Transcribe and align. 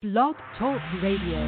Blog 0.00 0.36
Talk 0.56 0.80
Radio. 1.02 1.40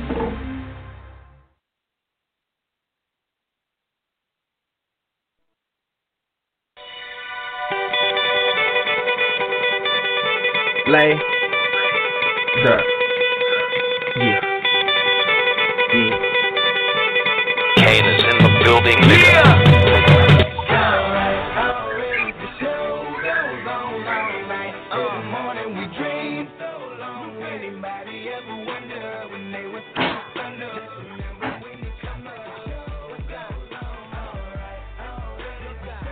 Lay. 10.88 11.14
The. 12.64 12.82
Yeah. 14.16 14.40
Yeah. 15.94 16.16
Kane 17.76 18.04
is 18.04 18.24
in 18.24 18.42
the 18.42 18.60
building, 18.64 18.96
nigga. 18.96 19.49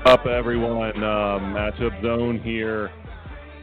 Up, 0.09 0.25
everyone? 0.25 1.05
Uh, 1.05 1.39
matchup 1.39 2.01
zone 2.01 2.41
here 2.43 2.91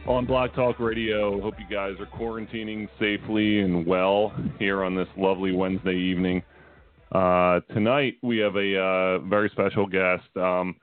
on 0.06 0.26
Blog 0.26 0.54
Talk 0.54 0.78
Radio. 0.78 1.40
Hope 1.40 1.54
you 1.58 1.66
guys 1.68 1.94
are 1.98 2.06
quarantining 2.06 2.88
safely 3.00 3.62
and 3.62 3.84
well 3.84 4.32
here 4.56 4.84
on 4.84 4.94
this 4.94 5.08
lovely 5.16 5.50
Wednesday 5.50 5.96
evening. 5.96 6.44
Uh, 7.10 7.58
tonight 7.74 8.14
we 8.22 8.38
have 8.38 8.54
a 8.54 8.78
uh, 8.78 9.18
very 9.28 9.48
special 9.48 9.88
guest, 9.88 10.22
um, 10.36 10.76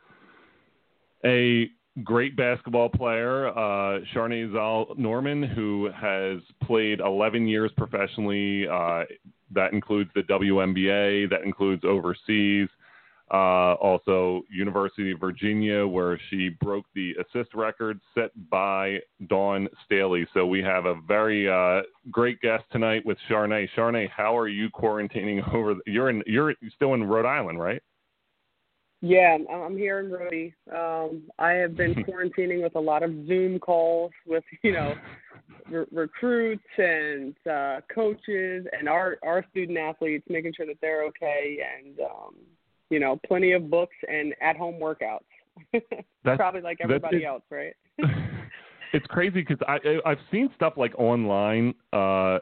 a 1.24 1.70
great 2.04 2.36
basketball 2.36 2.90
player, 2.90 3.48
uh, 3.58 4.00
Zoll 4.14 4.94
Norman, 4.98 5.44
who 5.44 5.90
has 5.96 6.42
played 6.64 7.00
11 7.00 7.48
years 7.48 7.72
professionally. 7.78 8.68
Uh, 8.68 9.06
that 9.52 9.72
includes 9.72 10.10
the 10.14 10.24
WNBA. 10.24 11.30
That 11.30 11.44
includes 11.46 11.86
overseas. 11.86 12.68
Uh, 13.32 13.74
also, 13.76 14.44
University 14.52 15.12
of 15.12 15.20
Virginia, 15.20 15.88
where 15.88 16.20
she 16.30 16.50
broke 16.62 16.86
the 16.94 17.14
assist 17.14 17.54
record 17.56 18.00
set 18.14 18.32
by 18.50 19.00
Dawn 19.28 19.68
Staley. 19.86 20.28
So 20.34 20.46
we 20.46 20.62
have 20.62 20.86
a 20.86 20.96
very 21.08 21.50
uh, 21.50 21.84
great 22.12 22.40
guest 22.42 22.64
tonight 22.72 23.04
with 23.06 23.18
Sharnee. 23.30 23.68
Sharnee, 23.76 24.10
how 24.16 24.38
are 24.38 24.50
you 24.50 24.70
quarantining 24.70 25.42
over? 25.54 25.74
The, 25.76 25.82
you're 25.86 26.10
in. 26.10 26.22
You're 26.28 26.54
still 26.76 26.94
in 26.94 27.04
Rhode 27.06 27.26
Island, 27.26 27.60
right? 27.60 27.82
Yeah, 29.02 29.38
I'm- 29.50 29.78
here 29.78 30.00
in 30.00 30.12
Rhody. 30.12 30.54
Um, 30.74 31.24
I 31.38 31.52
have 31.54 31.76
been 31.76 31.94
quarantining 32.06 32.64
with 32.64 32.76
a 32.76 32.80
lot 32.80 33.04
of 33.04 33.12
Zoom 33.28 33.60
calls 33.60 34.12
with 34.26 34.46
you 34.64 34.72
know 34.72 34.96
re- 35.70 35.86
recruits 35.92 36.64
and 36.78 37.36
uh, 37.46 37.82
coaches 37.94 38.66
and 38.78 38.88
our 38.88 39.18
our 39.24 39.46
student 39.52 39.78
athletes, 39.78 40.26
making 40.30 40.54
sure 40.56 40.66
that 40.68 40.78
they're 40.82 41.04
okay, 41.06 41.58
and 41.78 42.00
um, 42.00 42.36
you 42.90 43.00
know, 43.00 43.20
plenty 43.26 43.54
of 43.54 43.70
books 43.70 43.96
and 44.08 44.34
at 44.42 44.56
home 44.56 44.80
workouts. 44.82 45.20
That's- 45.74 46.38
Probably 46.38 46.62
like 46.62 46.80
everybody 46.82 47.26
else, 47.26 47.44
right? 47.50 47.74
it's 48.94 49.06
crazy 49.08 49.42
because 49.42 49.58
I 49.68 49.78
I- 50.06 50.12
I've 50.12 50.20
seen 50.32 50.50
stuff 50.56 50.74
like 50.78 50.94
online 50.98 51.74
uh, 51.92 52.40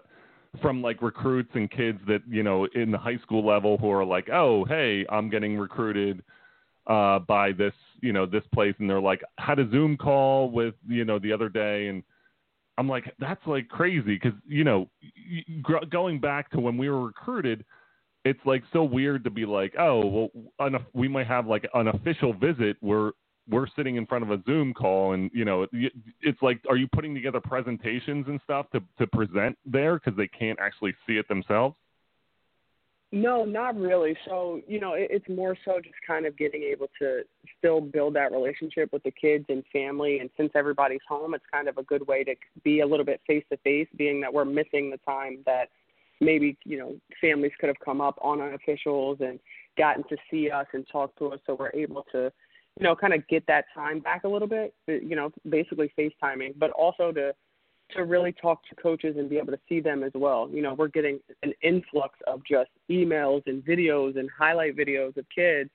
from 0.62 0.82
like 0.82 1.02
recruits 1.02 1.52
and 1.54 1.70
kids 1.72 2.00
that 2.08 2.22
you 2.30 2.44
know 2.44 2.68
in 2.76 2.92
the 2.92 2.98
high 2.98 3.18
school 3.18 3.46
level 3.46 3.78
who 3.78 3.90
are 3.92 4.06
like, 4.06 4.30
oh 4.30 4.66
hey, 4.66 5.06
I'm 5.10 5.30
getting 5.30 5.58
recruited 5.58 6.24
uh, 6.88 7.20
by 7.20 7.52
this 7.52 7.74
you 8.02 8.12
know 8.14 8.26
this 8.26 8.44
place, 8.54 8.76
and 8.80 8.90
they're 8.90 9.00
like 9.02 9.22
had 9.38 9.60
a 9.60 9.70
Zoom 9.72 9.98
call 9.98 10.50
with 10.52 10.76
you 10.88 11.06
know 11.06 11.20
the 11.20 11.32
other 11.32 11.50
day, 11.50 11.88
and 11.88 12.04
I'm 12.78 12.88
like 12.88 13.14
that's 13.20 13.46
like 13.46 13.68
crazy 13.70 14.18
because 14.22 14.38
you 14.48 14.64
know 14.64 14.90
gr- 15.62 15.86
going 15.90 16.20
back 16.20 16.50
to 16.52 16.60
when 16.60 16.78
we 16.78 16.90
were 16.90 17.06
recruited. 17.06 17.64
It's 18.24 18.40
like 18.46 18.64
so 18.72 18.84
weird 18.84 19.24
to 19.24 19.30
be 19.30 19.46
like, 19.46 19.74
oh, 19.80 20.06
well, 20.06 20.30
un- 20.60 20.86
we 20.94 21.08
might 21.08 21.28
have 21.28 21.48
like 21.48 21.68
an 21.74 21.88
official 21.88 22.34
visit 22.34 22.78
where 22.80 23.12
we're 23.50 23.68
sitting 23.76 23.96
in 23.96 24.06
front 24.06 24.24
of 24.24 24.32
a 24.32 24.42
Zoom 24.46 24.74
call, 24.74 25.14
and 25.14 25.32
you 25.34 25.46
know, 25.46 25.66
y- 25.74 25.90
it's 26.22 26.42
like, 26.42 26.62
are 26.70 26.78
you 26.78 26.88
putting 26.94 27.16
together 27.16 27.42
presentations 27.42 28.26
and 28.28 28.40
stuff 28.44 28.68
to 28.72 28.82
to 29.00 29.08
present 29.08 29.58
there 29.66 29.96
because 29.96 30.16
they 30.16 30.28
can't 30.28 30.60
actually 30.60 30.94
see 31.08 31.14
it 31.14 31.28
themselves? 31.28 31.76
No, 33.14 33.44
not 33.44 33.78
really. 33.78 34.16
So, 34.26 34.62
you 34.68 34.80
know, 34.80 34.94
it, 34.94 35.10
it's 35.12 35.28
more 35.28 35.58
so 35.66 35.82
just 35.82 35.96
kind 36.08 36.26
of 36.26 36.38
getting 36.38 36.64
able 36.64 36.88
to 37.00 37.24
still 37.58 37.82
build 37.82 38.14
that 38.14 38.32
relationship 38.32 38.94
with 38.94 39.04
the 39.04 39.12
kids 39.12 39.46
and 39.50 39.64
family. 39.74 40.20
And 40.20 40.30
since 40.38 40.52
everybody's 40.56 41.02
home, 41.10 41.34
it's 41.34 41.44
kind 41.52 41.68
of 41.68 41.78
a 41.78 41.84
good 41.84 42.08
way 42.08 42.24
to 42.24 42.36
be 42.64 42.80
a 42.80 42.88
little 42.88 43.06
bit 43.06 43.20
face 43.28 43.44
to 43.52 43.58
face, 43.58 43.88
being 43.98 44.22
that 44.22 44.34
we're 44.34 44.46
missing 44.46 44.90
the 44.90 45.00
time 45.06 45.40
that 45.46 45.70
maybe, 46.22 46.58
you 46.64 46.78
know, 46.78 46.96
families 47.20 47.52
could 47.60 47.68
have 47.68 47.80
come 47.84 48.00
up 48.00 48.18
on 48.22 48.40
our 48.40 48.54
officials 48.54 49.18
and 49.20 49.40
gotten 49.78 50.04
to 50.04 50.16
see 50.30 50.50
us 50.50 50.68
and 50.74 50.88
talk 50.90 51.14
to 51.18 51.34
us. 51.34 51.40
So 51.46 51.56
we're 51.56 51.72
able 51.74 52.06
to, 52.14 52.32
you 52.80 52.84
know, 52.84 52.96
kind 52.96 53.14
of 53.14 53.28
get 53.28 53.46
that 53.48 53.66
time 53.74 54.00
back 54.00 54.24
a 54.24 54.28
little 54.28 54.48
bit, 54.48 54.74
uh, 54.88 54.94
you 54.94 55.16
know, 55.16 55.32
basically 55.50 55.92
FaceTiming, 55.98 56.54
but 56.58 56.72
also 56.72 57.12
to, 57.12 57.34
to 57.96 58.06
really 58.06 58.32
talk 58.32 58.62
to 58.70 58.76
coaches 58.76 59.16
and 59.18 59.30
be 59.30 59.38
able 59.38 59.52
to 59.52 59.60
see 59.68 59.82
them 59.82 60.04
as 60.04 60.12
well. 60.16 60.48
You 60.50 60.62
know, 60.62 60.76
we're 60.76 60.88
getting 60.88 61.20
an 61.44 61.54
influx 61.62 62.18
of 62.28 62.42
just 62.50 62.70
emails 62.90 63.42
and 63.48 63.66
videos 63.66 64.18
and 64.18 64.30
highlight 64.38 64.78
videos 64.78 65.18
of 65.18 65.26
kids 65.34 65.70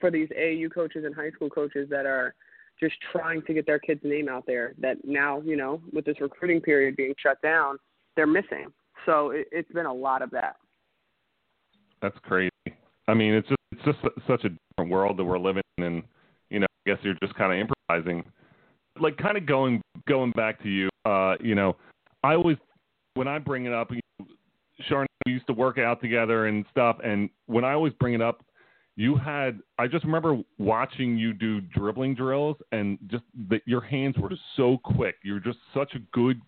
for 0.00 0.10
these 0.10 0.28
AAU 0.30 0.72
coaches 0.72 1.04
and 1.04 1.14
high 1.14 1.30
school 1.30 1.50
coaches 1.50 1.88
that 1.90 2.06
are 2.06 2.34
just 2.80 2.94
trying 3.12 3.42
to 3.42 3.54
get 3.54 3.66
their 3.66 3.78
kids' 3.78 4.00
name 4.02 4.28
out 4.28 4.44
there. 4.46 4.74
That 4.78 4.96
now, 5.04 5.40
you 5.42 5.56
know, 5.56 5.80
with 5.92 6.04
this 6.04 6.20
recruiting 6.20 6.60
period 6.60 6.96
being 6.96 7.14
shut 7.22 7.40
down, 7.42 7.78
they're 8.16 8.26
missing. 8.26 8.72
So 9.06 9.30
it, 9.30 9.48
it's 9.52 9.70
been 9.72 9.86
a 9.86 9.92
lot 9.92 10.22
of 10.22 10.30
that. 10.30 10.56
That's 12.02 12.16
crazy. 12.22 12.50
I 13.08 13.14
mean, 13.14 13.34
it's 13.34 13.48
just 13.48 13.60
it's 13.72 13.84
just 13.84 13.98
such 14.26 14.44
a 14.44 14.50
different 14.50 14.90
world 14.90 15.16
that 15.18 15.24
we're 15.24 15.38
living 15.38 15.62
in. 15.78 15.84
And, 15.84 16.02
you 16.50 16.60
know, 16.60 16.66
I 16.86 16.90
guess 16.90 16.98
you're 17.02 17.16
just 17.22 17.34
kind 17.34 17.52
of 17.52 17.58
improvising. 17.58 18.24
Like, 19.00 19.16
kind 19.16 19.36
of 19.36 19.46
going 19.46 19.82
going 20.08 20.32
back 20.32 20.62
to 20.62 20.68
you. 20.68 20.88
Uh, 21.04 21.34
you 21.40 21.54
know, 21.54 21.76
I 22.22 22.34
always 22.34 22.56
when 23.14 23.28
I 23.28 23.38
bring 23.38 23.66
it 23.66 23.72
up, 23.72 23.90
you 23.90 24.00
know, 24.18 24.26
Sharon, 24.88 25.06
we 25.26 25.32
used 25.32 25.46
to 25.46 25.52
work 25.52 25.78
out 25.78 26.00
together 26.00 26.46
and 26.46 26.64
stuff. 26.70 26.96
And 27.04 27.30
when 27.46 27.64
I 27.64 27.72
always 27.72 27.92
bring 27.94 28.14
it 28.14 28.22
up, 28.22 28.44
you 28.96 29.16
had 29.16 29.58
I 29.78 29.86
just 29.86 30.04
remember 30.04 30.38
watching 30.58 31.18
you 31.18 31.32
do 31.32 31.60
dribbling 31.60 32.14
drills, 32.14 32.56
and 32.72 32.98
just 33.08 33.24
that 33.50 33.62
your 33.66 33.80
hands 33.80 34.16
were 34.18 34.28
just 34.28 34.42
so 34.56 34.78
quick. 34.84 35.16
You're 35.22 35.40
just 35.40 35.58
such 35.74 35.94
a 35.94 35.98
good, 36.12 36.40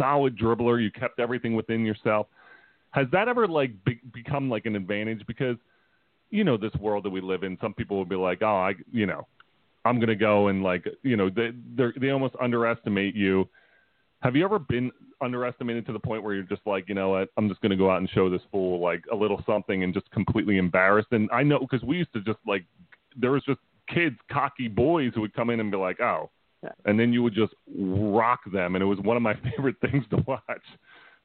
solid 0.00 0.38
dribbler. 0.38 0.82
You 0.82 0.90
kept 0.90 1.20
everything 1.20 1.54
within 1.54 1.84
yourself. 1.84 2.26
Has 2.92 3.06
that 3.12 3.28
ever 3.28 3.46
like 3.46 3.72
be- 3.84 4.00
become 4.12 4.48
like 4.48 4.66
an 4.66 4.74
advantage? 4.74 5.22
Because 5.26 5.56
you 6.30 6.44
know 6.44 6.56
this 6.56 6.74
world 6.80 7.04
that 7.04 7.10
we 7.10 7.20
live 7.20 7.42
in. 7.42 7.58
Some 7.60 7.74
people 7.74 7.96
will 7.96 8.04
be 8.04 8.16
like, 8.16 8.42
oh, 8.42 8.56
I, 8.56 8.74
you 8.90 9.06
know, 9.06 9.26
I'm 9.84 10.00
gonna 10.00 10.16
go 10.16 10.48
and 10.48 10.62
like, 10.62 10.84
you 11.02 11.16
know, 11.16 11.28
they 11.30 11.50
they 11.96 12.10
almost 12.10 12.34
underestimate 12.40 13.14
you. 13.14 13.48
Have 14.22 14.36
you 14.36 14.44
ever 14.44 14.58
been 14.58 14.90
underestimated 15.22 15.86
to 15.86 15.92
the 15.92 15.98
point 15.98 16.22
where 16.22 16.34
you're 16.34 16.42
just 16.44 16.66
like, 16.66 16.88
you 16.88 16.94
know 16.94 17.10
what, 17.10 17.28
I'm 17.36 17.48
just 17.48 17.60
gonna 17.60 17.76
go 17.76 17.90
out 17.90 17.98
and 17.98 18.10
show 18.10 18.30
this 18.30 18.42
fool 18.50 18.80
like 18.80 19.04
a 19.12 19.16
little 19.16 19.42
something 19.46 19.82
and 19.82 19.94
just 19.94 20.10
completely 20.10 20.56
embarrassed? 20.58 21.08
And 21.12 21.28
I 21.32 21.42
know 21.42 21.58
because 21.58 21.82
we 21.82 21.98
used 21.98 22.12
to 22.14 22.20
just 22.22 22.38
like, 22.46 22.64
there 23.16 23.32
was 23.32 23.42
just 23.44 23.60
kids, 23.92 24.16
cocky 24.30 24.68
boys 24.68 25.12
who 25.14 25.20
would 25.20 25.34
come 25.34 25.50
in 25.50 25.60
and 25.60 25.70
be 25.70 25.76
like, 25.76 26.00
oh. 26.00 26.30
And 26.84 26.98
then 26.98 27.12
you 27.12 27.22
would 27.22 27.34
just 27.34 27.52
rock 27.76 28.40
them, 28.52 28.74
and 28.74 28.82
it 28.82 28.86
was 28.86 28.98
one 29.00 29.16
of 29.16 29.22
my 29.22 29.34
favorite 29.50 29.76
things 29.80 30.04
to 30.10 30.16
watch. 30.26 30.64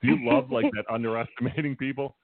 Do 0.02 0.08
you 0.08 0.30
love 0.30 0.52
like 0.52 0.66
that 0.76 0.86
underestimating 0.94 1.76
people? 1.76 2.16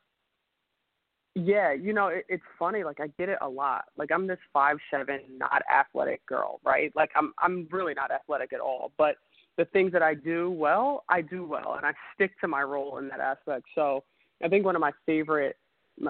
Yeah, 1.34 1.72
you 1.72 1.94
know, 1.94 2.08
it, 2.08 2.26
it's 2.28 2.44
funny. 2.60 2.84
Like 2.84 3.00
I 3.00 3.08
get 3.18 3.30
it 3.30 3.38
a 3.42 3.48
lot. 3.48 3.86
Like 3.98 4.12
I'm 4.12 4.28
this 4.28 4.40
five 4.52 4.78
seven, 4.90 5.22
not 5.38 5.62
athletic 5.74 6.26
girl, 6.26 6.60
right? 6.66 6.92
Like 6.96 7.12
I'm 7.16 7.34
I'm 7.40 7.68
really 7.72 7.94
not 7.94 8.12
athletic 8.12 8.52
at 8.54 8.60
all. 8.60 8.92
But 8.98 9.16
the 9.58 9.66
things 9.66 9.92
that 9.94 10.02
I 10.02 10.14
do 10.14 10.52
well, 10.52 11.04
I 11.10 11.22
do 11.22 11.46
well, 11.46 11.76
and 11.78 11.86
I 11.86 11.94
stick 12.16 12.32
to 12.42 12.48
my 12.48 12.64
role 12.64 12.98
in 12.98 13.08
that 13.10 13.20
aspect. 13.20 13.66
So 13.76 14.04
I 14.44 14.50
think 14.50 14.66
one 14.66 14.76
of 14.76 14.82
my 14.82 14.92
favorite 15.06 15.56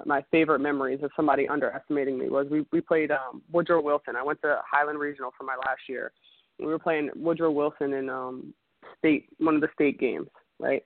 my, 0.06 0.24
favorite 0.32 0.60
memories 0.60 1.00
of 1.04 1.12
somebody 1.16 1.48
underestimating 1.48 2.18
me 2.18 2.30
was 2.30 2.48
we 2.50 2.66
we 2.72 2.82
played 2.82 3.12
um 3.12 3.42
Woodrow 3.52 3.82
Wilson. 3.82 4.16
I 4.16 4.24
went 4.24 4.42
to 4.42 4.60
Highland 4.70 5.00
Regional 5.00 5.32
for 5.38 5.44
my 5.44 5.56
last 5.56 5.82
year. 5.88 6.12
We 6.62 6.68
were 6.68 6.80
playing 6.80 7.10
Woodrow 7.16 7.52
Wilson 7.52 7.94
in 7.94 8.10
um 8.10 8.54
state 8.98 9.28
one 9.40 9.56
of 9.56 9.62
the 9.62 9.70
state 9.74 10.00
games, 10.00 10.28
right? 10.60 10.84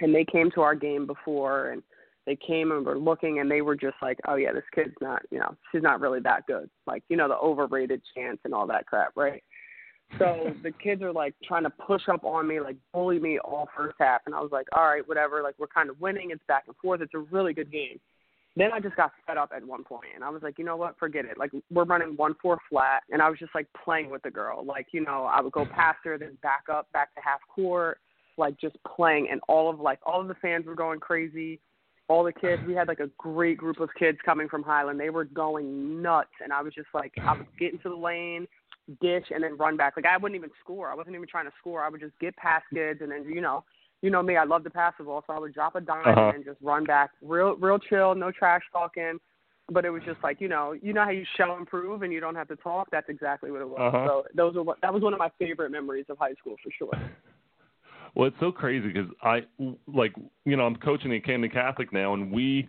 And 0.00 0.14
they 0.14 0.24
came 0.24 0.50
to 0.52 0.60
our 0.60 0.74
game 0.74 1.06
before 1.06 1.70
and 1.70 1.82
they 2.26 2.36
came 2.36 2.72
and 2.72 2.84
were 2.84 2.98
looking 2.98 3.38
and 3.38 3.50
they 3.50 3.62
were 3.62 3.76
just 3.76 3.96
like, 4.02 4.18
oh 4.26 4.34
yeah, 4.34 4.52
this 4.52 4.64
kid's 4.74 4.94
not, 5.00 5.22
you 5.30 5.38
know, 5.38 5.54
she's 5.70 5.82
not 5.82 6.00
really 6.00 6.20
that 6.20 6.46
good. 6.46 6.68
Like, 6.86 7.04
you 7.08 7.16
know, 7.16 7.28
the 7.28 7.36
overrated 7.36 8.02
chance 8.14 8.38
and 8.44 8.52
all 8.52 8.66
that 8.66 8.86
crap, 8.86 9.12
right? 9.14 9.42
So 10.18 10.52
the 10.62 10.72
kids 10.72 11.02
are 11.02 11.12
like 11.12 11.34
trying 11.44 11.62
to 11.62 11.70
push 11.70 12.02
up 12.12 12.24
on 12.24 12.48
me, 12.48 12.60
like 12.60 12.76
bully 12.92 13.20
me 13.20 13.38
all 13.38 13.68
first 13.76 13.96
half. 13.98 14.22
And 14.26 14.34
I 14.34 14.40
was 14.40 14.50
like, 14.52 14.66
all 14.72 14.86
right, 14.86 15.06
whatever. 15.06 15.42
Like 15.42 15.54
we're 15.58 15.68
kind 15.68 15.88
of 15.88 16.00
winning. 16.00 16.30
It's 16.30 16.42
back 16.48 16.64
and 16.66 16.76
forth. 16.76 17.00
It's 17.00 17.14
a 17.14 17.18
really 17.18 17.54
good 17.54 17.70
game. 17.70 18.00
Then 18.56 18.72
I 18.72 18.80
just 18.80 18.96
got 18.96 19.12
fed 19.26 19.36
up 19.36 19.52
at 19.54 19.66
one 19.66 19.84
point 19.84 20.08
and 20.14 20.24
I 20.24 20.30
was 20.30 20.42
like, 20.42 20.58
you 20.58 20.64
know 20.64 20.76
what, 20.76 20.98
forget 20.98 21.26
it. 21.26 21.36
Like 21.38 21.52
we're 21.70 21.84
running 21.84 22.16
one 22.16 22.34
four 22.40 22.58
flat 22.70 23.02
and 23.10 23.20
I 23.20 23.28
was 23.28 23.38
just 23.38 23.54
like 23.54 23.66
playing 23.84 24.08
with 24.10 24.22
the 24.22 24.30
girl. 24.30 24.64
Like, 24.64 24.86
you 24.92 25.04
know, 25.04 25.28
I 25.30 25.42
would 25.42 25.52
go 25.52 25.64
mm-hmm. 25.64 25.74
past 25.74 25.98
her, 26.04 26.16
then 26.16 26.38
back 26.42 26.64
up, 26.72 26.90
back 26.92 27.14
to 27.14 27.20
half 27.22 27.40
court. 27.54 27.98
like 28.38 28.58
just 28.60 28.76
playing, 28.84 29.28
and 29.30 29.40
all 29.48 29.70
of 29.70 29.80
like 29.80 29.98
all 30.04 30.20
of 30.20 30.28
the 30.28 30.34
fans 30.34 30.66
were 30.66 30.74
going 30.74 31.00
crazy. 31.00 31.60
All 32.08 32.22
the 32.22 32.32
kids, 32.32 32.62
we 32.66 32.74
had 32.74 32.86
like 32.86 33.00
a 33.00 33.10
great 33.18 33.58
group 33.58 33.80
of 33.80 33.88
kids 33.98 34.18
coming 34.24 34.48
from 34.48 34.62
Highland. 34.62 35.00
They 35.00 35.10
were 35.10 35.24
going 35.24 36.02
nuts, 36.02 36.30
and 36.42 36.52
I 36.52 36.62
was 36.62 36.72
just 36.72 36.88
like, 36.94 37.12
I 37.20 37.36
would 37.36 37.46
get 37.58 37.72
into 37.72 37.88
the 37.88 37.96
lane, 37.96 38.46
dish, 39.00 39.24
and 39.34 39.42
then 39.42 39.56
run 39.56 39.76
back. 39.76 39.94
Like 39.96 40.06
I 40.06 40.16
wouldn't 40.16 40.38
even 40.38 40.50
score. 40.60 40.88
I 40.88 40.94
wasn't 40.94 41.16
even 41.16 41.26
trying 41.26 41.46
to 41.46 41.52
score. 41.58 41.82
I 41.82 41.88
would 41.88 42.00
just 42.00 42.18
get 42.20 42.36
past 42.36 42.64
kids, 42.72 43.00
and 43.02 43.10
then 43.10 43.24
you 43.24 43.40
know, 43.40 43.64
you 44.02 44.10
know 44.10 44.22
me, 44.22 44.36
I 44.36 44.44
love 44.44 44.64
to 44.64 44.70
pass 44.70 44.94
the 44.98 45.04
ball, 45.04 45.24
so 45.26 45.32
I 45.32 45.38
would 45.38 45.54
drop 45.54 45.74
a 45.74 45.80
dime 45.80 46.06
Uh-huh. 46.06 46.32
and 46.34 46.44
just 46.44 46.58
run 46.60 46.84
back, 46.84 47.10
real, 47.22 47.56
real 47.56 47.78
chill, 47.78 48.14
no 48.14 48.30
trash 48.30 48.62
talking. 48.72 49.18
But 49.68 49.84
it 49.84 49.90
was 49.90 50.02
just 50.04 50.18
like 50.22 50.40
you 50.40 50.48
know, 50.48 50.74
you 50.80 50.92
know 50.92 51.02
how 51.04 51.10
you 51.10 51.24
show 51.36 51.56
and 51.56 51.66
prove, 51.66 52.02
and 52.02 52.12
you 52.12 52.20
don't 52.20 52.36
have 52.36 52.48
to 52.48 52.56
talk. 52.56 52.88
That's 52.92 53.08
exactly 53.08 53.50
what 53.50 53.60
it 53.62 53.68
was. 53.68 53.80
Uh-huh. 53.80 54.06
So 54.06 54.24
those 54.34 54.54
are 54.56 54.62
what, 54.62 54.80
that 54.80 54.94
was 54.94 55.02
one 55.02 55.12
of 55.12 55.18
my 55.18 55.30
favorite 55.38 55.70
memories 55.70 56.06
of 56.08 56.18
high 56.18 56.34
school 56.34 56.54
for 56.62 56.70
sure. 56.78 56.96
Well, 58.14 58.28
it's 58.28 58.36
so 58.40 58.52
crazy 58.52 58.88
because 58.88 59.10
I 59.22 59.42
like 59.92 60.14
you 60.44 60.56
know 60.56 60.64
I'm 60.64 60.76
coaching 60.76 61.12
at 61.14 61.24
Camden 61.24 61.50
Catholic 61.50 61.92
now, 61.92 62.14
and 62.14 62.30
we 62.30 62.68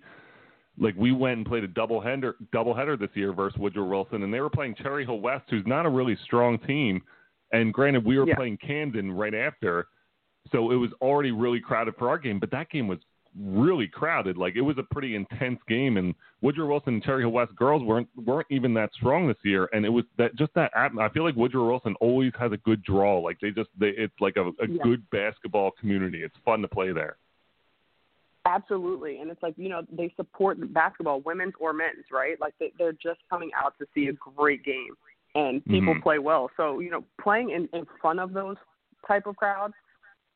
like 0.79 0.95
we 0.97 1.12
went 1.12 1.38
and 1.38 1.45
played 1.45 1.63
a 1.63 1.68
double 1.68 2.01
header 2.01 2.35
double 2.51 2.74
header 2.74 2.97
this 2.97 3.09
year 3.13 3.31
versus 3.31 3.59
Woodrow 3.59 3.85
Wilson, 3.85 4.24
and 4.24 4.33
they 4.33 4.39
were 4.39 4.50
playing 4.50 4.75
Cherry 4.75 5.06
Hill 5.06 5.19
West, 5.19 5.45
who's 5.50 5.65
not 5.68 5.85
a 5.85 5.89
really 5.89 6.18
strong 6.25 6.57
team. 6.59 7.01
And 7.53 7.74
granted, 7.74 8.03
we 8.03 8.18
were 8.18 8.27
Yeah. 8.27 8.35
playing 8.35 8.57
Camden 8.57 9.12
right 9.12 9.33
after, 9.33 9.88
so 10.52 10.72
it 10.72 10.76
was 10.76 10.92
already 11.02 11.32
really 11.32 11.60
crowded 11.60 11.96
for 11.98 12.10
our 12.10 12.18
game. 12.18 12.40
But 12.40 12.52
that 12.52 12.70
game 12.70 12.88
was 12.88 13.00
really 13.40 13.88
crowded. 13.88 14.36
Like 14.38 14.56
it 14.56 14.62
was 14.62 14.78
a 14.78 14.84
pretty 14.84 15.16
intense 15.16 15.60
game, 15.68 15.98
and 15.98 16.16
Woodrow 16.42 16.68
Wilson 16.68 16.96
and 16.96 17.04
Cherry 17.04 17.22
Hill 17.22 17.32
West 17.32 17.56
girls 17.56 17.84
weren't 17.84 18.08
weren't 18.26 18.48
even 18.50 18.74
that 18.76 18.92
strong 18.94 19.28
this 19.28 19.38
year. 19.44 19.70
And 19.74 19.86
it 19.86 19.90
was 19.90 20.06
that 20.18 20.36
just 20.36 20.54
that 20.56 20.74
atm- 20.74 21.02
I 21.02 21.10
feel 21.10 21.24
like 21.24 21.36
Woodrow 21.36 21.68
Wilson 21.68 21.96
always 22.02 22.32
has 22.40 22.52
a 22.52 22.58
good 22.58 22.84
draw. 22.84 23.20
Like 23.20 23.40
they 23.40 23.52
just 23.52 23.70
they, 23.80 23.90
it's 23.90 24.14
like 24.20 24.38
a, 24.38 24.48
a 24.64 24.68
Yeah. 24.68 24.84
good 24.84 25.08
basketball 25.12 25.72
community. 25.80 26.24
It's 26.24 26.36
fun 26.44 26.62
to 26.62 26.68
play 26.68 26.92
there. 26.92 27.18
Absolutely, 28.46 29.20
and 29.20 29.30
it's 29.30 29.44
like 29.44 29.54
you 29.58 29.68
know 29.68 29.82
they 29.92 30.12
support 30.16 30.58
basketball, 30.74 31.20
women's 31.22 31.54
or 31.60 31.74
men's, 31.74 32.06
right? 32.12 32.40
Like 32.40 32.54
they, 32.60 32.72
they're 32.78 32.94
just 32.94 33.20
coming 33.30 33.52
out 33.62 33.74
to 33.80 33.86
see 33.94 34.08
a 34.08 34.14
great 34.14 34.64
game, 34.64 34.96
and 35.36 35.64
people 35.66 35.94
Mhm. 35.94 36.02
play 36.02 36.18
well. 36.20 36.50
So 36.56 36.80
you 36.80 36.90
know, 36.90 37.04
playing 37.22 37.50
in 37.50 37.68
in 37.78 37.86
front 38.02 38.22
of 38.22 38.32
those 38.32 38.56
type 39.06 39.28
of 39.28 39.36
crowds 39.36 39.74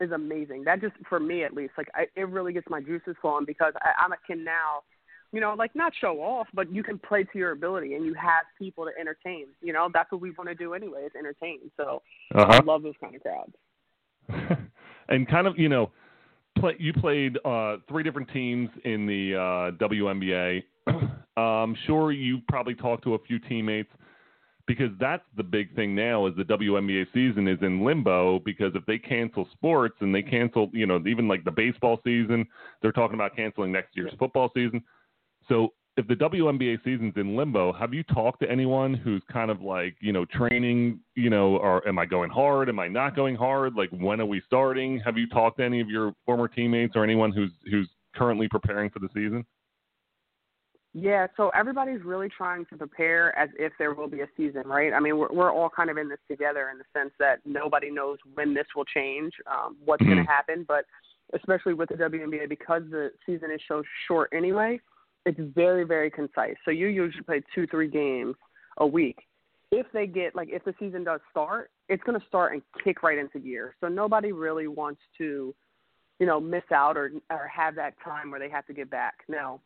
is 0.01 0.11
amazing. 0.11 0.63
That 0.65 0.81
just 0.81 0.93
for 1.07 1.19
me 1.19 1.43
at 1.43 1.53
least, 1.53 1.73
like 1.77 1.87
I, 1.93 2.05
it 2.15 2.27
really 2.27 2.53
gets 2.53 2.67
my 2.69 2.81
juices 2.81 3.15
flowing 3.21 3.45
because 3.45 3.73
I, 3.81 4.05
I 4.05 4.15
can 4.27 4.43
now, 4.43 4.81
you 5.31 5.39
know, 5.39 5.53
like 5.57 5.75
not 5.75 5.93
show 5.99 6.19
off, 6.19 6.47
but 6.53 6.71
you 6.71 6.83
can 6.83 6.99
play 6.99 7.23
to 7.23 7.37
your 7.37 7.51
ability, 7.51 7.95
and 7.95 8.05
you 8.05 8.13
have 8.15 8.43
people 8.57 8.85
to 8.85 8.91
entertain. 8.99 9.47
You 9.61 9.73
know, 9.73 9.89
that's 9.93 10.11
what 10.11 10.21
we 10.21 10.31
want 10.31 10.49
to 10.49 10.55
do 10.55 10.73
anyway, 10.73 11.03
is 11.05 11.11
entertain. 11.17 11.59
So 11.77 12.01
I 12.35 12.57
Uh 12.57 12.61
love 12.65 12.83
those 12.83 12.95
kind 12.99 13.15
of 13.15 13.21
crowds. 13.21 13.53
and 15.09 15.27
kind 15.27 15.47
of 15.47 15.57
you 15.57 15.69
know, 15.69 15.91
play 16.57 16.75
you 16.79 16.93
played 16.93 17.37
uh, 17.45 17.77
three 17.87 18.03
different 18.03 18.29
teams 18.33 18.69
in 18.83 19.05
the 19.05 19.35
uh, 19.35 19.87
WNBA. 19.89 20.63
I'm 21.37 21.75
sure 21.85 22.11
you 22.11 22.39
probably 22.49 22.75
talked 22.75 23.03
to 23.03 23.13
a 23.13 23.19
few 23.19 23.39
teammates 23.39 23.91
because 24.67 24.89
that's 24.99 25.23
the 25.37 25.43
big 25.43 25.75
thing 25.75 25.95
now 25.95 26.27
is 26.27 26.35
the 26.35 26.43
WNBA 26.43 27.07
season 27.13 27.47
is 27.47 27.57
in 27.61 27.83
limbo 27.83 28.39
because 28.39 28.73
if 28.75 28.85
they 28.85 28.97
cancel 28.97 29.47
sports 29.53 29.95
and 30.01 30.13
they 30.13 30.21
cancel, 30.21 30.69
you 30.73 30.85
know, 30.85 31.01
even 31.07 31.27
like 31.27 31.43
the 31.43 31.51
baseball 31.51 31.99
season, 32.03 32.45
they're 32.81 32.91
talking 32.91 33.15
about 33.15 33.35
canceling 33.35 33.71
next 33.71 33.95
year's 33.95 34.13
football 34.19 34.49
season. 34.53 34.83
So 35.47 35.69
if 35.97 36.07
the 36.07 36.15
WNBA 36.15 36.83
season's 36.83 37.13
in 37.17 37.35
limbo, 37.35 37.73
have 37.73 37.93
you 37.93 38.03
talked 38.03 38.41
to 38.41 38.49
anyone 38.49 38.93
who's 38.93 39.21
kind 39.31 39.51
of 39.51 39.61
like, 39.61 39.95
you 39.99 40.13
know, 40.13 40.25
training, 40.25 40.99
you 41.15 41.29
know, 41.29 41.57
or 41.57 41.85
am 41.87 41.99
I 41.99 42.05
going 42.05 42.29
hard? 42.29 42.69
Am 42.69 42.79
I 42.79 42.87
not 42.87 43.15
going 43.15 43.35
hard? 43.35 43.75
Like 43.75 43.89
when 43.91 44.21
are 44.21 44.25
we 44.25 44.41
starting? 44.45 44.99
Have 45.03 45.17
you 45.17 45.27
talked 45.27 45.57
to 45.57 45.65
any 45.65 45.81
of 45.81 45.89
your 45.89 46.13
former 46.25 46.47
teammates 46.47 46.95
or 46.95 47.03
anyone 47.03 47.31
who's 47.31 47.51
who's 47.69 47.89
currently 48.15 48.47
preparing 48.47 48.89
for 48.89 48.99
the 48.99 49.09
season? 49.13 49.45
Yeah, 50.93 51.27
so 51.37 51.49
everybody's 51.55 52.03
really 52.03 52.27
trying 52.27 52.65
to 52.65 52.75
prepare 52.75 53.37
as 53.37 53.49
if 53.57 53.71
there 53.79 53.93
will 53.93 54.09
be 54.09 54.21
a 54.21 54.27
season, 54.35 54.63
right? 54.65 54.91
I 54.93 54.99
mean, 54.99 55.17
we're 55.17 55.31
we're 55.31 55.51
all 55.51 55.69
kind 55.69 55.89
of 55.89 55.97
in 55.97 56.09
this 56.09 56.19
together 56.29 56.69
in 56.69 56.77
the 56.77 56.83
sense 56.93 57.11
that 57.17 57.39
nobody 57.45 57.89
knows 57.89 58.17
when 58.33 58.53
this 58.53 58.67
will 58.75 58.83
change, 58.85 59.31
um, 59.49 59.77
what's 59.85 60.03
going 60.03 60.17
Mhm. 60.17 60.25
to 60.25 60.31
happen, 60.31 60.63
but 60.63 60.85
especially 61.33 61.73
with 61.73 61.87
the 61.87 61.95
WNBA 61.95 62.45
because 62.47 62.83
the 62.89 63.13
season 63.25 63.51
is 63.51 63.61
so 63.69 63.83
short 64.05 64.29
anyway, 64.33 64.81
it's 65.25 65.39
very 65.39 65.85
very 65.85 66.11
concise. 66.11 66.57
So 66.65 66.71
you 66.71 66.87
usually 66.87 67.23
play 67.23 67.41
2-3 67.55 67.87
games 67.87 68.35
a 68.77 68.85
week. 68.85 69.25
If 69.71 69.89
they 69.93 70.07
get 70.07 70.35
like 70.35 70.49
if 70.49 70.65
the 70.65 70.75
season 70.77 71.05
does 71.05 71.21
start, 71.29 71.71
it's 71.87 72.03
going 72.03 72.19
to 72.19 72.27
start 72.27 72.51
and 72.51 72.61
kick 72.83 73.01
right 73.01 73.17
into 73.17 73.39
gear. 73.39 73.75
So 73.79 73.87
nobody 73.87 74.33
really 74.33 74.67
wants 74.67 75.01
to 75.19 75.55
you 76.19 76.27
know, 76.27 76.39
miss 76.39 76.63
out 76.71 76.97
or 76.97 77.11
or 77.31 77.47
have 77.47 77.73
that 77.75 77.95
time 78.03 78.29
where 78.29 78.39
they 78.39 78.49
have 78.49 78.65
to 78.67 78.73
get 78.73 78.89
back. 78.91 79.23
Now, 79.27 79.59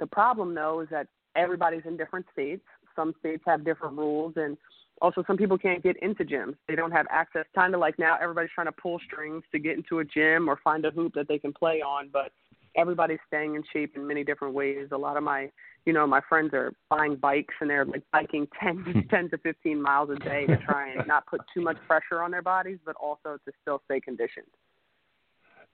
the 0.00 0.06
problem 0.06 0.54
though 0.54 0.80
is 0.80 0.88
that 0.90 1.08
everybody's 1.34 1.82
in 1.84 1.96
different 1.96 2.26
states. 2.32 2.64
Some 2.94 3.14
states 3.20 3.42
have 3.46 3.64
different 3.64 3.96
rules 3.96 4.34
and 4.36 4.56
also 5.02 5.22
some 5.26 5.36
people 5.36 5.58
can't 5.58 5.82
get 5.82 5.96
into 6.02 6.24
gyms. 6.24 6.54
They 6.68 6.74
don't 6.74 6.92
have 6.92 7.06
access 7.10 7.44
kind 7.54 7.74
of 7.74 7.80
like 7.80 7.98
now 7.98 8.16
everybody's 8.20 8.50
trying 8.54 8.66
to 8.66 8.72
pull 8.72 8.98
strings 9.06 9.44
to 9.52 9.58
get 9.58 9.76
into 9.76 9.98
a 9.98 10.04
gym 10.04 10.48
or 10.48 10.58
find 10.64 10.84
a 10.84 10.90
hoop 10.90 11.14
that 11.14 11.28
they 11.28 11.38
can 11.38 11.52
play 11.52 11.82
on, 11.82 12.08
but 12.12 12.32
everybody's 12.76 13.18
staying 13.26 13.54
in 13.54 13.62
shape 13.72 13.96
in 13.96 14.06
many 14.06 14.24
different 14.24 14.54
ways. 14.54 14.88
A 14.92 14.96
lot 14.96 15.16
of 15.16 15.22
my, 15.22 15.50
you 15.84 15.92
know, 15.92 16.06
my 16.06 16.20
friends 16.28 16.50
are 16.54 16.72
buying 16.88 17.16
bikes 17.16 17.54
and 17.60 17.68
they're 17.68 17.84
like 17.84 18.02
biking 18.12 18.46
10 18.60 18.76
hmm. 18.78 19.00
10 19.10 19.30
to 19.30 19.38
15 19.38 19.80
miles 19.80 20.10
a 20.10 20.16
day 20.16 20.46
to 20.46 20.56
try 20.58 20.90
and 20.90 21.06
not 21.06 21.26
put 21.26 21.40
too 21.52 21.60
much 21.60 21.76
pressure 21.86 22.22
on 22.22 22.30
their 22.30 22.42
bodies, 22.42 22.78
but 22.84 22.96
also 22.96 23.38
to 23.44 23.52
still 23.62 23.82
stay 23.84 24.00
conditioned. 24.00 24.46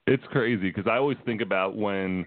It's 0.07 0.25
crazy 0.31 0.71
because 0.71 0.89
I 0.91 0.97
always 0.97 1.19
think 1.25 1.41
about 1.41 1.77
when 1.77 2.27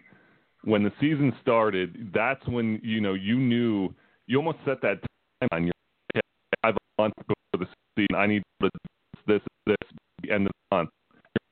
when 0.66 0.84
the 0.84 0.92
season 1.00 1.34
started. 1.42 2.12
That's 2.14 2.46
when 2.48 2.80
you 2.84 3.00
know 3.02 3.14
you 3.14 3.38
knew 3.38 3.94
you 4.28 4.38
almost 4.38 4.58
set 4.66 4.82
that 4.82 5.00
time 5.02 5.50
on 5.52 5.64
your 5.66 5.74
okay, 6.16 6.22
five 6.62 6.76
months 6.98 7.16
before 7.28 7.36
the 7.66 7.68
season. 7.98 8.16
I 8.16 8.28
need 8.28 8.44
to 8.62 8.70
this 8.70 8.82
this 9.28 9.42
this 9.66 10.32
end 10.32 10.48
of 10.48 10.52
the 10.72 10.76
month. 10.76 10.90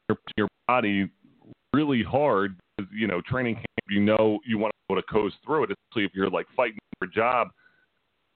Your, 0.09 0.17
your 0.37 0.47
body 0.67 1.09
really 1.73 2.03
hard 2.03 2.57
because 2.77 2.91
you 2.93 3.07
know 3.07 3.21
training 3.21 3.55
camp. 3.55 3.65
You 3.89 4.01
know 4.01 4.39
you 4.45 4.57
want 4.57 4.71
to 4.71 4.77
be 4.87 4.93
able 4.93 5.01
to 5.01 5.07
coast 5.13 5.35
through 5.45 5.65
it, 5.65 5.71
especially 5.71 6.05
if 6.05 6.11
you're 6.13 6.29
like 6.29 6.47
fighting 6.55 6.79
for 6.99 7.05
a 7.05 7.11
job. 7.11 7.49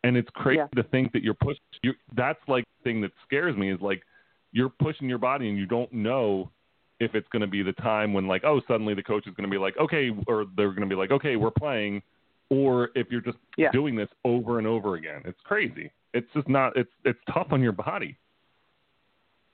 And 0.04 0.16
it's 0.16 0.30
crazy 0.36 0.60
Yeah. 0.60 0.82
to 0.82 0.88
think 0.90 1.12
that 1.14 1.24
you're 1.24 1.34
pushing. 1.34 1.62
You, 1.84 1.94
that's 2.16 2.40
like 2.48 2.64
the 2.78 2.90
thing 2.90 3.02
that 3.02 3.12
scares 3.26 3.58
me 3.58 3.72
is 3.72 3.82
like 3.82 4.04
you're 4.52 4.70
pushing 4.70 5.10
your 5.10 5.18
body 5.18 5.50
and 5.50 5.58
you 5.58 5.66
don't 5.66 5.92
know 5.92 6.52
if 7.00 7.14
it's 7.16 7.28
going 7.30 7.42
to 7.42 7.48
be 7.48 7.62
the 7.64 7.74
time 7.74 8.14
when 8.14 8.28
like 8.28 8.44
oh 8.44 8.62
suddenly 8.68 8.94
the 8.94 9.04
coach 9.04 9.28
is 9.28 9.34
going 9.36 9.48
to 9.50 9.52
be 9.54 9.60
like 9.60 9.78
okay 9.78 10.10
or 10.28 10.46
they're 10.56 10.70
going 10.70 10.82
to 10.82 10.88
be 10.88 10.96
like 10.96 11.12
okay 11.12 11.36
we're 11.36 11.52
playing 11.52 12.02
or 12.50 12.90
if 12.96 13.08
you're 13.12 13.22
just 13.22 13.38
Yeah. 13.58 13.72
doing 13.72 13.96
this 13.96 14.10
over 14.24 14.58
and 14.58 14.68
over 14.68 14.96
again 14.96 15.22
it's 15.26 15.40
crazy 15.44 15.92
it's 16.14 16.28
just 16.34 16.48
not 16.48 16.76
it's 16.76 16.92
it's 17.06 17.20
tough 17.34 17.48
on 17.52 17.62
your 17.62 17.74
body 17.74 18.18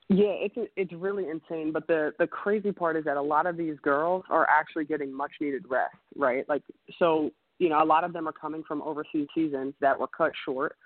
Yeah, 0.08 0.36
it's 0.46 0.54
it's 0.76 0.92
really 0.92 1.28
insane. 1.28 1.72
But 1.72 1.86
the 1.86 2.12
the 2.18 2.26
crazy 2.26 2.72
part 2.72 2.96
is 2.96 3.04
that 3.04 3.16
a 3.16 3.22
lot 3.22 3.46
of 3.46 3.56
these 3.56 3.76
girls 3.82 4.24
are 4.28 4.46
actually 4.48 4.84
getting 4.84 5.12
much 5.12 5.32
needed 5.40 5.64
rest, 5.68 5.96
right? 6.14 6.46
Like 6.48 6.62
so, 6.98 7.30
you 7.58 7.68
know, 7.70 7.82
a 7.82 7.84
lot 7.94 8.04
of 8.04 8.12
them 8.12 8.28
are 8.28 8.32
coming 8.32 8.62
from 8.68 8.82
overseas 8.82 9.28
seasons 9.34 9.74
that 9.80 9.98
were 9.98 10.06
cut 10.08 10.32
short, 10.44 10.76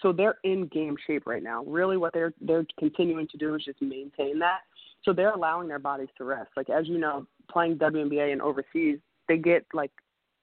so 0.00 0.12
they're 0.12 0.38
in 0.44 0.66
game 0.68 0.96
shape 1.06 1.26
right 1.26 1.42
now. 1.42 1.64
Really, 1.64 1.96
what 1.96 2.12
they're 2.12 2.32
they're 2.40 2.66
continuing 2.78 3.26
to 3.28 3.36
do 3.36 3.54
is 3.56 3.64
just 3.64 3.82
maintain 3.82 4.38
that. 4.38 4.60
So 5.04 5.12
they're 5.12 5.32
allowing 5.32 5.68
their 5.68 5.78
bodies 5.78 6.08
to 6.18 6.24
rest. 6.24 6.50
Like 6.56 6.70
as 6.70 6.86
you 6.88 6.98
know, 6.98 7.26
playing 7.50 7.76
WNBA 7.78 8.32
and 8.32 8.42
overseas, 8.42 8.98
they 9.28 9.36
get 9.36 9.64
like 9.72 9.92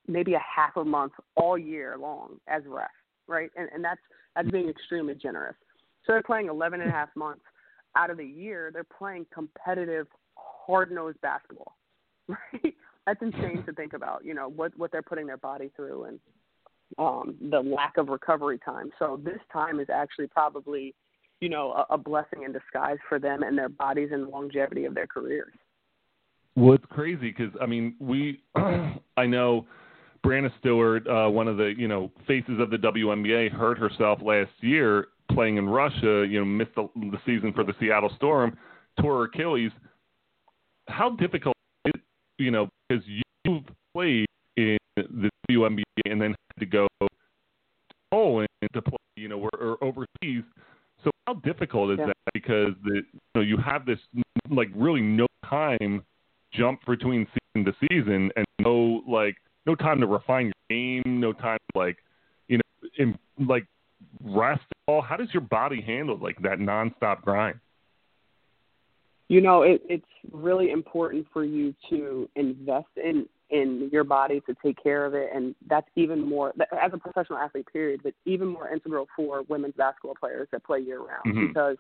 maybe 0.08 0.34
a 0.34 0.42
half 0.56 0.76
a 0.78 0.86
month 0.86 1.14
all 1.36 1.58
year 1.58 1.98
long 2.00 2.38
as 2.48 2.64
rest, 2.66 2.92
right? 3.28 3.50
And 3.56 3.70
and 3.74 3.84
that's 3.84 4.02
that's 4.36 4.50
being 4.50 4.70
extremely 4.70 5.16
generous. 5.16 5.56
So 6.06 6.14
they're 6.14 6.24
playing 6.24 6.50
11 6.50 6.82
and 6.82 6.90
a 6.90 6.94
half 6.94 7.10
months 7.16 7.42
out 7.96 8.10
of 8.10 8.18
the 8.18 8.26
year, 8.26 8.70
they're 8.74 8.84
playing 8.84 9.26
competitive, 9.34 10.08
hard-nosed 10.36 11.20
basketball. 11.22 11.76
Right? 12.28 12.74
That's 13.06 13.22
insane 13.22 13.64
to 13.68 13.74
think 13.74 13.94
about. 13.94 14.26
You 14.26 14.34
know 14.34 14.50
what 14.50 14.76
what 14.78 14.92
they're 14.92 15.04
putting 15.04 15.28
their 15.28 15.38
body 15.38 15.70
through 15.76 16.06
and 16.06 16.20
um, 16.98 17.36
the 17.52 17.60
lack 17.60 17.98
of 17.98 18.10
recovery 18.10 18.60
time. 18.64 18.90
So 18.98 19.20
this 19.24 19.40
time 19.52 19.80
is 19.80 19.88
actually 19.94 20.28
probably, 20.28 20.96
you 21.46 21.50
know, 21.52 21.74
a, 21.74 21.94
a 21.94 21.98
blessing 22.00 22.42
in 22.42 22.52
disguise 22.52 22.98
for 23.08 23.20
them 23.20 23.44
and 23.44 23.56
their 23.56 23.70
bodies 23.70 24.10
and 24.12 24.30
longevity 24.30 24.86
of 24.86 24.96
their 24.96 25.06
careers. 25.06 25.54
well 26.56 26.74
it's 26.74 26.86
crazy 26.90 27.30
because 27.30 27.54
i 27.62 27.68
mean 27.68 27.96
we 28.00 28.42
i 29.18 29.28
know 29.28 29.68
Breanna 30.26 30.50
Stewart, 30.60 31.08
uh, 31.08 31.30
one 31.30 31.48
of 31.48 31.58
the 31.58 31.76
you 31.78 31.88
know 31.88 32.12
faces 32.26 32.60
of 32.60 32.72
the 32.72 32.78
WNBA, 32.78 33.52
hurt 33.52 33.78
herself 33.78 34.18
last 34.24 34.50
year 34.62 35.10
playing 35.32 35.58
in 35.58 35.70
Russia. 35.70 36.26
You 36.28 36.40
know, 36.40 36.46
missed 36.46 36.74
the, 36.76 36.90
the 36.96 37.20
season 37.28 37.54
for 37.54 37.64
the 37.64 37.74
Seattle 37.80 38.12
Storm, 38.16 38.58
tore 39.00 39.20
her 39.20 39.24
Achilles. 39.26 39.70
How 40.88 41.12
difficult 41.12 41.56
is 41.86 42.02
you 42.40 42.50
know 42.50 42.70
because 42.90 43.04
you've 43.46 43.66
played 43.94 44.26
in 44.58 44.80
the 44.96 45.30
WNBA 45.52 45.84
and 46.06 46.20
then 46.20 46.30
had 46.32 46.60
to 46.60 46.66
go 46.66 46.88
to 47.02 47.08
Poland 48.12 48.50
to 48.74 48.82
play, 48.82 48.98
you 49.16 49.28
know, 49.28 49.38
or, 49.38 49.52
or 49.60 49.84
overseas. 49.84 50.44
So 51.06 51.12
how 51.28 51.36
difficult 51.36 51.92
is 51.92 52.00
Yeah. 52.00 52.08
that? 52.08 52.18
Because 52.34 52.74
the 52.84 52.96
you 52.96 53.20
know 53.36 53.42
you 53.42 53.58
have 53.58 53.86
this 53.86 54.00
like 54.50 54.70
really 54.76 55.02
no 55.02 55.28
time 55.46 56.04
jump 56.52 56.84
between 56.86 57.28
season 57.28 57.66
to 57.66 57.88
season 57.88 58.32
and 58.36 58.46
no 58.60 59.04
like 59.08 59.38
no 59.66 59.76
time 59.76 60.00
to 60.02 60.08
refine 60.08 60.48
your 60.48 60.54
game, 60.70 61.20
no 61.20 61.32
time 61.32 61.60
to 61.72 61.80
like 61.80 61.98
you 62.48 62.58
know 62.58 62.90
in, 62.98 63.18
like 63.48 63.68
rest 64.24 64.64
at 64.72 64.92
all. 64.92 65.02
How 65.02 65.16
does 65.16 65.32
your 65.34 65.42
body 65.42 65.80
handle 65.82 66.18
like 66.18 66.42
that 66.42 66.58
nonstop 66.60 67.22
grind? 67.22 67.60
You 69.28 69.42
know, 69.42 69.64
it, 69.64 69.82
it's 69.90 70.06
really 70.32 70.72
important 70.72 71.28
for 71.32 71.44
you 71.44 71.74
to 71.90 72.30
invest 72.36 72.90
in 72.98 73.28
in 73.50 73.90
your 73.92 74.04
body 74.04 74.42
to 74.42 74.56
take 74.64 74.82
care 74.82 75.06
of 75.06 75.14
it, 75.14 75.30
and 75.34 75.54
that's 75.68 75.88
even 75.96 76.28
more 76.28 76.54
as 76.84 76.92
a 76.94 76.98
professional 76.98 77.38
athlete. 77.38 77.68
Period, 77.72 78.02
but 78.04 78.14
even 78.26 78.48
more 78.48 78.70
integral 78.70 79.08
for 79.16 79.44
women's 79.48 79.76
basketball 79.76 80.16
players 80.20 80.48
that 80.52 80.64
play 80.64 80.80
year 80.80 81.00
round 81.00 81.26
Mhm. 81.26 81.48
because 81.48 81.78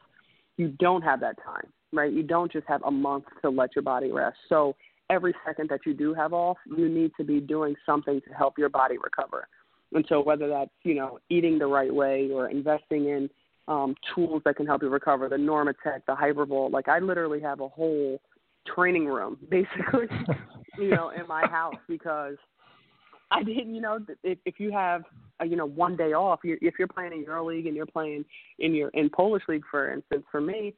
you 0.58 0.70
don't 0.80 1.02
have 1.02 1.20
that 1.22 1.38
time, 1.44 1.68
right? 1.92 2.12
You 2.12 2.24
don't 2.24 2.52
just 2.52 2.68
have 2.68 2.84
a 2.84 2.92
month 2.92 3.26
to 3.42 3.50
let 3.50 3.76
your 3.76 3.84
body 3.84 4.12
rest. 4.12 4.38
So 4.48 4.76
every 5.10 5.34
second 5.46 5.70
that 5.70 5.86
you 5.86 5.94
do 5.94 6.14
have 6.14 6.34
off, 6.34 6.58
you 6.66 6.88
need 6.88 7.12
to 7.18 7.24
be 7.24 7.40
doing 7.40 7.76
something 7.86 8.22
to 8.22 8.34
help 8.34 8.58
your 8.58 8.70
body 8.70 8.98
recover. 8.98 9.48
And 9.94 10.06
so 10.08 10.22
whether 10.22 10.48
that's 10.48 10.72
you 10.84 10.96
know 10.96 11.20
eating 11.30 11.58
the 11.60 11.68
right 11.68 11.94
way 11.94 12.30
or 12.32 12.50
investing 12.50 13.08
in 13.10 13.30
um, 13.68 13.96
tools 14.14 14.44
that 14.46 14.56
can 14.56 14.66
help 14.66 14.84
you 14.84 14.90
recover, 14.90 15.28
the 15.28 15.38
Normatec, 15.38 16.06
the 16.06 16.16
Hypervolt, 16.16 16.72
like 16.72 16.88
I 16.88 17.00
literally 17.00 17.40
have 17.42 17.62
a 17.62 17.68
whole 17.68 18.22
training 18.68 19.08
room 19.08 19.38
basically, 19.50 20.08
you 20.78 20.90
know, 20.90 21.10
in 21.10 21.28
my 21.28 21.48
house 21.48 21.80
because 21.88 22.36
I 23.32 23.44
didn't, 23.44 23.74
you 23.76 23.82
know, 23.82 24.00
if, 24.24 24.38
if 24.46 24.60
you 24.60 24.72
have, 24.72 25.04
uh, 25.42 25.46
you 25.46 25.56
know, 25.56 25.66
one 25.66 25.98
day 25.98 26.14
off, 26.14 26.40
you, 26.44 26.58
if 26.62 26.76
you're 26.80 26.88
playing 26.88 27.14
in 27.14 27.24
your 27.24 27.42
league 27.44 27.68
and 27.68 27.76
you're 27.76 27.86
playing 27.86 28.24
in 28.60 28.74
your 28.74 28.90
in 28.90 29.10
Polish 29.10 29.44
league, 29.48 29.64
for 29.70 29.92
instance, 29.92 30.24
for 30.32 30.40
me, 30.42 30.74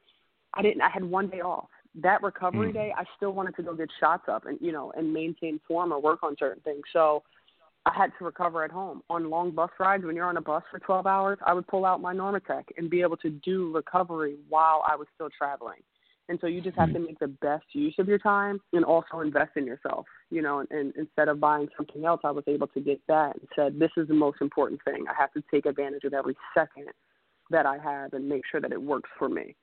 I 0.54 0.62
didn't. 0.62 0.82
I 0.82 0.88
had 0.88 1.04
one 1.04 1.28
day 1.28 1.40
off. 1.40 1.68
That 1.94 2.22
recovery 2.22 2.70
Mm. 2.70 2.74
day, 2.74 2.94
I 2.96 3.04
still 3.16 3.32
wanted 3.32 3.56
to 3.56 3.62
go 3.62 3.74
get 3.74 3.88
shots 4.00 4.28
up 4.28 4.46
and 4.46 4.58
you 4.60 4.72
know 4.72 4.92
and 4.96 5.12
maintain 5.12 5.60
form 5.68 5.92
or 5.92 6.00
work 6.00 6.22
on 6.22 6.36
certain 6.38 6.62
things. 6.62 6.82
So 6.92 7.22
I 7.86 7.94
had 7.94 8.10
to 8.18 8.24
recover 8.24 8.64
at 8.64 8.70
home. 8.70 9.02
On 9.08 9.30
long 9.30 9.50
bus 9.50 9.70
rides, 9.78 10.04
when 10.04 10.16
you're 10.16 10.28
on 10.28 10.36
a 10.36 10.42
bus 10.42 10.62
for 10.70 10.78
12 10.78 11.06
hours, 11.06 11.38
I 11.46 11.54
would 11.54 11.66
pull 11.66 11.84
out 11.84 12.00
my 12.00 12.14
Normatec 12.14 12.64
and 12.76 12.90
be 12.90 13.00
able 13.00 13.16
to 13.18 13.30
do 13.30 13.72
recovery 13.74 14.36
while 14.48 14.82
I 14.86 14.96
was 14.96 15.06
still 15.14 15.30
traveling. 15.36 15.80
And 16.28 16.38
so 16.40 16.46
you 16.46 16.60
just 16.60 16.76
have 16.76 16.92
to 16.92 16.98
make 16.98 17.18
the 17.18 17.28
best 17.28 17.64
use 17.72 17.94
of 17.98 18.06
your 18.06 18.18
time 18.18 18.60
and 18.74 18.84
also 18.84 19.20
invest 19.20 19.52
in 19.56 19.64
yourself. 19.66 20.04
You 20.30 20.42
know, 20.42 20.58
and, 20.58 20.68
and 20.70 20.92
instead 20.96 21.28
of 21.28 21.40
buying 21.40 21.68
something 21.76 22.04
else, 22.04 22.20
I 22.22 22.30
was 22.30 22.44
able 22.46 22.66
to 22.68 22.80
get 22.80 23.00
that 23.08 23.36
and 23.36 23.48
said, 23.56 23.78
this 23.78 23.90
is 23.96 24.08
the 24.08 24.14
most 24.14 24.42
important 24.42 24.80
thing. 24.84 25.06
I 25.08 25.14
have 25.18 25.32
to 25.32 25.42
take 25.50 25.64
advantage 25.64 26.04
of 26.04 26.12
every 26.12 26.36
second 26.54 26.88
that 27.50 27.64
I 27.64 27.78
have 27.78 28.12
and 28.12 28.28
make 28.28 28.42
sure 28.50 28.60
that 28.60 28.72
it 28.72 28.80
works 28.82 29.08
for 29.18 29.28
me. 29.30 29.54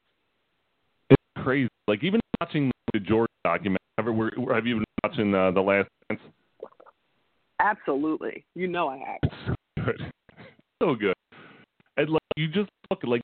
It's 1.11 1.21
crazy. 1.43 1.69
Like 1.87 2.03
even 2.03 2.19
watching 2.41 2.71
the 2.93 2.99
Jordan 2.99 3.27
documentary. 3.43 3.79
Have, 3.97 4.07
you- 4.07 4.49
have 4.53 4.65
you 4.65 4.75
been 4.77 4.85
watching 5.03 5.35
uh, 5.35 5.51
the 5.51 5.61
Last 5.61 5.87
Dance? 6.09 6.21
Absolutely. 7.59 8.43
You 8.55 8.67
know 8.67 8.87
I 8.89 8.97
have. 8.97 9.31
so 9.45 9.53
good, 9.83 10.11
so 10.81 10.95
good. 10.95 11.13
And 11.97 12.09
like 12.09 12.21
you 12.35 12.47
just 12.47 12.69
look 12.89 12.99
like 13.03 13.21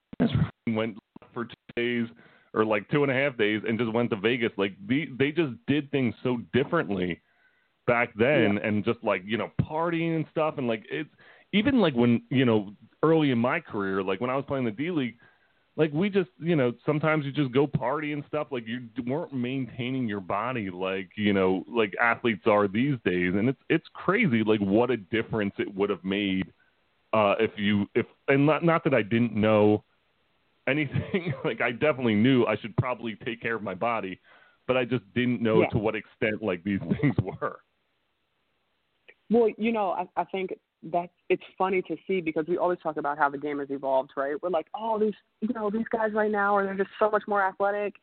went 0.70 0.98
for 1.34 1.46
two 1.46 1.54
days 1.76 2.08
or 2.54 2.66
like 2.66 2.90
two 2.90 3.04
and 3.04 3.12
a 3.12 3.16
half 3.16 3.38
days 3.38 3.62
and 3.68 3.80
just 3.80 3.92
went 3.94 4.10
to 4.10 4.16
Vegas. 4.16 4.52
Like 4.58 4.76
the, 4.88 5.08
they 5.18 5.32
just 5.32 5.54
did 5.68 5.90
things 5.92 6.14
so 6.24 6.38
differently 6.54 7.22
back 7.88 8.14
then, 8.16 8.58
and 8.64 8.86
just 8.86 9.04
like 9.04 9.24
you 9.26 9.38
know 9.38 9.52
partying 9.62 10.16
and 10.16 10.26
stuff, 10.32 10.56
and 10.58 10.68
like 10.68 10.86
it's 10.90 11.10
even 11.54 11.80
like 11.80 11.94
when 11.96 12.24
you 12.30 12.46
know 12.46 12.74
early 13.04 13.32
in 13.32 13.38
my 13.38 13.60
career, 13.60 14.04
like 14.04 14.22
when 14.22 14.30
I 14.30 14.36
was 14.36 14.46
playing 14.48 14.66
the 14.66 14.72
D 14.72 14.92
League. 14.92 15.18
Like 15.78 15.94
we 15.94 16.10
just, 16.10 16.30
you 16.38 16.58
know, 16.58 16.74
sometimes 16.86 17.26
you 17.26 17.32
just 17.32 17.54
go 17.54 17.66
party 17.66 18.12
and 18.12 18.26
stuff. 18.28 18.48
Like 18.52 18.68
you 18.68 18.90
weren't 19.08 19.34
maintaining 19.34 20.06
your 20.06 20.20
body 20.20 20.70
like 20.70 21.10
you 21.16 21.32
know, 21.32 21.64
like 21.66 21.94
athletes 22.00 22.46
are 22.46 22.68
these 22.68 22.98
days, 23.06 23.34
and 23.36 23.48
it's 23.48 23.62
it's 23.70 23.88
crazy. 23.94 24.44
Like 24.46 24.60
what 24.60 24.92
a 24.92 24.98
difference 24.98 25.54
it 25.58 25.74
would 25.74 25.90
have 25.90 26.04
made 26.04 26.52
uh, 27.14 27.36
if 27.40 27.52
you 27.58 27.88
if 27.96 28.06
and 28.28 28.46
not 28.46 28.64
not 28.64 28.84
that 28.84 28.94
I 28.94 29.02
didn't 29.02 29.34
know 29.36 29.84
anything 30.72 31.34
like 31.46 31.62
I 31.62 31.72
definitely 31.72 32.16
knew 32.16 32.46
I 32.46 32.58
should 32.58 32.76
probably 32.78 33.16
take 33.26 33.42
care 33.42 33.56
of 33.56 33.64
my 33.64 33.76
body, 33.76 34.20
but 34.68 34.78
I 34.78 34.86
just 34.86 35.04
didn't 35.14 35.42
know 35.42 35.62
Yeah. 35.62 35.70
to 35.70 35.78
what 35.78 35.96
extent 35.96 36.42
like 36.42 36.64
these 36.64 36.80
things 37.02 37.16
were. 37.22 37.60
Well, 39.30 39.50
you 39.58 39.72
know, 39.72 39.92
I, 39.92 40.08
I 40.22 40.26
think 40.26 40.54
that 40.92 41.10
it's 41.30 41.44
funny 41.58 41.82
to 41.84 41.96
see 42.08 42.22
because 42.22 42.46
we 42.48 42.58
always 42.58 42.80
talk 42.82 42.98
about 42.98 43.18
how 43.18 43.30
the 43.30 43.38
game 43.38 43.60
has 43.60 43.70
evolved, 43.70 44.12
right? 44.18 44.36
We're 44.42 44.50
like, 44.50 44.68
oh, 44.76 45.00
these, 45.00 45.14
you 45.40 45.54
know, 45.54 45.70
these 45.70 45.86
guys 45.90 46.12
right 46.14 46.32
now 46.32 46.56
are 46.56 46.66
they're 46.66 46.76
just 46.76 46.90
so 47.00 47.10
much 47.10 47.24
more 47.28 47.42
athletic, 47.42 47.94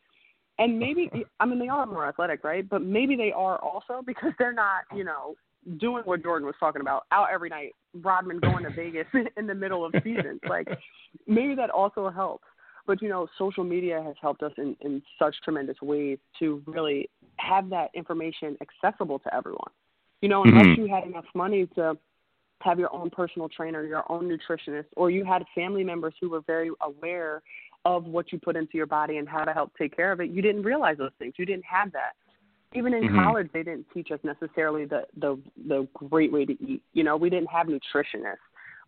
and 0.59 0.79
maybe, 0.79 1.11
I 1.41 1.47
mean, 1.47 1.59
they 1.59 1.69
are 1.69 1.87
more 1.87 2.07
athletic, 2.07 2.45
right? 2.45 2.69
But 2.69 2.83
maybe 2.83 3.17
they 3.17 3.33
are 3.33 3.59
also 3.59 4.03
because 4.07 4.33
they're 4.39 4.53
not, 4.53 4.83
you 4.95 5.05
know, 5.05 5.35
doing 5.79 6.03
what 6.05 6.23
Jordan 6.23 6.47
was 6.47 6.55
talking 6.59 6.81
about, 6.81 7.05
out 7.13 7.29
every 7.33 7.51
night, 7.51 7.73
Rodman 7.95 8.39
going 8.39 8.65
to 8.65 8.71
Vegas 8.71 9.07
in 9.37 9.47
the 9.47 9.55
middle 9.55 9.85
of 9.85 9.93
seasons. 10.05 10.41
Like, 10.49 10.69
maybe 11.27 11.55
that 11.57 11.71
also 11.71 12.09
helps. 12.11 12.45
But 12.89 13.03
you 13.03 13.11
know, 13.11 13.29
social 13.37 13.65
media 13.65 14.03
has 14.03 14.17
helped 14.21 14.43
us 14.43 14.53
in, 14.57 14.75
in 14.81 15.03
such 15.19 15.37
tremendous 15.45 15.77
ways 15.83 16.19
to 16.39 16.63
really 16.67 17.11
have 17.37 17.69
that 17.69 17.91
information 17.95 18.57
accessible 18.63 19.19
to 19.21 19.35
everyone. 19.35 19.71
You 20.23 20.31
know, 20.31 20.43
unless 20.43 20.65
Mhm. 20.65 20.79
you 20.79 20.87
had 20.89 21.05
enough 21.05 21.27
money 21.35 21.67
to 21.77 21.99
have 22.63 22.79
your 22.79 22.93
own 22.93 23.11
personal 23.11 23.49
trainer, 23.49 23.85
your 23.85 24.11
own 24.11 24.27
nutritionist, 24.27 24.87
or 24.97 25.11
you 25.11 25.23
had 25.23 25.45
family 25.55 25.85
members 25.85 26.15
who 26.19 26.31
were 26.31 26.41
very 26.41 26.71
aware 26.81 27.43
of 27.85 28.07
what 28.07 28.33
you 28.33 28.39
put 28.41 28.57
into 28.57 28.79
your 28.79 28.87
body 28.87 29.19
and 29.19 29.29
how 29.29 29.45
to 29.45 29.53
help 29.53 29.71
take 29.77 29.95
care 29.95 30.11
of 30.11 30.21
it, 30.21 30.31
you 30.31 30.41
didn't 30.43 30.63
realize 30.63 30.97
those 30.97 31.13
things. 31.19 31.35
You 31.37 31.45
didn't 31.45 31.67
have 31.67 31.93
that. 31.93 32.15
Even 32.75 32.95
in 32.95 33.05
Mhm. 33.05 33.23
college, 33.23 33.53
they 33.53 33.63
didn't 33.63 33.87
teach 33.93 34.11
us 34.11 34.21
necessarily 34.25 34.87
the 34.87 35.07
the 35.19 35.39
the 35.67 35.87
great 35.93 36.33
way 36.33 36.47
to 36.47 36.55
eat. 36.65 36.83
You 36.95 37.05
know, 37.05 37.19
we 37.19 37.29
didn't 37.29 37.51
have 37.51 37.67
nutritionists. 37.67 38.39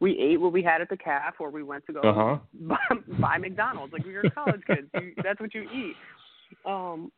We 0.01 0.19
ate 0.19 0.41
what 0.41 0.53
we 0.53 0.63
had 0.63 0.81
at 0.81 0.89
the 0.89 0.97
calf, 0.97 1.35
or 1.39 1.51
we 1.51 1.63
went 1.63 1.87
to 1.87 1.93
go 1.93 2.01
Uh-huh. 2.01 2.39
buy, 2.55 2.77
buy 3.21 3.39
McDonald's. 3.39 3.93
Like 3.93 4.05
we 4.05 4.15
were 4.15 4.31
college 4.31 4.63
kids. 4.67 4.89
You, 4.95 5.13
that's 5.23 5.41
what 5.41 5.55
you 5.55 5.63
eat. 5.63 5.95
Um, 6.67 7.13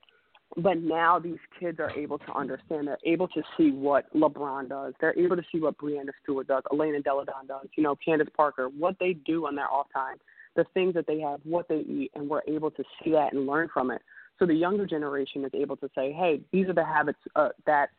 but 0.56 0.78
now 0.82 1.18
these 1.18 1.38
kids 1.58 1.80
are 1.80 1.90
able 1.92 2.18
to 2.18 2.32
understand. 2.34 2.86
They're 2.86 2.98
able 3.06 3.28
to 3.28 3.42
see 3.56 3.70
what 3.70 4.12
LeBron 4.14 4.68
does. 4.68 4.92
They're 5.00 5.18
able 5.18 5.36
to 5.36 5.42
see 5.50 5.60
what 5.60 5.78
Breanna 5.78 6.10
Stewart 6.22 6.46
does, 6.48 6.62
Elena 6.72 7.00
Delle 7.00 7.24
Donne 7.24 7.46
does. 7.46 7.68
You 7.76 7.82
know, 7.82 7.96
Candace 8.04 8.28
Parker, 8.36 8.68
what 8.68 8.96
they 9.00 9.14
do 9.14 9.46
on 9.46 9.54
their 9.54 9.72
off 9.72 9.86
time, 9.94 10.16
the 10.54 10.64
things 10.74 10.92
that 10.94 11.06
they 11.06 11.20
have, 11.20 11.40
what 11.44 11.68
they 11.68 11.78
eat, 11.78 12.10
and 12.14 12.28
we're 12.28 12.42
able 12.46 12.70
to 12.72 12.84
see 13.02 13.12
that 13.12 13.32
and 13.32 13.46
learn 13.46 13.68
from 13.72 13.90
it. 13.90 14.02
So 14.38 14.44
the 14.44 14.54
younger 14.54 14.86
generation 14.86 15.44
is 15.44 15.52
able 15.54 15.76
to 15.78 15.88
say, 15.94 16.12
"Hey, 16.12 16.40
these 16.52 16.66
are 16.68 16.74
the 16.74 16.84
habits 16.84 17.18
uh, 17.36 17.50
that 17.64 17.90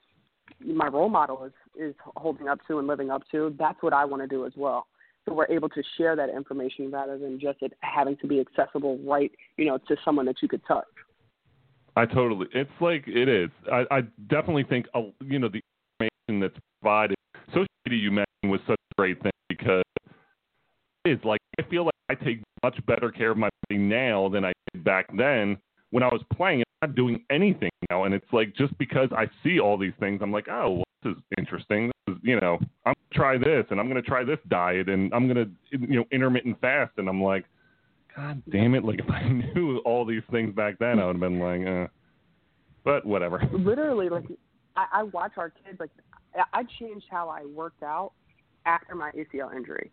my 0.60 0.88
role 0.88 1.10
model 1.10 1.46
is 1.46 1.54
is 1.76 1.96
holding 2.16 2.48
up 2.48 2.60
to 2.68 2.80
and 2.80 2.88
living 2.88 3.10
up 3.10 3.24
to. 3.32 3.56
That's 3.58 3.82
what 3.82 3.94
I 3.94 4.06
want 4.06 4.22
to 4.22 4.28
do 4.28 4.46
as 4.46 4.54
well." 4.56 4.88
So 5.26 5.34
we're 5.34 5.48
able 5.48 5.70
to 5.70 5.84
share 5.98 6.16
that 6.16 6.30
information 6.30 6.92
rather 6.92 7.18
than 7.18 7.40
just 7.40 7.62
it 7.62 7.74
having 7.80 8.18
to 8.18 8.28
be 8.28 8.42
accessible 8.42 8.98
right, 9.06 9.32
you 9.58 9.66
know, 9.66 9.78
to 9.88 9.96
someone 10.04 10.26
that 10.26 10.36
you 10.42 10.48
could 10.48 10.62
touch. 10.68 10.86
I 11.96 12.06
totally. 12.06 12.48
It's 12.54 12.70
like 12.82 13.04
it 13.08 13.30
is. 13.30 13.50
I, 13.72 13.84
I 13.92 14.02
definitely 14.30 14.64
think 14.64 14.88
uh, 14.94 15.02
you 15.22 15.40
know 15.40 15.50
the 15.50 15.62
information 16.00 16.42
that's 16.42 16.60
provided. 16.82 17.16
Social 17.48 17.68
media 17.86 18.00
you 18.00 18.12
mentioned 18.12 18.52
was 18.52 18.60
such 18.68 18.80
a 18.92 18.96
great 18.98 19.22
thing 19.22 19.32
because 19.48 19.84
it 21.06 21.10
is 21.10 21.20
like 21.24 21.40
I 21.60 21.64
feel 21.70 21.86
like 21.86 21.94
I 22.10 22.16
take 22.16 22.40
much 22.64 22.84
better 22.86 23.12
care 23.12 23.32
of 23.32 23.38
my 23.38 23.50
body 23.70 23.80
now 23.80 24.28
than 24.30 24.44
I 24.44 24.54
did 24.74 24.84
back 24.84 25.06
then 25.16 25.58
when 25.92 26.04
I 26.04 26.08
was 26.08 26.22
playing. 26.34 26.64
I'm 26.82 26.90
not 26.90 26.96
doing 26.96 27.24
anything 27.30 27.70
now, 28.04 28.06
and 28.06 28.14
it's 28.14 28.32
like 28.34 28.56
just 28.56 28.78
because 28.78 29.10
I 29.16 29.26
see 29.44 29.60
all 29.60 29.78
these 29.78 29.94
things, 30.00 30.22
I'm 30.22 30.32
like, 30.32 30.48
oh, 30.50 30.72
well, 30.72 30.84
this 31.04 31.12
is 31.12 31.24
interesting. 31.38 31.92
This 32.08 32.16
is, 32.16 32.22
you 32.24 32.40
know, 32.40 32.58
I'm 32.86 32.94
gonna 32.94 33.14
try 33.14 33.38
this, 33.38 33.66
and 33.70 33.80
I'm 33.80 33.88
gonna 33.88 34.02
try 34.02 34.24
this 34.24 34.40
diet, 34.50 34.90
and 34.90 35.14
I'm 35.14 35.28
gonna 35.28 35.46
you 35.72 36.00
know 36.00 36.06
intermittent 36.12 36.60
fast, 36.62 36.92
and 36.98 37.08
I'm 37.10 37.22
like. 37.22 37.46
God 38.16 38.44
damn 38.52 38.76
it! 38.76 38.86
Like 38.86 39.00
if 39.00 39.10
I 39.10 39.28
knew 39.56 39.80
all 39.86 40.06
these 40.06 40.22
things 40.30 40.54
back 40.54 40.78
then, 40.78 41.00
I 41.00 41.08
would 41.08 41.16
have 41.16 41.20
been 41.20 41.40
like, 41.40 41.68
uh. 41.68 41.88
But 42.84 43.06
whatever. 43.08 43.42
literally 43.52 44.08
like 44.08 44.26
I, 44.76 44.86
I 45.00 45.04
watch 45.04 45.32
our 45.38 45.50
kids 45.50 45.80
like 45.80 45.90
I, 46.36 46.60
I 46.60 46.64
changed 46.80 47.08
how 47.10 47.28
I 47.30 47.46
worked 47.46 47.82
out 47.82 48.12
after 48.68 48.94
my 48.94 49.10
ACL 49.12 49.56
injury. 49.56 49.90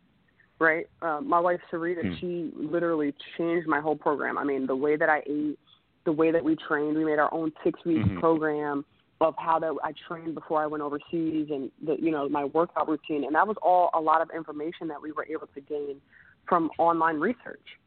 Right? 0.59 0.87
Uh, 1.01 1.23
my 1.23 1.41
wife 1.41 1.61
Sarita, 1.73 2.03
Hmm. 2.03 2.15
she 2.21 2.53
literally 2.55 3.15
changed 3.39 3.67
my 3.67 3.81
whole 3.81 3.97
program. 3.97 4.37
I 4.37 4.45
mean, 4.45 4.67
the 4.67 4.77
way 4.77 4.97
that 4.97 5.09
I 5.09 5.23
ate, 5.27 5.59
the 6.05 6.13
way 6.13 6.31
that 6.31 6.43
we 6.43 6.57
trained, 6.57 6.97
we 6.97 7.05
made 7.05 7.19
our 7.19 7.33
own 7.33 7.53
six 7.63 7.85
week 7.85 8.05
Mhm. 8.05 8.21
program 8.21 8.85
of 9.21 9.35
how 9.37 9.59
that 9.59 9.77
I 9.85 9.93
trained 10.09 10.35
before 10.35 10.63
I 10.63 10.67
went 10.67 10.83
overseas 10.83 11.51
and 11.51 11.71
the 11.83 12.01
you 12.01 12.11
know, 12.11 12.29
my 12.29 12.47
workout 12.47 12.89
routine 12.89 13.25
and 13.25 13.35
that 13.35 13.47
was 13.47 13.57
all 13.63 13.91
a 13.95 14.01
lot 14.01 14.23
of 14.23 14.31
information 14.31 14.89
that 14.89 15.01
we 15.01 15.13
were 15.13 15.27
able 15.27 15.47
to 15.49 15.61
gain 15.61 16.01
from 16.47 16.71
online 16.79 17.21
research. 17.21 17.79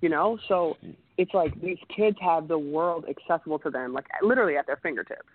You 0.00 0.08
know? 0.08 0.38
So 0.48 0.78
it's 1.18 1.34
like 1.34 1.60
these 1.60 1.78
kids 1.94 2.16
have 2.22 2.48
the 2.48 2.58
world 2.58 3.04
accessible 3.08 3.58
to 3.58 3.70
them, 3.70 3.92
like 3.92 4.06
literally 4.22 4.56
at 4.56 4.66
their 4.66 4.78
fingertips. 4.78 5.28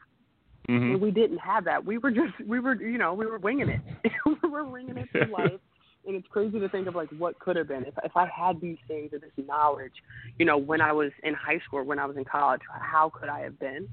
hmm 0.68 0.94
And 0.94 1.02
we 1.02 1.12
didn't 1.12 1.38
have 1.38 1.64
that. 1.66 1.86
We 1.86 2.00
were 2.00 2.12
just 2.12 2.34
we 2.48 2.60
were 2.60 2.76
you 2.76 2.98
know 2.98 3.14
we 3.14 3.28
were 3.28 3.38
winging 3.38 3.70
it. 3.70 3.82
we 4.26 4.50
were 4.50 4.66
winging 4.66 4.98
it 4.98 5.10
through 5.12 5.32
life. 5.32 5.60
And 6.08 6.16
it's 6.16 6.28
crazy 6.28 6.60
to 6.60 6.70
think 6.70 6.88
of 6.88 6.96
like 6.96 7.10
what 7.18 7.38
could 7.40 7.56
have 7.56 7.68
been 7.68 7.84
if 7.84 7.94
if 8.04 8.16
I 8.16 8.28
had 8.28 8.62
these 8.62 8.78
things 8.88 9.12
or 9.14 9.20
this 9.20 9.32
knowledge, 9.48 9.94
you 10.38 10.46
know, 10.46 10.58
when 10.58 10.82
I 10.82 10.92
was 10.92 11.12
in 11.24 11.34
high 11.34 11.60
school, 11.66 11.80
or 11.80 11.84
when 11.84 12.00
I 12.00 12.06
was 12.06 12.18
in 12.18 12.26
college, 12.26 12.62
how 12.80 13.10
could 13.10 13.30
I 13.30 13.42
have 13.42 13.60
been? 13.60 13.88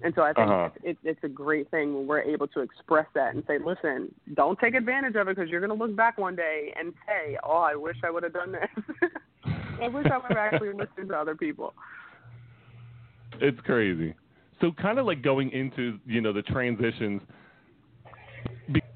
And 0.00 0.14
so 0.14 0.22
I 0.22 0.32
think 0.32 0.48
Uh-huh. 0.48 0.70
it's, 0.84 0.98
it's 1.02 1.24
a 1.24 1.28
great 1.28 1.70
thing 1.70 1.94
when 1.94 2.06
we're 2.06 2.22
able 2.22 2.46
to 2.48 2.60
express 2.60 3.06
that 3.14 3.34
and 3.34 3.42
say, 3.48 3.58
listen, 3.58 4.14
don't 4.34 4.58
take 4.60 4.74
advantage 4.74 5.16
of 5.16 5.26
it 5.26 5.36
because 5.36 5.50
you're 5.50 5.60
going 5.60 5.76
to 5.76 5.84
look 5.84 5.96
back 5.96 6.18
one 6.18 6.36
day 6.36 6.72
and 6.78 6.92
say, 7.06 7.36
oh, 7.42 7.58
I 7.58 7.74
wish 7.74 7.96
I 8.04 8.10
would 8.10 8.22
have 8.22 8.32
done 8.32 8.52
this. 8.52 8.84
I 9.82 9.88
wish 9.88 10.06
I 10.06 10.18
would 10.18 10.28
have 10.28 10.36
actually 10.36 10.68
listened 10.72 11.08
to 11.08 11.16
other 11.16 11.34
people. 11.34 11.74
It's 13.40 13.60
crazy. 13.60 14.14
So 14.60 14.72
kind 14.72 14.98
of 14.98 15.06
like 15.06 15.22
going 15.22 15.50
into 15.52 15.98
you 16.06 16.20
know 16.20 16.32
the 16.32 16.42
transitions, 16.42 17.22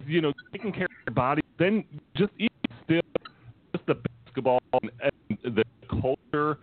you 0.06 0.20
know 0.20 0.32
taking 0.52 0.72
care 0.72 0.84
of 0.84 0.90
your 1.06 1.14
body, 1.14 1.42
then 1.58 1.84
just 2.16 2.32
even 2.38 2.51
still 2.84 3.00
just 3.74 3.86
the 3.86 3.94
basketball 4.24 4.60
and, 4.82 4.90
and 5.44 5.56
the 5.56 5.64
culture 5.88 6.58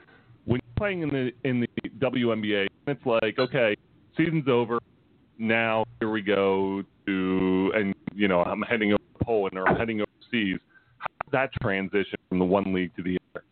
when 0.50 0.60
you're 0.64 0.76
playing 0.78 1.04
in 1.04 1.10
the 1.10 1.32
in 1.44 1.60
the 1.60 1.68
WNBA, 2.00 2.68
it's 2.88 3.06
like 3.06 3.38
okay, 3.38 3.76
season's 4.18 4.48
over. 4.48 4.80
Now 5.38 5.86
here 6.00 6.10
we 6.10 6.22
go 6.22 6.84
to 7.06 7.72
and 7.76 7.94
you 8.16 8.28
know 8.28 8.42
I'm 8.42 8.62
heading 8.64 8.94
over 8.94 9.04
to 9.20 9.26
Poland 9.26 9.58
or 9.58 9.68
I'm 9.68 9.76
heading 9.76 10.02
overseas. 10.02 10.60
How 10.98 11.08
does 11.24 11.32
that 11.32 11.52
transition 11.62 12.18
from 12.30 12.40
the 12.40 12.46
one 12.46 12.74
league 12.74 12.96
to 12.96 13.04
the 13.04 13.20
other? 13.36 13.46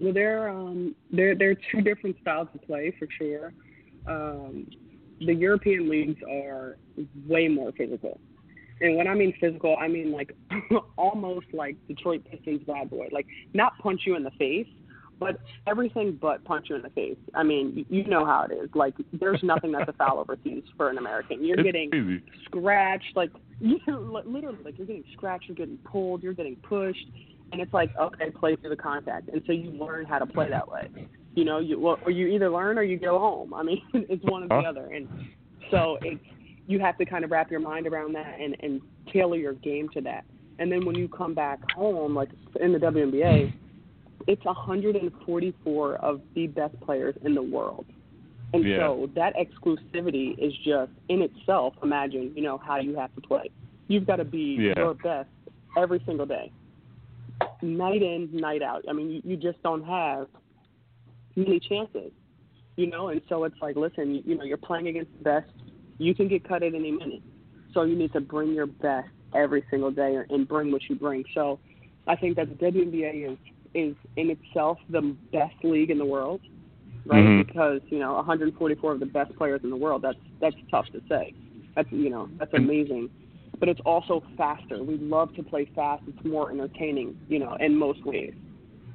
Well, 0.00 0.14
they're 0.14 0.48
um, 0.48 0.94
they're 1.10 1.34
they're 1.34 1.56
two 1.70 1.82
different 1.82 2.16
styles 2.22 2.48
of 2.54 2.62
play 2.62 2.94
for 2.98 3.06
sure. 3.18 3.52
Um, 4.06 4.66
the 5.20 5.34
European 5.34 5.88
leagues 5.88 6.20
are 6.28 6.78
way 7.28 7.46
more 7.46 7.72
physical, 7.72 8.18
and 8.82 8.96
when 8.96 9.06
I 9.08 9.14
mean 9.14 9.32
physical, 9.40 9.76
I 9.80 9.88
mean 9.88 10.12
like 10.12 10.34
almost 10.98 11.46
like 11.52 11.76
Detroit 11.88 12.22
Pistons 12.30 12.62
bad 12.66 12.90
boy, 12.90 13.08
like 13.12 13.26
not 13.54 13.72
punch 13.78 14.02
you 14.06 14.16
in 14.16 14.22
the 14.24 14.30
face, 14.32 14.66
but 15.20 15.40
everything 15.66 16.18
but 16.20 16.44
punch 16.44 16.66
you 16.68 16.76
in 16.76 16.82
the 16.82 16.90
face. 16.90 17.16
I 17.34 17.42
mean, 17.44 17.86
you- 17.88 18.04
know 18.04 18.24
how 18.26 18.42
it 18.50 18.52
is. 18.52 18.68
Like 18.74 18.94
there's 19.12 19.42
nothing 19.42 19.72
that's 19.72 19.88
a 19.88 19.92
foul 19.94 20.18
overseas 20.18 20.64
for 20.76 20.90
an 20.90 20.98
American. 20.98 21.44
You're 21.44 21.60
It's 21.60 21.64
getting 21.66 21.90
crazy. 21.90 22.22
scratched, 22.46 23.16
like 23.16 23.30
you 23.60 23.78
literally, 24.26 24.58
like 24.64 24.76
you're 24.78 24.86
getting 24.86 25.04
scratched, 25.12 25.44
you're 25.48 25.54
getting 25.56 25.78
pulled, 25.84 26.22
you're 26.22 26.32
getting 26.34 26.56
pushed, 26.56 27.06
and 27.52 27.60
it's 27.60 27.72
like 27.72 27.90
okay, 27.98 28.30
play 28.30 28.56
through 28.56 28.70
the 28.70 28.76
contact, 28.76 29.28
and 29.28 29.40
so 29.46 29.52
you 29.52 29.70
learn 29.70 30.04
how 30.04 30.18
to 30.18 30.26
play 30.26 30.48
that 30.50 30.68
way. 30.68 30.88
You 31.34 31.44
know, 31.44 31.60
you 31.60 31.78
well, 31.80 31.98
or 32.04 32.10
you 32.10 32.26
either 32.26 32.50
learn 32.50 32.76
or 32.76 32.82
you 32.82 32.98
go 32.98 33.18
home. 33.18 33.54
I 33.54 33.62
mean, 33.62 33.80
it's 33.94 34.24
one 34.24 34.42
or 34.42 34.48
the 34.48 34.54
Huh? 34.56 34.62
other, 34.68 34.86
and 34.92 35.08
so 35.70 35.96
it's 36.02 36.20
you 36.66 36.78
have 36.78 36.96
to 36.98 37.04
kind 37.04 37.24
of 37.24 37.30
wrap 37.30 37.50
your 37.50 37.60
mind 37.60 37.86
around 37.86 38.14
that 38.14 38.38
and 38.40 38.56
and 38.60 38.80
tailor 39.12 39.36
your 39.36 39.54
game 39.54 39.88
to 39.90 40.00
that. 40.02 40.24
And 40.58 40.70
then 40.70 40.84
when 40.84 40.94
you 40.94 41.08
come 41.08 41.34
back 41.34 41.58
home, 41.74 42.14
like 42.14 42.28
in 42.60 42.72
the 42.72 42.78
WNBA, 42.78 43.52
it's 44.28 44.44
144 44.44 45.94
of 45.96 46.20
the 46.34 46.46
best 46.48 46.78
players 46.80 47.14
in 47.24 47.34
the 47.34 47.42
world. 47.42 47.86
And 48.52 48.64
Yeah. 48.64 48.78
so 48.78 49.10
that 49.14 49.34
exclusivity 49.36 50.38
is 50.38 50.56
just 50.58 50.92
in 51.08 51.22
itself. 51.22 51.74
Imagine, 51.82 52.32
you 52.36 52.42
know, 52.42 52.58
how 52.58 52.76
you 52.76 52.94
have 52.96 53.12
to 53.14 53.20
play. 53.22 53.50
You've 53.88 54.06
got 54.06 54.16
to 54.16 54.24
be 54.24 54.56
Yeah. 54.56 54.74
your 54.76 54.94
best 54.94 55.30
every 55.76 56.00
single 56.06 56.26
day, 56.26 56.52
night 57.62 58.02
in, 58.02 58.28
night 58.32 58.62
out. 58.62 58.84
I 58.88 58.92
mean, 58.92 59.10
you, 59.10 59.22
you 59.24 59.36
just 59.36 59.60
don't 59.62 59.82
have 59.84 60.28
many 61.34 61.58
chances, 61.60 62.12
you 62.76 62.86
know. 62.86 63.08
And 63.08 63.22
so 63.28 63.44
it's 63.44 63.60
like, 63.62 63.76
listen, 63.76 64.14
you, 64.14 64.22
you 64.24 64.34
know, 64.36 64.44
you're 64.44 64.58
playing 64.58 64.88
against 64.88 65.12
the 65.18 65.24
best. 65.24 65.50
You 66.02 66.14
can 66.14 66.26
get 66.26 66.46
cut 66.46 66.64
at 66.64 66.74
any 66.74 66.90
minute, 66.90 67.22
so 67.72 67.84
you 67.84 67.94
need 67.94 68.12
to 68.12 68.20
bring 68.20 68.52
your 68.52 68.66
best 68.66 69.08
every 69.34 69.64
single 69.70 69.92
day 69.92 70.18
and 70.30 70.48
bring 70.48 70.72
what 70.72 70.82
you 70.88 70.96
bring. 70.96 71.24
So 71.32 71.60
I 72.08 72.16
think 72.16 72.36
that 72.36 72.48
the 72.48 72.56
WNBA 72.56 73.32
is 73.32 73.38
is 73.74 73.94
in 74.16 74.30
itself 74.30 74.78
the 74.90 75.16
best 75.32 75.54
league 75.62 75.90
in 75.90 75.98
the 75.98 76.04
world, 76.04 76.40
right? 77.06 77.24
Mhm. 77.24 77.46
Because 77.46 77.80
you 77.88 78.00
know 78.00 78.14
144 78.14 78.92
of 78.92 79.00
the 79.00 79.06
best 79.06 79.34
players 79.36 79.62
in 79.62 79.70
the 79.70 79.76
world. 79.76 80.02
That's 80.02 80.18
that's 80.40 80.56
tough 80.70 80.86
to 80.92 81.00
say. 81.08 81.34
That's 81.76 81.90
you 81.92 82.10
know 82.10 82.28
that's 82.36 82.52
amazing, 82.52 83.08
but 83.60 83.68
it's 83.68 83.80
also 83.86 84.24
faster. 84.36 84.82
We 84.82 84.96
love 84.96 85.32
to 85.36 85.42
play 85.44 85.66
fast. 85.66 86.02
It's 86.08 86.24
more 86.24 86.50
entertaining, 86.50 87.16
you 87.28 87.38
know, 87.38 87.54
in 87.60 87.76
most 87.76 88.04
ways. 88.04 88.34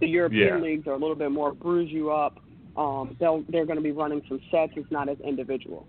The 0.02 0.08
European 0.08 0.58
Yeah. 0.58 0.62
leagues 0.62 0.88
are 0.88 0.94
a 0.94 0.98
little 0.98 1.16
bit 1.16 1.32
more 1.32 1.54
bruise 1.54 1.90
you 1.92 2.12
up. 2.12 2.40
Um, 2.76 3.16
they'll 3.18 3.44
they're 3.48 3.66
going 3.66 3.78
to 3.78 3.84
be 3.84 3.94
running 3.94 4.22
some 4.28 4.42
sets. 4.52 4.74
It's 4.76 4.92
not 4.92 5.08
as 5.08 5.20
individual. 5.22 5.88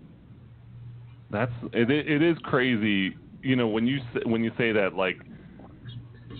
That's 1.31 1.51
it. 1.73 1.89
It 1.91 2.21
is 2.21 2.37
crazy, 2.43 3.15
you 3.41 3.55
know, 3.55 3.67
when 3.67 3.85
you 3.85 3.99
when 4.25 4.43
you 4.43 4.51
say 4.57 4.71
that, 4.71 4.95
like, 4.95 5.17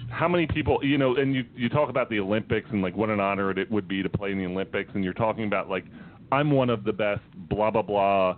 how 0.09 0.27
many 0.27 0.47
people, 0.47 0.79
you 0.83 0.97
know, 0.97 1.15
and 1.15 1.33
you 1.35 1.45
you 1.55 1.69
talk 1.69 1.89
about 1.89 2.09
the 2.09 2.19
Olympics 2.19 2.67
and 2.71 2.81
like 2.81 2.95
what 2.95 3.09
an 3.09 3.19
honor 3.19 3.51
it 3.51 3.69
would 3.71 3.87
be 3.87 4.01
to 4.01 4.09
play 4.09 4.31
in 4.31 4.37
the 4.37 4.45
Olympics, 4.45 4.91
and 4.95 5.03
you're 5.03 5.13
talking 5.13 5.45
about 5.45 5.69
like, 5.69 5.85
I'm 6.31 6.51
one 6.51 6.69
of 6.69 6.83
the 6.83 6.93
best, 6.93 7.21
blah 7.49 7.71
blah 7.71 7.81
blah. 7.83 8.37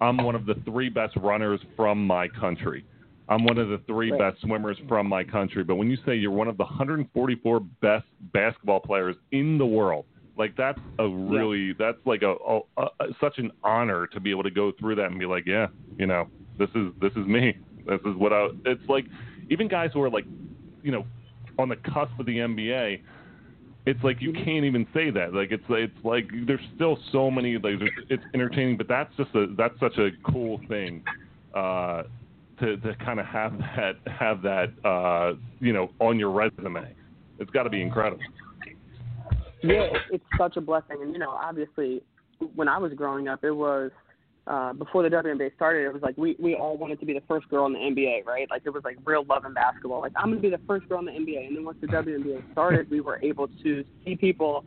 I'm 0.00 0.16
one 0.18 0.34
of 0.34 0.46
the 0.46 0.54
three 0.64 0.88
best 0.88 1.14
runners 1.16 1.60
from 1.76 2.06
my 2.06 2.28
country. 2.28 2.84
I'm 3.28 3.44
one 3.44 3.58
of 3.58 3.68
the 3.68 3.78
three 3.86 4.10
Right. 4.10 4.18
best 4.32 4.40
swimmers 4.40 4.78
from 4.88 5.06
my 5.06 5.22
country. 5.22 5.62
But 5.62 5.76
when 5.76 5.90
you 5.90 5.96
say 6.06 6.16
you're 6.16 6.30
one 6.32 6.48
of 6.48 6.56
the 6.56 6.64
144 6.64 7.60
best 7.80 8.06
basketball 8.32 8.80
players 8.80 9.14
in 9.30 9.58
the 9.58 9.66
world, 9.66 10.06
like 10.36 10.56
that's 10.56 10.78
a 10.98 11.08
really 11.08 11.74
that's 11.78 11.98
like 12.04 12.22
a, 12.22 12.34
a, 12.46 12.60
a 12.78 13.06
such 13.20 13.38
an 13.38 13.50
honor 13.62 14.06
to 14.08 14.20
be 14.20 14.30
able 14.30 14.42
to 14.42 14.50
go 14.50 14.72
through 14.78 14.94
that 14.96 15.06
and 15.06 15.18
be 15.18 15.26
like, 15.26 15.44
yeah, 15.46 15.66
you 15.98 16.06
know, 16.06 16.28
this 16.58 16.68
is 16.74 16.92
this 17.00 17.12
is 17.12 17.26
me. 17.26 17.58
This 17.86 18.00
is 18.04 18.14
what 18.16 18.32
I. 18.32 18.48
It's 18.66 18.88
like 18.88 19.06
even 19.50 19.68
guys 19.68 19.90
who 19.92 20.02
are 20.02 20.10
like, 20.10 20.24
you 20.82 20.92
know, 20.92 21.04
on 21.58 21.68
the 21.68 21.76
cusp 21.76 22.18
of 22.18 22.26
the 22.26 22.36
NBA. 22.36 23.02
It's 23.86 24.02
like 24.04 24.20
you 24.20 24.32
can't 24.32 24.64
even 24.64 24.86
say 24.92 25.10
that. 25.10 25.32
Like 25.32 25.52
it's 25.52 25.64
it's 25.70 26.04
like 26.04 26.28
there's 26.46 26.60
still 26.74 26.98
so 27.12 27.30
many. 27.30 27.54
Like 27.54 27.74
it's 28.10 28.22
entertaining, 28.34 28.76
but 28.76 28.88
that's 28.88 29.14
just 29.16 29.34
a 29.34 29.46
that's 29.56 29.78
such 29.80 29.96
a 29.98 30.10
cool 30.30 30.60
thing. 30.68 31.02
Uh, 31.54 32.04
to 32.60 32.76
to 32.76 32.94
kind 32.96 33.18
of 33.18 33.26
have 33.26 33.58
that 33.58 33.96
have 34.06 34.42
that 34.42 34.72
uh, 34.84 35.32
you 35.60 35.72
know 35.72 35.90
on 35.98 36.18
your 36.18 36.30
resume. 36.30 36.94
It's 37.38 37.50
got 37.50 37.62
to 37.62 37.70
be 37.70 37.80
incredible. 37.80 38.22
Yeah, 39.62 39.88
it's, 40.10 40.24
such 40.38 40.56
a 40.56 40.60
blessing. 40.60 40.98
And, 41.02 41.12
you 41.12 41.18
know, 41.18 41.30
obviously, 41.30 42.02
when 42.54 42.68
I 42.68 42.78
was 42.78 42.92
growing 42.94 43.28
up, 43.28 43.44
it 43.44 43.50
was 43.50 43.90
uh, 44.46 44.72
before 44.72 45.02
the 45.02 45.08
WNBA 45.08 45.54
started, 45.54 45.84
it 45.84 45.92
was 45.92 46.02
like 46.02 46.16
we, 46.16 46.36
we 46.38 46.54
all 46.54 46.76
wanted 46.76 46.98
to 47.00 47.06
be 47.06 47.12
the 47.12 47.22
first 47.28 47.48
girl 47.48 47.66
in 47.66 47.74
the 47.74 47.78
NBA, 47.78 48.24
right? 48.24 48.48
Like, 48.48 48.62
it 48.64 48.70
was 48.70 48.82
like 48.84 48.96
real 49.04 49.24
love 49.24 49.44
in 49.44 49.52
basketball. 49.52 50.00
Like, 50.00 50.12
I'm 50.16 50.32
to 50.32 50.38
be 50.38 50.50
the 50.50 50.60
first 50.66 50.88
girl 50.88 51.00
in 51.00 51.06
the 51.06 51.12
NBA. 51.12 51.46
And 51.48 51.56
then 51.56 51.64
once 51.64 51.78
the 51.80 51.88
WNBA 51.88 52.52
started, 52.52 52.90
we 52.90 53.00
were 53.00 53.20
able 53.22 53.48
to 53.62 53.84
see 54.04 54.16
people 54.16 54.64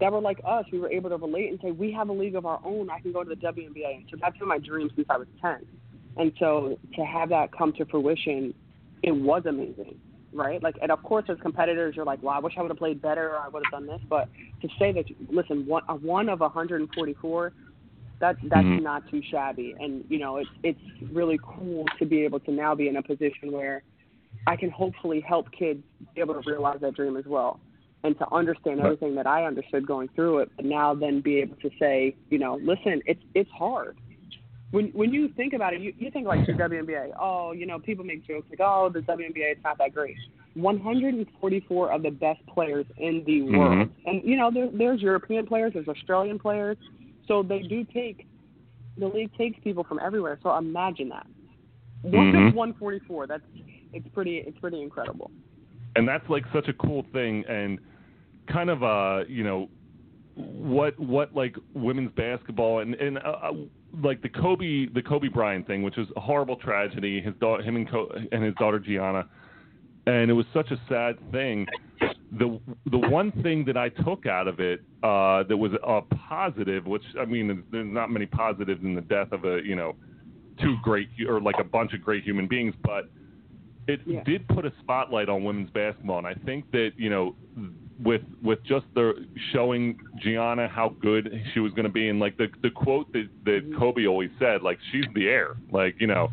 that 0.00 0.10
were 0.10 0.20
like 0.20 0.40
us. 0.46 0.64
We 0.72 0.80
were 0.80 0.90
able 0.90 1.10
to 1.10 1.16
relate 1.16 1.50
and 1.50 1.60
say, 1.62 1.70
we 1.70 1.92
have 1.92 2.08
a 2.08 2.12
league 2.12 2.34
of 2.34 2.46
our 2.46 2.60
own. 2.64 2.88
I 2.90 3.00
can 3.00 3.12
go 3.12 3.22
to 3.22 3.28
the 3.28 3.36
WNBA. 3.36 3.96
And 3.96 4.04
so 4.10 4.16
that's 4.20 4.36
been 4.38 4.48
my 4.48 4.58
dream 4.58 4.90
since 4.96 5.06
I 5.10 5.18
was 5.18 5.28
10. 5.42 5.58
And 6.16 6.32
so 6.38 6.78
to 6.96 7.04
have 7.04 7.28
that 7.28 7.56
come 7.56 7.72
to 7.74 7.84
fruition, 7.84 8.54
it 9.02 9.12
was 9.12 9.44
amazing 9.46 9.98
right? 10.32 10.62
Like, 10.62 10.76
and 10.82 10.90
of 10.90 11.02
course, 11.02 11.24
as 11.28 11.38
competitors, 11.40 11.94
you're 11.96 12.04
like, 12.04 12.22
"Well, 12.22 12.34
I 12.34 12.38
wish 12.38 12.54
I 12.56 12.62
would 12.62 12.70
have 12.70 12.78
played 12.78 13.00
better. 13.02 13.30
Or 13.30 13.38
I 13.38 13.48
would 13.48 13.62
have 13.64 13.72
done 13.72 13.86
this." 13.86 14.00
But 14.08 14.28
to 14.62 14.68
say 14.78 14.92
that, 14.92 15.06
listen, 15.30 15.66
one 15.66 15.82
a 15.88 15.94
one 15.96 16.28
of 16.28 16.40
144, 16.40 17.52
that 18.20 18.36
that's 18.44 18.66
Mhm. 18.66 18.82
not 18.82 19.06
too 19.08 19.22
shabby. 19.22 19.74
And 19.78 20.04
you 20.08 20.18
know, 20.18 20.36
it's 20.38 20.50
it's 20.62 20.80
really 21.12 21.38
cool 21.42 21.86
to 21.98 22.06
be 22.06 22.24
able 22.24 22.40
to 22.40 22.52
now 22.52 22.74
be 22.74 22.88
in 22.88 22.96
a 22.96 23.02
position 23.02 23.52
where 23.52 23.82
I 24.46 24.56
can 24.56 24.70
hopefully 24.70 25.20
help 25.20 25.50
kids 25.52 25.84
be 26.14 26.20
able 26.20 26.40
to 26.40 26.50
realize 26.50 26.80
that 26.80 26.94
dream 26.94 27.16
as 27.16 27.26
well, 27.26 27.60
and 28.04 28.18
to 28.18 28.34
understand 28.34 28.80
everything 28.80 29.14
that 29.16 29.26
I 29.26 29.44
understood 29.44 29.86
going 29.86 30.08
through 30.14 30.40
it. 30.40 30.50
But 30.56 30.64
now, 30.66 30.94
then 30.94 31.20
be 31.20 31.38
able 31.38 31.56
to 31.56 31.70
say, 31.78 32.16
you 32.30 32.38
know, 32.38 32.56
listen, 32.62 33.02
it's 33.06 33.22
it's 33.34 33.50
hard 33.50 33.96
when 34.72 34.86
when 34.88 35.12
you 35.12 35.28
think 35.36 35.52
about 35.52 35.74
it, 35.74 35.80
you, 35.80 35.92
you 35.98 36.10
think 36.10 36.26
like 36.26 36.44
the 36.46 36.52
WNBA. 36.52 37.12
Oh, 37.20 37.52
you 37.52 37.66
know, 37.66 37.78
people 37.78 38.04
make 38.04 38.26
jokes 38.26 38.48
like, 38.50 38.60
oh, 38.60 38.90
the 38.92 39.00
WNBA 39.00 39.52
is 39.52 39.58
not 39.64 39.78
that 39.78 39.94
great. 39.94 40.16
144 40.54 41.92
of 41.92 42.02
the 42.02 42.10
best 42.10 42.40
players 42.46 42.86
in 42.98 43.22
the 43.24 43.40
Mhm. 43.40 43.56
world, 43.56 43.90
and 44.06 44.22
you 44.24 44.36
know, 44.36 44.50
there, 44.50 44.68
there's 44.72 45.00
European 45.00 45.46
players, 45.46 45.72
there's 45.74 45.88
Australian 45.88 46.38
players, 46.38 46.76
so 47.26 47.42
they 47.42 47.60
do 47.60 47.84
take 47.84 48.26
the 48.98 49.06
league 49.06 49.32
takes 49.34 49.58
people 49.60 49.84
from 49.84 49.98
everywhere. 50.00 50.38
So 50.42 50.54
imagine 50.56 51.08
that. 51.10 51.26
One 52.02 52.32
Mhm. 52.32 52.48
of 52.48 52.54
144. 52.54 53.26
That's 53.26 53.44
it's 53.92 54.08
pretty 54.08 54.38
it's 54.38 54.58
pretty 54.58 54.82
incredible. 54.82 55.30
and 55.94 56.08
that's 56.08 56.26
like 56.30 56.44
such 56.54 56.68
a 56.68 56.72
cool 56.74 57.02
thing 57.12 57.44
and 57.46 57.78
kind 58.48 58.70
of 58.70 58.82
uh 58.82 59.24
you 59.28 59.44
know 59.44 59.68
what 60.34 60.98
what 60.98 61.34
like 61.34 61.54
women's 61.74 62.10
basketball 62.12 62.78
and 62.80 62.94
and 62.94 63.18
uh, 63.18 63.36
uh, 63.42 63.52
like 64.02 64.22
the 64.22 64.28
Kobe 64.28 64.86
the 64.86 65.02
Kobe 65.02 65.28
Bryant 65.28 65.66
thing 65.66 65.82
which 65.82 65.96
was 65.96 66.08
a 66.16 66.20
horrible 66.20 66.56
tragedy 66.56 67.20
his 67.20 67.34
daughter 67.40 67.62
him 67.62 67.76
and 67.76 67.88
Co- 67.90 68.10
and 68.32 68.42
his 68.42 68.54
daughter 68.56 68.78
Gianna. 68.78 69.26
And 70.06 70.30
it 70.30 70.34
was 70.34 70.46
such 70.52 70.70
a 70.72 70.80
sad 70.88 71.16
thing. 71.30 71.66
The 72.32 72.58
the 72.90 72.98
one 72.98 73.30
thing 73.42 73.64
that 73.66 73.76
I 73.76 73.88
took 73.90 74.26
out 74.26 74.48
of 74.48 74.60
it 74.60 74.80
uh 75.02 75.42
that 75.44 75.56
was 75.56 75.72
a 75.84 76.00
positive 76.16 76.86
which 76.86 77.04
I 77.20 77.24
mean 77.24 77.62
there's 77.70 77.86
not 77.86 78.10
many 78.10 78.26
positives 78.26 78.82
in 78.82 78.94
the 78.94 79.02
death 79.02 79.32
of 79.32 79.44
a 79.44 79.60
you 79.64 79.76
know 79.76 79.94
two 80.60 80.76
great 80.82 81.08
or 81.28 81.40
like 81.40 81.56
a 81.60 81.64
bunch 81.64 81.92
of 81.92 82.02
great 82.02 82.24
human 82.24 82.46
beings 82.48 82.74
but 82.84 83.10
it 83.88 84.00
Yeah. 84.06 84.22
did 84.24 84.46
put 84.48 84.64
a 84.64 84.72
spotlight 84.80 85.28
on 85.28 85.42
women's 85.42 85.70
basketball, 85.70 86.18
and 86.18 86.26
I 86.26 86.34
think 86.34 86.70
that 86.70 86.92
you 86.96 87.10
know 87.10 87.34
with 88.02 88.22
with 88.42 88.62
just 88.64 88.86
the 88.94 89.26
showing 89.52 89.98
Gianna 90.20 90.68
how 90.68 90.90
good 91.00 91.32
she 91.52 91.60
was 91.60 91.72
going 91.72 91.84
to 91.84 91.92
be, 91.92 92.08
and 92.08 92.18
like 92.20 92.36
the 92.36 92.48
the 92.62 92.70
quote 92.70 93.12
that 93.12 93.28
that 93.44 93.64
mm-hmm. 93.64 93.78
Kobe 93.78 94.06
always 94.06 94.30
said, 94.38 94.62
like 94.62 94.78
she's 94.90 95.04
the 95.14 95.28
heir. 95.28 95.56
Like 95.70 95.96
you 96.00 96.06
know, 96.06 96.30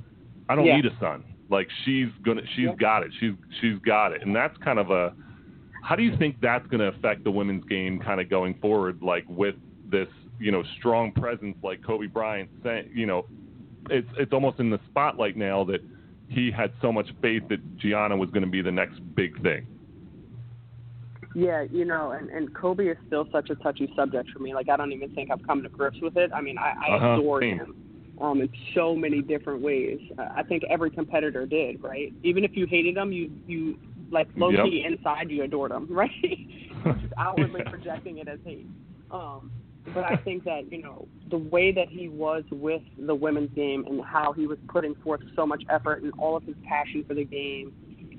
I 0.48 0.56
don't 0.56 0.66
Yeah. 0.66 0.78
need 0.78 0.86
a 0.86 0.98
son. 1.00 1.24
Like 1.50 1.68
she's 1.86 2.08
gonna, 2.24 2.42
she's 2.56 2.66
Yeah. 2.68 2.76
got 2.76 3.04
it. 3.04 3.12
She's 3.20 3.34
she's 3.62 3.78
got 3.80 4.12
it, 4.14 4.22
and 4.22 4.36
that's 4.36 4.58
kind 4.58 4.80
of 4.80 4.92
a. 4.92 5.14
How 5.82 5.96
do 5.96 6.04
you 6.04 6.16
think 6.18 6.36
that's 6.42 6.68
going 6.68 6.82
to 6.82 6.88
affect 6.88 7.24
the 7.24 7.32
women's 7.32 7.64
game, 7.64 8.00
kind 8.00 8.20
of 8.20 8.30
going 8.30 8.56
forward, 8.56 9.02
like 9.02 9.24
with 9.30 9.56
this, 9.90 10.10
you 10.38 10.52
know, 10.52 10.62
strong 10.78 11.14
presence 11.14 11.56
like 11.64 11.82
Kobe 11.82 12.08
Bryant 12.08 12.50
saying, 12.64 12.90
you 12.94 13.06
know, 13.06 13.26
it's 13.90 14.10
it's 14.18 14.34
almost 14.34 14.60
in 14.60 14.70
the 14.70 14.80
spotlight 14.90 15.38
now 15.38 15.64
that 15.66 15.82
he 16.28 16.52
had 16.52 16.72
so 16.82 16.92
much 16.92 17.08
faith 17.22 17.44
that 17.50 17.78
Gianna 17.78 18.16
was 18.16 18.30
going 18.30 18.44
to 18.44 18.50
be 18.50 18.62
the 18.62 18.72
next 18.72 19.00
big 19.16 19.42
thing. 19.42 19.66
Yeah, 21.36 21.64
you 21.72 21.86
know, 21.86 22.12
and, 22.12 22.30
and 22.30 22.54
Kobe 22.56 22.86
is 22.86 22.98
still 23.08 23.28
such 23.32 23.50
a 23.50 23.56
touchy 23.56 23.92
subject 23.96 24.30
for 24.32 24.40
me. 24.40 24.54
Like 24.54 24.70
I 24.70 24.78
don't 24.78 24.92
even 24.92 25.10
think 25.12 25.30
I've 25.32 25.46
come 25.46 25.62
to 25.64 25.70
grips 25.70 25.98
with 26.02 26.18
it. 26.18 26.32
I 26.34 26.42
mean, 26.42 26.58
I, 26.58 26.74
I 26.92 26.96
Uh-huh, 26.96 27.14
adore 27.14 27.42
same. 27.42 27.58
him 27.60 27.76
um, 28.22 28.42
in 28.42 28.50
so 28.76 28.96
many 28.96 29.22
different 29.22 29.62
ways. 29.62 30.00
Uh, 30.18 30.26
I 30.36 30.44
think 30.44 30.64
every 30.70 30.90
competitor 30.90 31.46
did, 31.46 31.82
right? 31.84 32.12
Even 32.24 32.44
if 32.44 32.52
you 32.56 32.66
hated 32.66 32.98
him, 32.98 33.12
you 33.12 33.30
you 33.48 33.78
like 34.12 34.28
low 34.36 34.52
Yep. 34.52 34.66
key 34.66 34.84
inside 34.88 35.30
you 35.30 35.44
adored 35.44 35.72
him, 35.72 35.88
right? 35.94 36.10
Just 37.00 37.14
outwardly 37.18 37.62
projecting 37.70 38.18
it 38.18 38.28
as 38.28 38.40
hate. 38.44 38.68
Um, 39.12 39.52
but 39.94 40.04
I 40.04 40.16
think 40.18 40.44
that 40.46 40.72
you 40.72 40.82
know 40.82 41.08
the 41.30 41.38
way 41.38 41.72
that 41.72 41.90
he 41.90 42.08
was 42.10 42.44
with 42.52 42.82
the 42.98 43.14
women's 43.16 43.54
game 43.56 43.86
and 43.88 44.02
how 44.04 44.34
he 44.34 44.48
was 44.48 44.58
putting 44.68 44.96
forth 44.96 45.22
so 45.36 45.46
much 45.46 45.64
effort 45.70 46.02
and 46.04 46.12
all 46.18 46.36
of 46.36 46.44
his 46.44 46.56
passion 46.68 47.04
for 47.08 47.14
the 47.14 47.24
game 47.24 47.72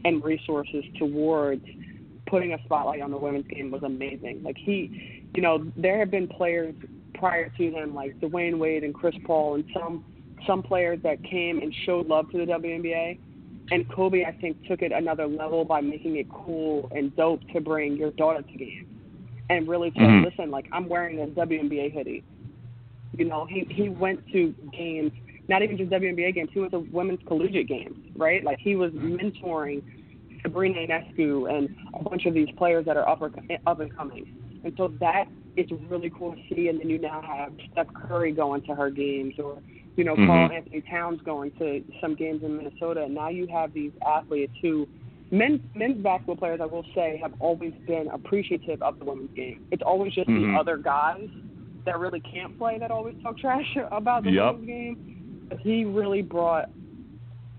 and 0.04 0.22
resources 0.24 0.84
towards 0.98 1.64
putting 2.30 2.52
a 2.52 2.58
spotlight 2.64 3.02
on 3.02 3.10
the 3.10 3.18
women's 3.18 3.46
game 3.48 3.70
was 3.70 3.82
amazing. 3.82 4.42
Like 4.44 4.56
he, 4.56 5.28
you 5.34 5.42
know, 5.42 5.66
there 5.76 5.98
have 5.98 6.10
been 6.10 6.28
players 6.28 6.74
prior 7.14 7.50
to 7.58 7.70
him 7.70 7.94
like 7.94 8.18
Dwyane 8.20 8.58
Wade 8.58 8.84
and 8.84 8.94
Chris 8.94 9.14
Paul 9.26 9.56
and 9.56 9.64
some 9.74 10.04
some 10.46 10.62
players 10.62 11.00
that 11.02 11.22
came 11.22 11.58
and 11.58 11.74
showed 11.84 12.06
love 12.06 12.30
to 12.30 12.38
the 12.38 12.46
WNBA. 12.46 13.18
And 13.72 13.88
Kobe, 13.92 14.24
I 14.24 14.32
think, 14.32 14.56
took 14.66 14.80
it 14.80 14.90
another 14.90 15.26
level 15.26 15.64
by 15.64 15.80
making 15.80 16.16
it 16.16 16.26
cool 16.30 16.90
and 16.94 17.14
dope 17.14 17.40
to 17.52 17.60
bring 17.60 17.96
your 17.96 18.10
daughter 18.12 18.42
to 18.42 18.56
games 18.56 18.88
and 19.50 19.68
really 19.68 19.90
say, 19.90 20.00
Mhm. 20.00 20.24
listen, 20.24 20.50
like 20.50 20.66
I'm 20.72 20.88
wearing 20.88 21.20
a 21.20 21.26
WNBA 21.26 21.90
hoodie. 21.90 22.22
You 23.16 23.26
know, 23.26 23.44
he 23.44 23.66
he 23.68 23.88
went 23.88 24.26
to 24.32 24.54
games, 24.72 25.12
not 25.48 25.62
even 25.62 25.76
just 25.76 25.90
WNBA 25.90 26.32
games. 26.32 26.50
He 26.52 26.60
went 26.60 26.72
to 26.72 26.78
women's 26.92 27.20
collegiate 27.26 27.66
games, 27.66 27.98
right? 28.16 28.42
Like 28.42 28.58
he 28.60 28.76
was 28.76 28.92
mentoring 28.92 29.82
Sabrina 30.42 30.87
Ionescu 30.87 31.55
and 31.55 31.68
a 31.94 32.03
bunch 32.03 32.26
of 32.26 32.35
these 32.35 32.48
players 32.57 32.85
that 32.87 32.96
are 32.96 33.09
up, 33.09 33.20
or, 33.22 33.31
up 33.66 33.81
and 33.81 33.94
coming. 33.96 34.24
And 34.64 34.72
so 34.76 34.92
that 35.00 35.24
is 35.57 35.66
really 35.88 36.11
cool 36.16 36.33
to 36.35 36.55
see. 36.55 36.68
And 36.68 36.81
then 36.81 36.88
you 36.90 36.98
now 36.98 37.22
have 37.22 37.53
Steph 37.72 37.87
Curry 37.94 38.33
going 38.33 38.62
to 38.62 38.74
her 38.74 38.90
games, 38.90 39.35
or 39.38 39.59
you 39.96 40.05
know, 40.05 40.14
Karl 40.14 40.48
Mhm. 40.48 40.55
Anthony 40.55 40.81
Towns 40.83 41.20
going 41.22 41.50
to 41.59 41.83
some 42.00 42.14
games 42.14 42.42
in 42.42 42.57
Minnesota. 42.57 43.03
And 43.03 43.14
now 43.14 43.29
you 43.29 43.46
have 43.48 43.72
these 43.72 43.92
athletes 44.07 44.55
who, 44.62 44.88
men's 45.31 45.61
men's 45.74 45.98
basketball 46.03 46.37
players, 46.37 46.61
I 46.61 46.66
will 46.66 46.87
say, 46.94 47.18
have 47.22 47.35
always 47.38 47.74
been 47.87 48.09
appreciative 48.09 48.81
of 48.83 48.98
the 48.98 49.05
women's 49.05 49.33
game. 49.35 49.61
It's 49.72 49.83
always 49.83 50.14
just 50.14 50.29
Mhm. 50.29 50.53
the 50.53 50.59
other 50.59 50.76
guys 50.76 51.29
that 51.85 51.98
really 51.98 52.20
can't 52.20 52.57
play 52.57 52.79
that 52.79 52.90
always 52.90 53.14
talk 53.22 53.37
trash 53.38 53.76
about 53.90 54.24
the 54.24 54.31
Yep. 54.31 54.55
women's 54.55 54.66
game. 54.66 54.96
But 55.48 55.61
he 55.61 55.85
really 55.85 56.22
brought 56.22 56.70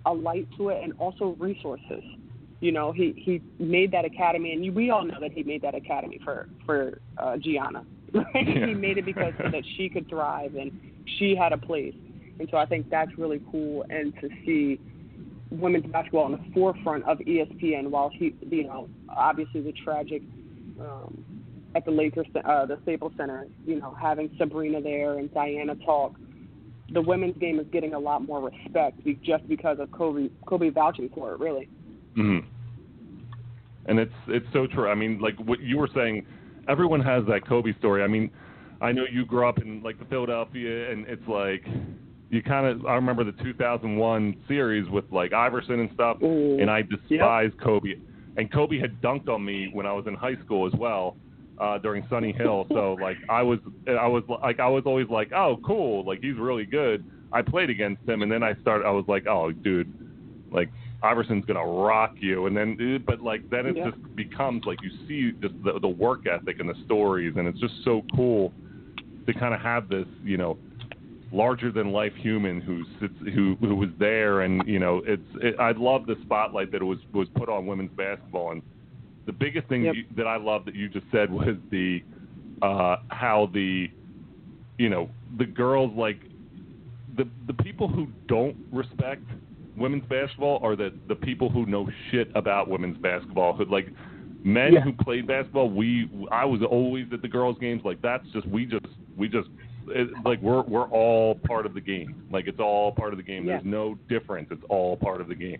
a 0.05 0.13
light 0.13 0.47
to 0.57 0.69
it 0.69 0.83
and 0.83 0.93
also 0.97 1.35
resources. 1.37 2.03
You 2.61 2.71
know, 2.71 2.91
he 2.91 3.13
he 3.17 3.41
made 3.63 3.91
that 3.91 4.05
academy, 4.05 4.53
and 4.53 4.75
we 4.75 4.91
all 4.91 5.03
know 5.03 5.19
that 5.19 5.31
he 5.31 5.43
made 5.43 5.63
that 5.63 5.75
academy 5.75 6.19
for 6.23 6.47
for 6.65 7.01
uh, 7.17 7.37
Gianna. 7.37 7.85
Right? 8.13 8.45
Yeah. 8.45 8.67
he 8.67 8.73
made 8.73 8.97
it 8.97 9.05
because 9.05 9.31
so 9.37 9.49
that 9.49 9.63
she 9.77 9.87
could 9.87 10.09
thrive 10.09 10.55
and 10.55 10.69
she 11.17 11.33
had 11.33 11.53
a 11.53 11.57
place. 11.57 11.93
And 12.39 12.49
so 12.51 12.57
I 12.57 12.65
think 12.65 12.89
that's 12.89 13.17
really 13.17 13.41
cool, 13.49 13.85
and 13.89 14.13
to 14.19 14.27
see 14.45 14.81
women's 15.49 15.85
basketball 15.85 16.25
on 16.25 16.31
the 16.31 16.43
forefront 16.53 17.05
of 17.05 17.19
ESPN, 17.19 17.87
while 17.87 18.09
he, 18.09 18.35
you 18.49 18.63
know, 18.63 18.89
obviously 19.09 19.61
the 19.61 19.73
tragic 19.83 20.21
um, 20.79 21.23
at 21.75 21.85
the 21.85 21.91
Lakers, 21.91 22.25
uh, 22.43 22.65
the 22.65 22.79
Staples 22.83 23.13
Center, 23.17 23.47
you 23.65 23.79
know, 23.79 23.95
having 23.99 24.29
Sabrina 24.37 24.81
there 24.81 25.19
and 25.19 25.33
Diana 25.33 25.75
talk. 25.85 26.15
The 26.93 27.01
women's 27.01 27.37
game 27.37 27.59
is 27.59 27.67
getting 27.71 27.93
a 27.93 27.99
lot 27.99 28.25
more 28.25 28.41
respect 28.41 28.99
just 29.23 29.47
because 29.47 29.79
of 29.79 29.91
Kobe 29.91 30.29
Kobe 30.45 30.69
vouching 30.69 31.09
for 31.13 31.33
it, 31.33 31.39
really. 31.39 31.69
Hmm 32.15 32.39
And 33.85 33.99
it's 33.99 34.13
it's 34.27 34.45
so 34.53 34.67
true. 34.67 34.89
I 34.89 34.95
mean, 34.95 35.19
like 35.19 35.37
what 35.39 35.59
you 35.61 35.77
were 35.77 35.89
saying, 35.93 36.25
everyone 36.67 37.01
has 37.01 37.23
that 37.27 37.47
Kobe 37.47 37.73
story. 37.79 38.03
I 38.03 38.07
mean, 38.07 38.29
I 38.81 38.91
know 38.91 39.03
you 39.11 39.25
grew 39.25 39.47
up 39.47 39.59
in 39.59 39.81
like 39.83 39.99
the 39.99 40.05
Philadelphia, 40.05 40.91
and 40.91 41.07
it's 41.07 41.27
like 41.27 41.65
you 42.29 42.41
kind 42.41 42.65
of. 42.65 42.85
I 42.85 42.95
remember 42.95 43.23
the 43.23 43.33
2001 43.43 44.35
series 44.47 44.89
with 44.89 45.05
like 45.11 45.33
Iverson 45.33 45.79
and 45.79 45.89
stuff, 45.93 46.17
Ooh. 46.23 46.59
and 46.59 46.69
I 46.69 46.81
despised 46.81 47.59
Kobe. 47.61 47.95
And 48.37 48.51
Kobe 48.51 48.79
had 48.79 49.01
dunked 49.01 49.27
on 49.27 49.43
me 49.43 49.69
when 49.73 49.85
I 49.85 49.91
was 49.91 50.05
in 50.07 50.15
high 50.15 50.37
school 50.45 50.65
as 50.65 50.73
well. 50.73 51.17
Uh, 51.59 51.77
during 51.77 52.03
Sonny 52.09 52.31
Hill, 52.31 52.65
so 52.71 52.97
like 52.99 53.17
I 53.29 53.43
was, 53.43 53.59
I 53.87 54.07
was 54.07 54.23
like, 54.27 54.59
I 54.59 54.67
was 54.67 54.83
always 54.87 55.07
like, 55.09 55.31
oh, 55.31 55.59
cool, 55.63 56.03
like 56.05 56.19
he's 56.21 56.37
really 56.37 56.65
good. 56.65 57.05
I 57.31 57.43
played 57.43 57.69
against 57.69 58.07
him, 58.07 58.23
and 58.23 58.31
then 58.31 58.41
I 58.41 58.55
started, 58.61 58.87
I 58.87 58.89
was 58.89 59.05
like, 59.07 59.27
oh, 59.27 59.51
dude, 59.51 59.93
like 60.51 60.69
Iverson's 61.03 61.45
gonna 61.45 61.65
rock 61.65 62.15
you, 62.19 62.45
and 62.45 62.55
then 62.55 63.03
but 63.05 63.21
like 63.21 63.43
then 63.49 63.65
it 63.65 63.75
Yeah. 63.77 63.85
just 63.85 63.97
becomes 64.15 64.65
like 64.65 64.79
you 64.81 64.91
see 65.07 65.31
just 65.41 65.55
the, 65.63 65.79
the 65.79 65.87
work 65.87 66.27
ethic 66.27 66.59
and 66.59 66.69
the 66.69 66.75
stories, 66.85 67.33
and 67.37 67.47
it's 67.47 67.59
just 67.59 67.73
so 67.83 68.03
cool 68.15 68.53
to 69.25 69.33
kind 69.33 69.53
of 69.53 69.59
have 69.61 69.89
this 69.89 70.07
you 70.23 70.37
know 70.37 70.57
larger 71.31 71.71
than 71.71 71.91
life 71.91 72.13
human 72.15 72.61
who 72.61 72.83
sits 72.99 73.13
who 73.33 73.55
who 73.61 73.75
was 73.75 73.89
there, 73.99 74.41
and 74.41 74.61
you 74.67 74.79
know 74.79 75.01
it's 75.05 75.23
it, 75.35 75.55
I 75.59 75.71
love 75.71 76.05
the 76.05 76.17
spotlight 76.21 76.71
that 76.71 76.81
it 76.81 76.85
was 76.85 76.99
was 77.13 77.27
put 77.37 77.49
on 77.49 77.65
women's 77.65 77.91
basketball, 77.97 78.51
and 78.51 78.61
the 79.25 79.33
biggest 79.33 79.67
thing 79.67 79.83
Yep. 79.83 79.95
you, 79.95 80.03
that 80.15 80.27
I 80.27 80.37
love 80.37 80.65
that 80.65 80.75
you 80.75 80.89
just 80.89 81.05
said 81.11 81.31
was 81.31 81.55
the 81.71 82.03
uh, 82.61 82.97
how 83.07 83.49
the 83.53 83.89
you 84.77 84.89
know 84.89 85.09
the 85.37 85.45
girls 85.45 85.91
like 85.95 86.19
the 87.17 87.27
the 87.47 87.53
people 87.53 87.87
who 87.87 88.07
don't 88.27 88.55
respect 88.71 89.23
women's 89.77 90.05
basketball 90.05 90.59
are 90.63 90.75
the 90.75 90.93
the 91.07 91.15
people 91.15 91.49
who 91.49 91.65
know 91.65 91.89
shit 92.09 92.29
about 92.35 92.67
women's 92.67 92.97
basketball. 92.97 93.53
Who 93.53 93.65
like 93.65 93.87
men 94.43 94.73
Yeah. 94.73 94.81
who 94.81 94.93
played 94.93 95.27
basketball. 95.27 95.69
We 95.69 96.09
I 96.31 96.45
was 96.45 96.61
always 96.63 97.07
at 97.13 97.21
the 97.21 97.27
girls' 97.27 97.57
games. 97.59 97.81
Like 97.83 98.01
that's 98.01 98.27
just 98.33 98.47
we 98.47 98.65
just 98.65 98.85
we 99.17 99.27
just 99.27 99.49
it, 99.87 100.09
like 100.25 100.41
we're 100.41 100.63
we're 100.63 100.89
all 100.89 101.35
part 101.35 101.65
of 101.65 101.73
the 101.73 101.81
game. 101.81 102.23
Like 102.31 102.47
it's 102.47 102.59
all 102.59 102.91
part 102.91 103.13
of 103.13 103.17
the 103.17 103.23
game. 103.23 103.45
Yeah. 103.45 103.53
There's 103.53 103.65
no 103.65 103.97
difference. 104.09 104.49
It's 104.51 104.63
all 104.69 104.97
part 104.97 105.21
of 105.21 105.27
the 105.27 105.35
game. 105.35 105.59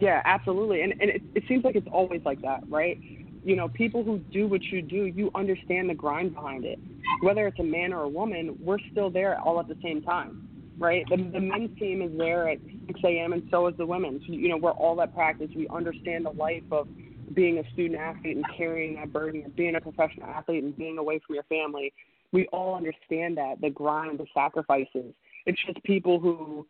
Yeah, 0.00 0.22
absolutely. 0.24 0.82
And 0.82 0.92
and 0.92 1.10
it, 1.10 1.22
it 1.34 1.44
seems 1.48 1.64
like 1.64 1.76
it's 1.76 1.88
always 1.92 2.22
like 2.24 2.40
that, 2.42 2.62
right? 2.68 2.98
You 3.44 3.56
know, 3.56 3.68
people 3.68 4.04
who 4.04 4.18
do 4.18 4.46
what 4.46 4.62
you 4.62 4.82
do, 4.82 5.06
you 5.06 5.30
understand 5.34 5.88
the 5.88 5.94
grind 5.94 6.34
behind 6.34 6.64
it. 6.64 6.78
Whether 7.22 7.46
it's 7.46 7.58
a 7.58 7.64
man 7.64 7.92
or 7.92 8.02
a 8.02 8.08
woman, 8.08 8.56
we're 8.60 8.78
still 8.92 9.10
there 9.10 9.40
all 9.40 9.58
at 9.60 9.68
the 9.68 9.76
same 9.82 10.02
time, 10.02 10.47
right? 10.78 11.04
The, 11.10 11.16
the 11.16 11.40
men's 11.40 11.70
team 11.78 12.02
is 12.02 12.10
there 12.16 12.48
at 12.48 12.58
6 12.86 13.00
a.m. 13.04 13.32
and 13.32 13.42
so 13.50 13.66
is 13.66 13.76
the 13.76 13.86
women's. 13.86 14.22
You 14.26 14.48
know, 14.48 14.56
we're 14.56 14.72
all 14.72 15.00
at 15.02 15.14
practice. 15.14 15.50
We 15.54 15.68
understand 15.68 16.26
the 16.26 16.30
life 16.30 16.62
of 16.70 16.88
being 17.34 17.58
a 17.58 17.62
student 17.72 18.00
athlete 18.00 18.36
and 18.36 18.44
carrying 18.56 18.94
that 18.96 19.12
burden 19.12 19.44
of 19.44 19.54
being 19.56 19.74
a 19.76 19.80
professional 19.80 20.26
athlete 20.26 20.64
and 20.64 20.76
being 20.76 20.98
away 20.98 21.20
from 21.26 21.34
your 21.34 21.44
family. 21.44 21.92
We 22.32 22.46
all 22.48 22.74
understand 22.76 23.36
that, 23.38 23.60
the 23.60 23.70
grind, 23.70 24.18
the 24.18 24.26
sacrifices. 24.34 25.14
It's 25.46 25.58
just 25.66 25.82
people 25.84 26.20
who 26.20 26.66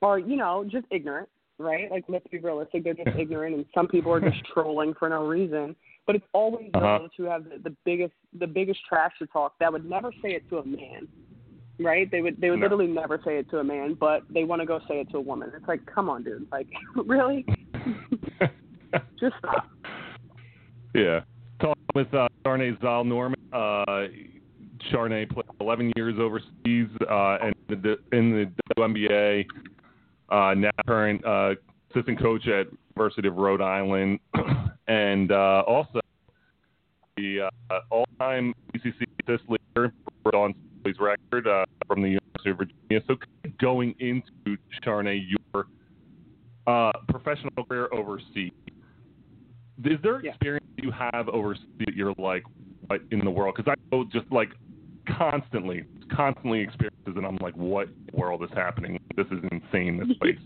are, 0.00 0.18
you 0.18 0.36
know, 0.36 0.64
just 0.68 0.86
ignorant, 0.90 1.28
right? 1.58 1.90
Like, 1.90 2.04
let's 2.08 2.26
be 2.28 2.38
realistic. 2.38 2.84
They're 2.84 2.94
just 2.94 3.10
ignorant, 3.18 3.54
and 3.56 3.64
some 3.74 3.88
people 3.88 4.12
are 4.12 4.20
just 4.20 4.44
trolling 4.52 4.94
for 4.98 5.08
no 5.08 5.26
reason. 5.26 5.76
But 6.06 6.16
it's 6.16 6.26
always 6.32 6.70
Uh-huh. 6.74 6.98
those 7.00 7.10
who 7.16 7.24
have 7.24 7.44
the, 7.44 7.58
the 7.62 7.76
biggest, 7.84 8.14
the 8.38 8.46
biggest 8.46 8.80
trash 8.88 9.12
to 9.18 9.26
talk 9.26 9.54
that 9.60 9.72
would 9.72 9.88
never 9.88 10.12
say 10.22 10.30
it 10.30 10.48
to 10.50 10.58
a 10.58 10.64
man, 10.64 11.06
right? 11.84 12.10
They 12.10 12.20
would, 12.20 12.40
they 12.40 12.50
would 12.50 12.58
No. 12.60 12.64
literally 12.66 12.86
never 12.86 13.20
say 13.24 13.38
it 13.38 13.50
to 13.50 13.58
a 13.58 13.64
man, 13.64 13.94
but 13.98 14.22
they 14.30 14.44
want 14.44 14.60
to 14.60 14.66
go 14.66 14.80
say 14.88 15.00
it 15.00 15.10
to 15.10 15.18
a 15.18 15.20
woman. 15.20 15.50
It's 15.54 15.66
like, 15.68 15.84
come 15.86 16.08
on, 16.08 16.22
dude. 16.24 16.46
Like, 16.50 16.68
really? 17.06 17.44
Just 19.20 19.34
stop. 19.38 19.68
Yeah. 20.94 21.20
Talking 21.60 21.84
with 21.94 22.12
uh, 22.14 22.28
Sharnee 22.44 22.80
Zoll 22.80 23.04
Norman. 23.04 23.38
Uh, 23.52 24.06
Sharnee 24.92 25.30
played 25.30 25.44
11 25.60 25.92
years 25.96 26.16
overseas 26.18 26.88
uh, 27.08 27.38
and 27.40 27.54
the, 27.68 27.96
in 28.12 28.32
the 28.32 28.50
WNBA. 28.76 29.46
Uh, 30.28 30.54
now 30.54 30.70
current 30.86 31.24
uh, 31.24 31.54
assistant 31.90 32.18
coach 32.20 32.46
at 32.48 32.66
University 32.96 33.28
of 33.28 33.36
Rhode 33.36 33.60
Island, 33.60 34.18
and 34.88 35.30
uh, 35.30 35.62
also 35.66 36.00
the 37.16 37.48
uh, 37.70 37.78
all-time 37.90 38.54
ACC 38.74 39.06
assist 39.28 39.44
leader 39.48 39.92
for 40.22 40.32
Dawn 40.32 40.54
Staley's 40.82 40.98
record 41.00 41.46
uh, 41.46 41.64
from 41.86 42.02
the 42.02 42.18
University 42.18 42.50
of 42.50 42.58
Virginia. 42.58 43.04
So 43.06 43.16
going 43.60 43.94
into 43.98 44.56
Sharnee, 44.84 45.24
your 45.54 45.66
uh, 46.66 46.92
professional 47.08 47.50
career 47.68 47.88
overseas 47.92 48.50
Is 49.84 49.98
there 50.02 50.20
Yeah. 50.22 50.30
experience 50.30 50.64
you 50.82 50.90
have 50.90 51.28
overseas 51.28 51.66
that 51.80 51.94
you're 51.94 52.14
like, 52.18 52.44
what 52.88 53.02
in 53.10 53.20
the 53.20 53.30
world? 53.30 53.54
Because 53.56 53.72
I 53.72 53.96
know 53.96 54.04
just 54.12 54.30
like 54.30 54.50
constantly, 55.08 55.84
constantly 56.12 56.60
experiences, 56.60 57.16
and 57.16 57.26
I'm 57.26 57.36
like, 57.40 57.56
what 57.56 57.88
in 57.88 57.94
the 58.12 58.20
world 58.20 58.42
is 58.42 58.50
happening? 58.54 58.98
This 59.16 59.26
is 59.26 59.40
insane. 59.50 59.98
This 59.98 60.16
place. 60.20 60.38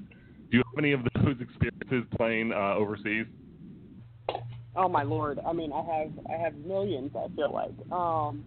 Do 0.50 0.58
you 0.58 0.62
have 0.74 0.84
any 0.84 0.92
of 0.92 1.00
those 1.22 1.36
experiences 1.40 2.08
playing 2.16 2.52
uh, 2.52 2.74
overseas? 2.74 3.26
Oh 4.74 4.88
my 4.88 5.02
lord! 5.02 5.38
I 5.46 5.52
mean, 5.52 5.72
I 5.72 5.82
have 5.82 6.12
I 6.28 6.36
have 6.36 6.54
millions. 6.54 7.10
I 7.16 7.28
feel 7.34 7.52
like. 7.52 7.72
Um, 7.90 8.44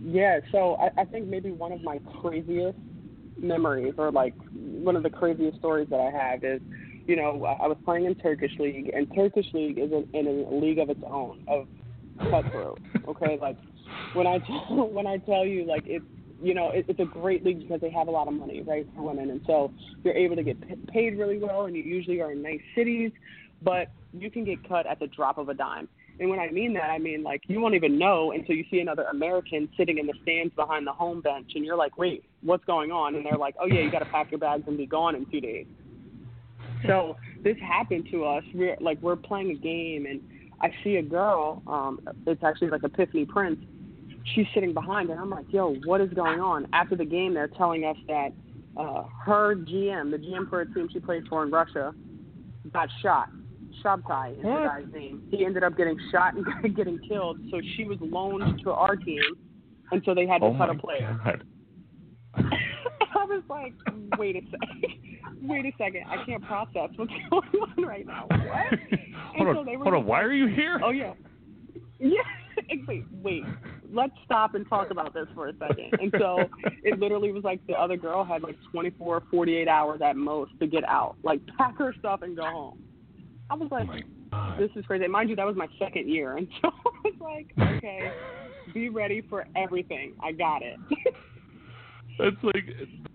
yeah. 0.00 0.40
So 0.52 0.76
I, 0.76 1.02
I 1.02 1.04
think 1.04 1.26
maybe 1.26 1.50
one 1.50 1.72
of 1.72 1.82
my 1.82 2.00
craziest 2.20 2.78
memories, 3.40 3.94
or 3.98 4.10
like 4.10 4.34
one 4.52 4.96
of 4.96 5.02
the 5.02 5.10
craziest 5.10 5.58
stories 5.58 5.88
that 5.90 6.00
I 6.00 6.10
have, 6.10 6.44
is, 6.44 6.60
you 7.06 7.16
know, 7.16 7.44
I 7.44 7.66
was 7.66 7.76
playing 7.84 8.04
in 8.04 8.14
Turkish 8.16 8.52
league, 8.58 8.90
and 8.94 9.06
Turkish 9.14 9.46
league 9.54 9.78
is 9.78 9.90
in, 9.92 10.06
in 10.12 10.26
a 10.26 10.54
league 10.54 10.78
of 10.78 10.90
its 10.90 11.02
own 11.10 11.38
of 11.48 11.66
cutthroat. 12.30 12.80
Okay, 13.08 13.38
like 13.42 13.56
when 14.14 14.26
I 14.26 14.38
tell, 14.38 14.88
when 14.92 15.06
I 15.06 15.18
tell 15.18 15.44
you 15.44 15.64
like 15.64 15.84
it's 15.86 16.04
you 16.40 16.54
know 16.54 16.70
it, 16.70 16.84
it's 16.88 17.00
a 17.00 17.04
great 17.04 17.44
league 17.44 17.60
because 17.60 17.80
they 17.80 17.90
have 17.90 18.08
a 18.08 18.10
lot 18.10 18.28
of 18.28 18.34
money 18.34 18.62
right 18.62 18.86
for 18.94 19.02
women, 19.02 19.30
and 19.30 19.40
so 19.46 19.72
you're 20.04 20.14
able 20.14 20.36
to 20.36 20.42
get 20.42 20.60
p- 20.60 20.76
paid 20.92 21.18
really 21.18 21.38
well, 21.38 21.64
and 21.64 21.76
you 21.76 21.82
usually 21.82 22.20
are 22.20 22.32
in 22.32 22.42
nice 22.42 22.60
cities, 22.74 23.12
but 23.62 23.88
you 24.12 24.30
can 24.30 24.44
get 24.44 24.66
cut 24.68 24.86
at 24.86 24.98
the 25.00 25.06
drop 25.08 25.38
of 25.38 25.48
a 25.48 25.54
dime. 25.54 25.88
And 26.20 26.30
when 26.30 26.40
I 26.40 26.50
mean 26.50 26.72
that, 26.74 26.90
I 26.90 26.98
mean 26.98 27.22
like 27.22 27.42
you 27.46 27.60
won't 27.60 27.74
even 27.74 27.98
know 27.98 28.32
until 28.32 28.56
you 28.56 28.64
see 28.70 28.80
another 28.80 29.04
American 29.04 29.68
sitting 29.76 29.98
in 29.98 30.06
the 30.06 30.14
stands 30.22 30.54
behind 30.54 30.86
the 30.86 30.92
home 30.92 31.20
bench, 31.20 31.52
and 31.54 31.64
you're 31.64 31.76
like, 31.76 31.96
wait, 31.96 32.24
what's 32.42 32.64
going 32.64 32.90
on? 32.90 33.14
And 33.14 33.24
they're 33.24 33.38
like, 33.38 33.54
oh 33.60 33.66
yeah, 33.66 33.80
you 33.80 33.90
got 33.90 34.00
to 34.00 34.06
pack 34.06 34.30
your 34.30 34.40
bags 34.40 34.64
and 34.66 34.76
be 34.76 34.86
gone 34.86 35.14
in 35.14 35.26
two 35.26 35.40
days. 35.40 35.66
So 36.86 37.16
this 37.42 37.56
happened 37.60 38.08
to 38.10 38.24
us. 38.24 38.44
We're 38.54 38.76
like 38.80 39.00
we're 39.00 39.16
playing 39.16 39.50
a 39.50 39.54
game, 39.54 40.06
and 40.06 40.20
I 40.60 40.72
see 40.82 40.96
a 40.96 41.02
girl. 41.02 41.62
Um, 41.66 42.00
it's 42.26 42.42
actually 42.42 42.70
like 42.70 42.82
Epiphany 42.82 43.24
Prince. 43.24 43.60
She's 44.34 44.46
sitting 44.52 44.74
behind, 44.74 45.10
and 45.10 45.18
I'm 45.18 45.30
like, 45.30 45.46
yo, 45.50 45.74
what 45.84 46.00
is 46.00 46.12
going 46.12 46.40
on? 46.40 46.66
After 46.72 46.96
the 46.96 47.04
game, 47.04 47.34
they're 47.34 47.48
telling 47.48 47.84
us 47.84 47.96
that 48.08 48.32
uh, 48.76 49.04
her 49.24 49.54
GM, 49.54 50.10
the 50.10 50.18
GM 50.18 50.48
for 50.50 50.60
a 50.60 50.74
team 50.74 50.88
she 50.92 51.00
plays 51.00 51.22
for 51.28 51.42
in 51.44 51.50
Russia, 51.50 51.94
got 52.72 52.88
shot. 53.02 53.30
Shabtai 53.84 54.32
is 54.32 54.42
the 54.42 54.48
guy's 54.48 54.92
name. 54.92 55.22
He 55.30 55.44
ended 55.44 55.62
up 55.62 55.76
getting 55.76 55.98
shot 56.10 56.34
and 56.34 56.76
getting 56.76 56.98
killed. 57.08 57.38
So 57.50 57.60
she 57.76 57.84
was 57.84 57.98
loaned 58.00 58.62
to 58.64 58.72
our 58.72 58.96
team, 58.96 59.22
and 59.92 60.02
so 60.04 60.14
they 60.14 60.26
had 60.26 60.40
to 60.40 60.46
Oh 60.46 60.56
cut 60.56 60.70
a 60.70 60.74
player. 60.74 61.18
god. 61.24 61.44
I 63.14 63.24
was 63.24 63.42
like, 63.48 63.74
wait 64.18 64.36
a 64.36 64.40
second, 64.40 65.48
wait 65.48 65.64
a 65.64 65.72
second, 65.78 66.02
I 66.08 66.24
can't 66.24 66.42
process 66.44 66.90
what's 66.96 67.12
going 67.30 67.62
on 67.78 67.84
right 67.84 68.06
now. 68.06 68.26
What? 68.28 68.78
hold 69.36 69.54
so 69.54 69.60
on, 69.60 69.66
they 69.66 69.76
were 69.76 69.84
hold 69.84 69.94
on. 69.96 70.06
Why 70.06 70.22
are 70.22 70.32
you 70.32 70.46
here? 70.46 70.80
Oh 70.84 70.90
yeah, 70.90 71.14
yeah. 71.98 72.20
wait, 72.86 73.04
wait. 73.22 73.44
Let's 73.90 74.12
stop 74.24 74.54
and 74.54 74.68
talk 74.68 74.90
about 74.90 75.14
this 75.14 75.26
for 75.34 75.48
a 75.48 75.52
second. 75.58 75.92
And 76.00 76.12
so 76.18 76.50
it 76.82 76.98
literally 76.98 77.32
was 77.32 77.42
like 77.42 77.66
the 77.66 77.72
other 77.72 77.96
girl 77.96 78.22
had 78.24 78.42
like 78.42 78.56
24, 78.70 79.22
48 79.30 79.66
hours 79.68 80.00
at 80.04 80.16
most 80.16 80.52
to 80.60 80.66
get 80.66 80.84
out, 80.86 81.16
like 81.22 81.40
pack 81.56 81.78
her 81.78 81.94
stuff 81.98 82.20
and 82.22 82.36
go 82.36 82.44
home. 82.44 82.82
I 83.50 83.54
was 83.54 83.68
Oh 83.72 83.76
like, 83.76 84.04
god. 84.30 84.58
this 84.60 84.70
is 84.76 84.84
crazy. 84.86 85.04
And 85.04 85.12
mind 85.12 85.30
you, 85.30 85.36
that 85.36 85.46
was 85.46 85.56
my 85.56 85.68
second 85.78 86.08
year, 86.08 86.36
and 86.38 86.46
so 86.60 86.68
I 86.68 86.90
was 87.04 87.14
like, 87.20 87.46
okay, 87.76 88.12
be 88.74 88.88
ready 88.88 89.22
for 89.28 89.46
everything. 89.56 90.12
I 90.22 90.32
got 90.32 90.62
it. 90.62 90.78
It's 92.20 92.42
like 92.42 92.64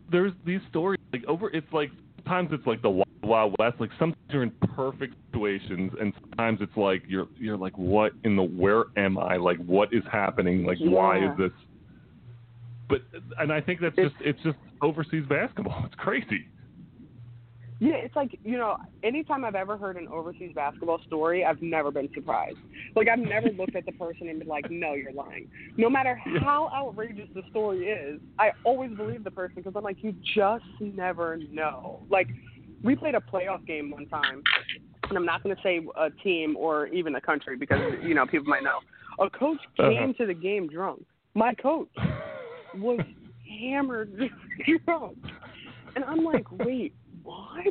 there's 0.09 0.31
these 0.45 0.61
stories 0.69 0.97
like 1.11 1.25
over. 1.27 1.49
It's 1.49 1.67
like 1.73 1.91
sometimes 2.15 2.51
it's 2.53 2.65
like 2.65 2.81
the 2.81 2.89
wild, 2.89 3.07
wild 3.21 3.55
west. 3.59 3.75
Like 3.81 3.89
sometimes 3.99 4.15
you're 4.29 4.43
in 4.43 4.51
perfect 4.75 5.13
situations, 5.29 5.91
and 5.99 6.13
sometimes 6.21 6.59
it's 6.61 6.77
like 6.77 7.03
you're 7.09 7.27
you're 7.37 7.57
like, 7.57 7.77
what 7.77 8.13
in 8.23 8.37
the 8.37 8.43
where 8.43 8.85
am 8.95 9.17
I? 9.17 9.35
Like 9.35 9.57
what 9.65 9.93
is 9.93 10.03
happening? 10.09 10.63
Like 10.65 10.77
why 10.79 11.17
is 11.17 11.37
this? 11.37 11.51
But 12.87 13.01
and 13.39 13.51
I 13.51 13.59
think 13.59 13.81
that's 13.81 13.97
It's- 13.97 14.13
just 14.13 14.25
it's 14.25 14.41
just 14.41 14.57
overseas 14.81 15.25
basketball. 15.27 15.83
It's 15.85 15.95
crazy. 15.95 16.45
Yeah, 17.83 17.95
it's 17.95 18.15
like, 18.15 18.39
you 18.45 18.57
know, 18.57 18.77
anytime 19.03 19.43
I've 19.43 19.55
ever 19.55 19.75
heard 19.75 19.97
an 19.97 20.07
overseas 20.07 20.53
basketball 20.55 21.01
story, 21.05 21.43
I've 21.43 21.61
never 21.61 21.91
been 21.91 22.07
surprised. 22.13 22.55
Like, 22.95 23.09
I've 23.09 23.19
never 23.19 23.47
looked 23.59 23.75
at 23.75 23.85
the 23.85 23.91
person 23.91 24.29
and 24.29 24.39
been 24.39 24.47
like, 24.47 24.71
no, 24.71 24.93
you're 24.93 25.11
lying. 25.11 25.47
No 25.75 25.89
matter 25.89 26.17
how 26.39 26.69
outrageous 26.73 27.27
the 27.35 27.41
story 27.49 27.87
is, 27.87 28.21
I 28.39 28.51
always 28.63 28.91
believe 28.91 29.25
the 29.25 29.31
person 29.31 29.55
because 29.57 29.73
I'm 29.75 29.83
like, 29.83 29.97
you 30.01 30.15
just 30.33 30.63
never 30.79 31.37
know. 31.51 31.99
Like, 32.09 32.29
we 32.85 32.95
played 32.95 33.15
a 33.15 33.19
playoff 33.19 33.65
game 33.67 33.91
one 33.91 34.05
time, 34.05 34.41
and 35.09 35.17
I'm 35.17 35.25
not 35.25 35.43
going 35.43 35.53
to 35.53 35.61
say 35.61 35.81
a 35.97 36.09
team 36.23 36.55
or 36.55 36.87
even 36.87 37.15
a 37.15 37.21
country 37.21 37.57
because, 37.57 37.79
you 38.01 38.15
know, 38.15 38.25
people 38.25 38.47
might 38.47 38.63
know. 38.63 38.79
A 39.19 39.29
coach 39.29 39.57
Uh-huh. 39.77 39.89
came 39.89 40.13
to 40.13 40.25
the 40.25 40.33
game 40.33 40.69
drunk. 40.69 41.03
My 41.35 41.53
coach 41.55 41.89
was 42.73 43.01
hammered 43.59 44.17
drunk. 44.85 45.17
And 45.97 46.05
I'm 46.05 46.23
like, 46.23 46.45
wait, 46.49 46.93
what? 47.23 47.65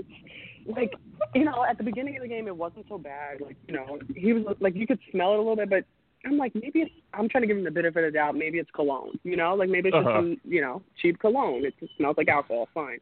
Like, 0.67 0.93
you 1.35 1.45
know, 1.45 1.65
at 1.69 1.79
the 1.79 1.85
beginning 1.85 2.17
of 2.17 2.23
the 2.23 2.29
game, 2.29 2.47
it 2.47 2.57
wasn't 2.57 2.87
so 2.89 2.99
bad. 2.99 3.41
Like, 3.41 3.57
you 3.67 3.75
know, 3.75 3.99
he 4.15 4.33
was 4.33 4.57
like, 4.61 4.75
you 4.77 4.87
could 4.87 5.01
smell 5.11 5.33
it 5.33 5.37
a 5.37 5.39
little 5.39 5.57
bit, 5.57 5.69
but 5.71 5.85
I'm 6.25 6.39
like, 6.39 6.55
maybe 6.55 6.81
it's. 6.81 6.93
I'm 7.15 7.29
trying 7.29 7.43
to 7.43 7.49
give 7.49 7.57
him 7.57 7.65
the 7.65 7.71
benefit 7.71 8.05
of 8.05 8.13
the 8.13 8.17
doubt. 8.17 8.37
Maybe 8.37 8.59
it's 8.59 8.71
cologne. 8.71 9.19
You 9.25 9.37
know, 9.37 9.55
like 9.55 9.69
maybe 9.69 9.89
it's 9.89 9.97
Uh-huh. 9.97 10.19
some, 10.19 10.37
you 10.45 10.61
know, 10.61 10.83
cheap 11.01 11.19
cologne. 11.19 11.65
It 11.65 11.75
just 11.81 11.97
smells 11.97 12.17
like 12.17 12.29
alcohol. 12.29 12.69
Fine. 12.73 12.99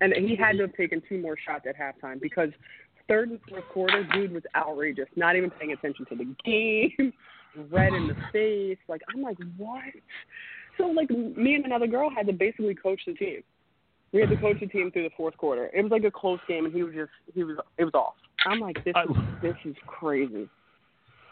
And 0.00 0.14
he 0.14 0.34
had 0.36 0.52
to 0.52 0.62
have 0.62 0.74
taken 0.76 1.02
two 1.08 1.18
more 1.18 1.36
shots 1.36 1.66
at 1.68 1.76
halftime 1.76 2.20
because 2.20 2.50
third 3.08 3.30
and 3.30 3.40
fourth 3.48 3.64
quarter, 3.72 4.04
dude 4.14 4.32
was 4.32 4.44
outrageous. 4.56 5.08
Not 5.16 5.36
even 5.36 5.50
paying 5.50 5.72
attention 5.72 6.06
to 6.06 6.14
the 6.16 6.34
game. 6.44 7.12
Red 7.70 7.92
in 7.92 8.06
the 8.06 8.16
face. 8.32 8.78
Like 8.88 9.02
I'm 9.12 9.20
like, 9.22 9.36
what? 9.56 9.82
So 10.78 10.86
like 10.86 11.10
me 11.10 11.54
and 11.54 11.64
another 11.66 11.86
girl 11.86 12.08
had 12.08 12.26
to 12.28 12.32
basically 12.32 12.74
coach 12.74 13.00
the 13.06 13.14
team. 13.14 13.42
We 14.12 14.20
had 14.20 14.30
to 14.30 14.36
coach 14.36 14.58
the 14.60 14.66
team 14.66 14.90
through 14.90 15.02
the 15.04 15.14
fourth 15.16 15.36
quarter. 15.36 15.70
It 15.74 15.82
was 15.82 15.90
like 15.92 16.04
a 16.04 16.10
close 16.10 16.40
game, 16.48 16.64
and 16.64 16.74
he 16.74 16.82
was 16.82 16.94
just 16.94 17.10
he 17.34 17.44
was 17.44 17.56
it 17.76 17.84
was 17.84 17.94
off. 17.94 18.14
I'm 18.46 18.60
like, 18.60 18.82
this 18.84 18.94
I- 18.96 19.02
is 19.04 19.10
this 19.42 19.56
is 19.64 19.76
crazy. 19.86 20.48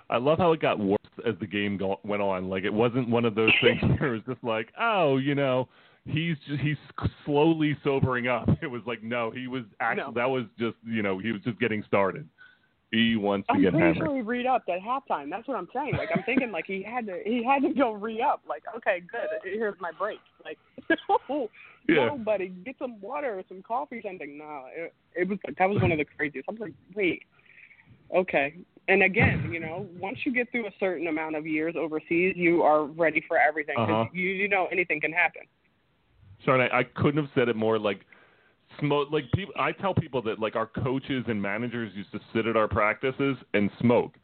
I 0.09 0.19
love 0.19 0.39
how 0.39 0.53
it 0.53 0.61
got 0.61 0.79
worse 0.79 0.99
as 1.27 1.35
the 1.41 1.47
game 1.47 1.77
go- 1.77 1.99
went 2.05 2.23
on. 2.23 2.49
Like 2.49 2.65
it 2.65 2.73
wasn't 2.73 3.09
one 3.09 3.25
of 3.25 3.35
those 3.35 3.51
things 3.63 3.81
where 3.99 4.15
it 4.15 4.25
was 4.27 4.35
just 4.37 4.45
like, 4.45 4.69
oh, 4.81 5.17
you 5.17 5.35
know, 5.35 5.69
he's 6.07 6.37
just, 6.47 6.61
he's 6.63 6.77
slowly 7.25 7.77
sobering 7.83 8.29
up. 8.29 8.49
It 8.63 8.69
was 8.69 8.83
like, 8.87 9.03
no, 9.03 9.31
he 9.33 9.49
was 9.49 9.65
actually 9.81 10.05
No. 10.05 10.13
that 10.21 10.31
was 10.31 10.45
just 10.59 10.77
you 10.87 11.03
know 11.03 11.19
he 11.19 11.33
was 11.33 11.41
just 11.43 11.59
getting 11.59 11.83
started. 11.89 12.29
He 12.93 13.17
wants 13.17 13.49
to 13.49 13.55
I'm 13.55 13.63
get 13.63 13.73
pretty 13.73 13.85
hammered. 13.95 14.07
sure 14.09 14.15
he 14.17 14.23
re 14.23 14.47
upped 14.47 14.69
at 14.69 14.81
halftime. 14.81 15.29
That's 15.29 15.47
what 15.49 15.57
I'm 15.57 15.69
saying. 15.75 15.95
Like 15.99 16.09
I'm 16.15 16.23
thinking 16.25 16.53
like 16.53 16.67
he 16.67 16.83
had 16.83 17.07
to 17.07 17.21
he 17.25 17.43
had 17.45 17.63
to 17.63 17.75
go 17.75 17.93
re 17.93 18.23
up. 18.23 18.43
Like 18.49 18.63
okay, 18.77 19.01
good. 19.11 19.27
Here's 19.43 19.75
my 19.81 19.91
break. 19.99 20.19
Like 20.45 20.59
no, 21.29 21.49
Yeah. 21.89 22.07
no, 22.07 22.19
buddy, 22.19 22.49
get 22.65 22.77
some 22.79 23.01
water 23.01 23.39
or 23.39 23.43
some 23.49 23.63
coffee 23.63 23.97
or 23.97 24.03
something. 24.03 24.39
No, 24.39 24.65
it, 24.75 24.95
it 25.17 25.29
was 25.29 25.39
that 25.59 25.69
was 25.69 25.83
one 25.83 25.91
of 25.93 25.99
the 25.99 26.05
craziest. 26.05 26.49
I 26.49 26.53
was 26.53 26.61
like, 26.61 26.75
wait, 26.95 27.23
okay. 28.15 28.55
And 28.89 29.03
again, 29.03 29.51
you 29.53 29.59
know, 29.59 29.89
once 29.99 30.19
you 30.25 30.33
get 30.33 30.51
through 30.53 30.69
a 30.69 30.73
certain 30.79 31.09
amount 31.09 31.35
of 31.35 31.45
years 31.45 31.75
overseas, 31.77 32.35
you 32.37 32.63
are 32.63 32.85
ready 32.85 33.21
for 33.27 33.37
everything. 33.37 33.75
Uh-huh. 33.77 34.05
You 34.13 34.29
you 34.29 34.49
know 34.49 34.69
anything 34.71 35.01
can 35.01 35.13
happen. 35.13 35.43
Sorry, 36.45 36.71
I, 36.71 36.81
I 36.81 36.83
couldn't 36.85 37.17
have 37.21 37.33
said 37.35 37.49
it 37.49 37.57
more. 37.57 37.81
Like 37.81 38.03
smoke. 38.81 39.09
Like 39.11 39.25
people, 39.33 39.55
I 39.59 39.73
tell 39.73 39.95
people 39.95 40.23
that 40.23 40.39
like 40.39 40.57
our 40.57 40.67
coaches 40.67 41.25
and 41.29 41.41
managers 41.41 41.93
used 41.95 42.13
to 42.13 42.21
sit 42.35 42.47
at 42.47 42.57
our 42.57 42.69
practices 42.69 43.37
and 43.55 43.71
smoke, 43.81 44.15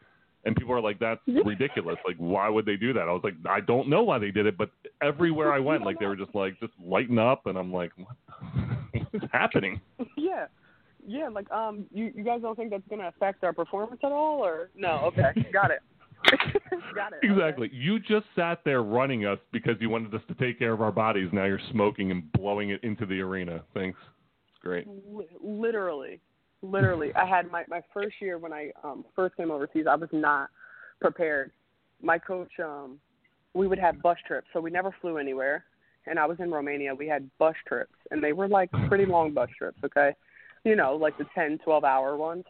and 0.45 0.57
people 0.57 0.75
are 0.75 0.81
like, 0.81 0.99
"That's 0.99 1.21
ridiculous. 1.45 1.97
Like, 2.07 2.17
why 2.17 2.49
would 2.49 2.67
they 2.67 2.77
do 2.77 2.93
that?" 2.93 3.03
I 3.03 3.13
was 3.13 3.23
like, 3.25 3.35
"I 3.49 3.61
don't 3.61 3.89
know 3.89 4.03
why 4.03 4.19
they 4.19 4.31
did 4.31 4.47
it, 4.47 4.57
but 4.57 4.71
everywhere 5.03 5.53
I 5.53 5.59
went, 5.59 5.85
like 5.85 5.99
they 5.99 6.07
were 6.07 6.17
just 6.17 6.35
like, 6.35 6.59
just 6.61 6.73
lighten 6.85 7.19
up," 7.19 7.47
and 7.47 7.59
I'm 7.59 7.73
like, 7.73 7.93
"What? 7.97 8.17
what 8.93 9.23
is 9.23 9.29
happening?" 9.33 9.81
yeah. 10.17 10.47
Yeah, 11.07 11.29
like 11.29 11.51
um 11.51 11.87
you 11.93 12.13
you 12.15 12.23
guys 12.23 12.43
don't 12.43 12.55
think 12.57 12.71
that's 12.71 12.87
gonna 12.89 13.09
affect 13.09 13.43
our 13.43 13.53
performance 13.53 14.01
at 14.05 14.13
all 14.13 14.45
or 14.45 14.71
no, 14.77 15.01
okay. 15.07 15.33
Got 15.53 15.73
it. 15.73 15.81
Got 16.95 17.13
it. 17.13 17.19
okay. 17.19 17.33
Exactly. 17.33 17.71
You 17.73 17.99
just 17.99 18.27
sat 18.37 18.61
there 18.65 18.83
running 18.83 19.27
us 19.27 19.39
because 19.53 19.75
you 19.81 19.91
wanted 19.91 20.15
us 20.15 20.21
to 20.29 20.35
take 20.35 20.59
care 20.59 20.73
of 20.73 20.81
our 20.81 20.93
bodies. 20.93 21.29
Now 21.33 21.45
you're 21.45 21.61
smoking 21.73 22.11
and 22.11 22.31
blowing 22.33 22.71
it 22.71 22.83
into 22.85 23.07
the 23.07 23.21
arena. 23.21 23.63
Thanks. 23.75 23.99
Great. 24.63 24.87
Li- 24.87 25.27
literally 25.43 26.21
literally. 26.63 27.11
I 27.17 27.27
had 27.27 27.51
my 27.51 27.65
my 27.69 27.83
first 27.93 28.15
year 28.21 28.39
when 28.39 28.53
i 28.53 28.71
um 28.85 29.05
first 29.15 29.37
came 29.37 29.51
overseas 29.51 29.87
i 29.91 29.97
was 29.97 30.09
not 30.13 30.49
prepared. 31.01 31.51
My 32.01 32.19
coach 32.19 32.51
um 32.63 32.99
we 33.55 33.67
would 33.69 33.79
have 33.79 34.01
bus 34.03 34.17
trips 34.27 34.47
so 34.53 34.61
we 34.61 34.71
never 34.71 34.95
flew 35.01 35.19
anywhere. 35.19 35.65
And 36.07 36.19
i 36.19 36.27
was 36.27 36.39
in 36.41 36.51
romania. 36.51 36.95
We 36.95 37.09
had 37.09 37.29
bus 37.39 37.57
trips 37.67 37.95
and 38.11 38.23
they 38.23 38.33
were 38.33 38.49
like 38.49 38.71
pretty 38.89 39.07
long 39.07 39.35
bus 39.35 39.51
trips 39.59 39.79
okay? 39.85 40.15
You 40.65 40.77
know 40.77 40.95
like 40.97 41.19
the 41.19 41.27
ten 41.35 41.59
twelve 41.65 41.85
hour 41.85 42.17
ones. 42.17 42.45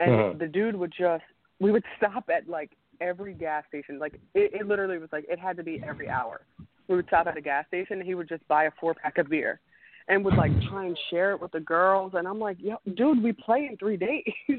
And 0.00 0.12
Uh-huh. 0.12 0.34
the 0.38 0.46
dude 0.46 0.76
would 0.76 0.92
just 0.96 1.24
we 1.60 1.70
would 1.70 1.84
stop 1.98 2.28
at 2.34 2.48
like 2.48 2.70
every 3.00 3.34
gas 3.34 3.64
station. 3.68 3.98
Like 3.98 4.14
it, 4.34 4.52
it 4.54 4.66
literally 4.66 4.98
was 4.98 5.10
like 5.12 5.26
it 5.28 5.38
had 5.38 5.56
to 5.58 5.62
be 5.62 5.80
every 5.86 6.08
hour. 6.08 6.40
We 6.88 6.96
would 6.96 7.06
stop 7.06 7.26
at 7.26 7.36
a 7.36 7.40
gas 7.40 7.66
station 7.68 7.98
and 7.98 8.06
he 8.06 8.14
would 8.14 8.28
just 8.28 8.46
buy 8.48 8.64
a 8.64 8.70
four 8.80 8.94
pack 8.94 9.18
of 9.18 9.28
beer 9.28 9.60
and 10.08 10.24
would 10.24 10.34
like 10.34 10.52
try 10.68 10.86
and 10.86 10.98
share 11.10 11.32
it 11.32 11.40
with 11.40 11.52
the 11.52 11.60
girls 11.60 12.12
and 12.14 12.28
I'm 12.28 12.38
like, 12.38 12.56
Yo, 12.60 12.76
dude, 12.94 13.22
we 13.22 13.32
play 13.32 13.68
in 13.70 13.76
three 13.76 13.96
days. 13.96 14.22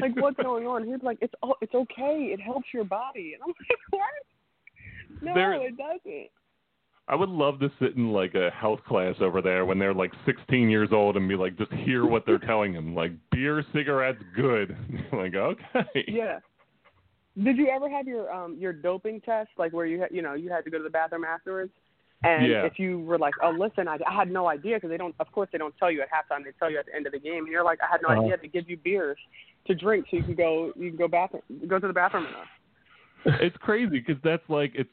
like 0.00 0.14
what's 0.20 0.36
going 0.36 0.66
on? 0.66 0.84
He's 0.84 1.02
like, 1.02 1.18
It's 1.20 1.34
oh 1.42 1.54
it's 1.60 1.74
okay, 1.74 2.30
it 2.32 2.40
helps 2.40 2.68
your 2.72 2.84
body 2.84 3.34
and 3.34 3.42
I'm 3.42 3.48
like, 3.48 3.78
What? 3.90 5.22
No, 5.22 5.34
There- 5.34 5.66
it 5.66 5.76
doesn't. 5.76 6.28
I 7.08 7.14
would 7.14 7.28
love 7.28 7.60
to 7.60 7.70
sit 7.80 7.94
in 7.94 8.10
like 8.10 8.34
a 8.34 8.50
health 8.50 8.80
class 8.84 9.14
over 9.20 9.40
there 9.40 9.64
when 9.64 9.78
they're 9.78 9.94
like 9.94 10.10
16 10.26 10.68
years 10.68 10.88
old 10.90 11.16
and 11.16 11.28
be 11.28 11.36
like, 11.36 11.56
just 11.56 11.72
hear 11.72 12.04
what 12.04 12.26
they're 12.26 12.36
telling 12.36 12.72
them. 12.72 12.96
Like 12.96 13.12
beer, 13.30 13.64
cigarettes, 13.72 14.18
good. 14.34 14.76
like 15.12 15.34
okay. 15.36 16.04
Yeah. 16.08 16.40
Did 17.42 17.58
you 17.58 17.68
ever 17.68 17.88
have 17.88 18.08
your 18.08 18.32
um 18.32 18.56
your 18.58 18.72
doping 18.72 19.20
test 19.20 19.50
like 19.56 19.72
where 19.72 19.86
you 19.86 20.00
had 20.00 20.08
you 20.10 20.20
know 20.22 20.34
you 20.34 20.50
had 20.50 20.64
to 20.64 20.70
go 20.70 20.78
to 20.78 20.84
the 20.84 20.90
bathroom 20.90 21.24
afterwards? 21.24 21.70
And 22.24 22.46
Yeah. 22.50 22.64
if 22.64 22.78
you 22.78 23.00
were 23.00 23.18
like, 23.18 23.34
oh, 23.42 23.50
listen, 23.50 23.86
I, 23.88 23.98
I 24.06 24.12
had 24.14 24.30
no 24.30 24.48
idea 24.48 24.76
because 24.76 24.90
they 24.90 24.96
don't. 24.96 25.14
Of 25.20 25.30
course, 25.32 25.48
they 25.52 25.58
don't 25.58 25.74
tell 25.78 25.90
you 25.90 26.02
at 26.02 26.08
halftime. 26.08 26.44
They 26.44 26.50
tell 26.58 26.70
you 26.70 26.78
at 26.78 26.86
the 26.86 26.94
end 26.94 27.06
of 27.06 27.12
the 27.12 27.20
game. 27.20 27.44
And 27.44 27.48
you're 27.48 27.64
like, 27.64 27.78
I 27.82 27.86
had 27.90 28.00
no 28.02 28.08
Uh-huh. 28.08 28.22
idea 28.22 28.36
to 28.38 28.48
give 28.48 28.68
you 28.68 28.76
beers 28.78 29.18
to 29.66 29.74
drink 29.74 30.06
so 30.10 30.16
you 30.16 30.22
can 30.24 30.34
go 30.34 30.72
you 30.76 30.90
can 30.90 30.96
go 30.96 31.08
bathroom 31.08 31.42
go 31.66 31.78
to 31.78 31.86
the 31.88 31.92
bathroom 31.92 32.26
enough. 32.26 32.46
it's 33.40 33.56
crazy 33.58 33.98
because 34.00 34.16
that's 34.22 34.48
like 34.48 34.72
it's 34.74 34.90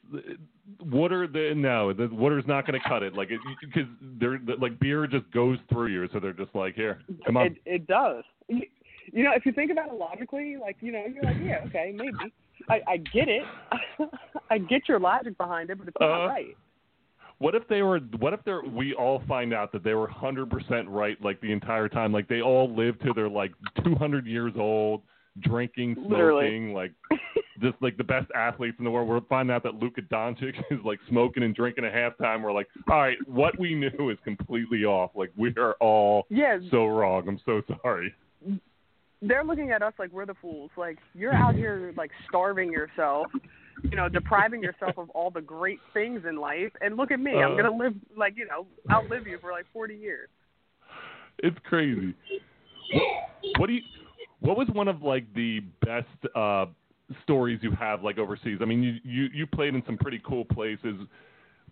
water. 0.80 1.26
The, 1.26 1.54
no, 1.56 1.92
the 1.92 2.08
water's 2.08 2.44
not 2.46 2.66
going 2.66 2.80
to 2.80 2.88
cut 2.88 3.02
it. 3.02 3.14
Like 3.14 3.30
because 3.60 3.88
they're 4.20 4.40
like 4.60 4.78
beer 4.80 5.06
just 5.06 5.30
goes 5.30 5.58
through 5.70 5.86
you, 5.88 6.08
so 6.12 6.18
they're 6.20 6.32
just 6.32 6.54
like 6.54 6.74
here, 6.74 6.98
come 7.26 7.36
on. 7.36 7.46
It 7.46 7.56
it 7.64 7.86
does. 7.86 8.24
You, 8.48 8.62
you 9.12 9.22
know, 9.22 9.32
if 9.34 9.44
you 9.46 9.52
think 9.52 9.70
about 9.70 9.88
it 9.88 9.94
logically, 9.94 10.56
like 10.60 10.76
you 10.80 10.90
know, 10.92 11.04
you're 11.12 11.24
like, 11.24 11.36
yeah, 11.40 11.58
okay, 11.66 11.92
maybe. 11.94 12.32
I 12.70 12.80
I 12.88 12.96
get 12.98 13.28
it. 13.28 13.46
I 14.50 14.58
get 14.58 14.88
your 14.88 14.98
logic 14.98 15.36
behind 15.38 15.70
it, 15.70 15.78
but 15.78 15.88
it's 15.88 15.96
not 16.00 16.10
Uh-huh. 16.10 16.28
right. 16.28 16.56
What 17.38 17.54
if 17.54 17.66
they 17.68 17.82
were? 17.82 17.98
What 18.18 18.32
if 18.32 18.40
they're? 18.44 18.62
We 18.62 18.94
all 18.94 19.22
find 19.28 19.52
out 19.52 19.72
that 19.72 19.82
they 19.84 19.94
were 19.94 20.06
hundred 20.08 20.50
percent 20.50 20.88
right, 20.88 21.16
like 21.22 21.40
the 21.40 21.52
entire 21.52 21.88
time. 21.88 22.12
Like 22.12 22.28
they 22.28 22.40
all 22.40 22.74
lived 22.74 23.02
to 23.02 23.12
their 23.12 23.28
like 23.28 23.52
two 23.84 23.94
hundred 23.96 24.26
years 24.26 24.52
old, 24.56 25.02
drinking, 25.40 25.94
smoking, 25.94 26.10
Literally. 26.10 26.72
like 26.72 26.92
just 27.60 27.74
like 27.80 27.96
the 27.96 28.04
best 28.04 28.26
athletes 28.36 28.76
in 28.78 28.84
the 28.84 28.90
world. 28.90 29.08
We'll 29.08 29.20
find 29.28 29.50
out 29.50 29.62
that 29.64 29.74
Luka 29.74 30.02
Doncic 30.02 30.54
is 30.70 30.78
like 30.84 30.98
smoking 31.08 31.42
and 31.42 31.54
drinking 31.54 31.84
at 31.84 31.92
halftime. 31.92 32.42
We're 32.42 32.52
like, 32.52 32.68
all 32.88 32.98
right, 33.00 33.16
what 33.26 33.58
we 33.58 33.74
knew 33.74 34.10
is 34.10 34.18
completely 34.24 34.84
off. 34.84 35.10
Like 35.14 35.30
we 35.36 35.52
are 35.56 35.74
all 35.80 36.26
Yeah, 36.30 36.58
so 36.70 36.86
wrong. 36.86 37.26
I'm 37.28 37.40
so 37.44 37.62
sorry. 37.82 38.14
they're 39.22 39.44
looking 39.44 39.70
at 39.70 39.82
us 39.82 39.92
like 39.98 40.12
we're 40.12 40.26
the 40.26 40.34
fools. 40.40 40.70
Like 40.76 40.98
you're 41.14 41.34
out 41.34 41.54
here 41.54 41.92
like 41.96 42.10
starving 42.28 42.70
yourself, 42.72 43.26
you 43.90 43.96
know, 43.96 44.08
depriving 44.08 44.62
yourself 44.62 44.98
of 44.98 45.10
all 45.10 45.30
the 45.30 45.40
great 45.40 45.80
things 45.92 46.22
in 46.28 46.36
life. 46.36 46.72
And 46.80 46.96
look 46.96 47.10
at 47.10 47.20
me, 47.20 47.32
I'm 47.42 47.52
Uh. 47.52 47.56
gonna 47.56 47.76
live 47.76 47.94
like 48.16 48.36
you 48.36 48.46
know, 48.46 48.66
outlive 48.90 49.26
you 49.26 49.38
for 49.38 49.52
like 49.52 49.66
40 49.72 49.94
years. 49.94 50.28
It's 51.38 51.58
crazy. 51.64 52.14
What, 52.92 53.02
what 53.58 53.66
do 53.66 53.74
you? 53.74 53.82
What 54.40 54.56
was 54.56 54.68
one 54.68 54.88
of 54.88 55.02
like 55.02 55.32
the 55.34 55.60
best 55.84 56.06
uh, 56.34 56.66
stories 57.22 57.60
you 57.62 57.72
have 57.72 58.02
like 58.02 58.18
overseas? 58.18 58.58
I 58.60 58.64
mean, 58.64 58.82
you, 58.82 58.94
you 59.04 59.28
you 59.32 59.46
played 59.46 59.74
in 59.74 59.82
some 59.86 59.96
pretty 59.96 60.20
cool 60.26 60.44
places. 60.44 60.96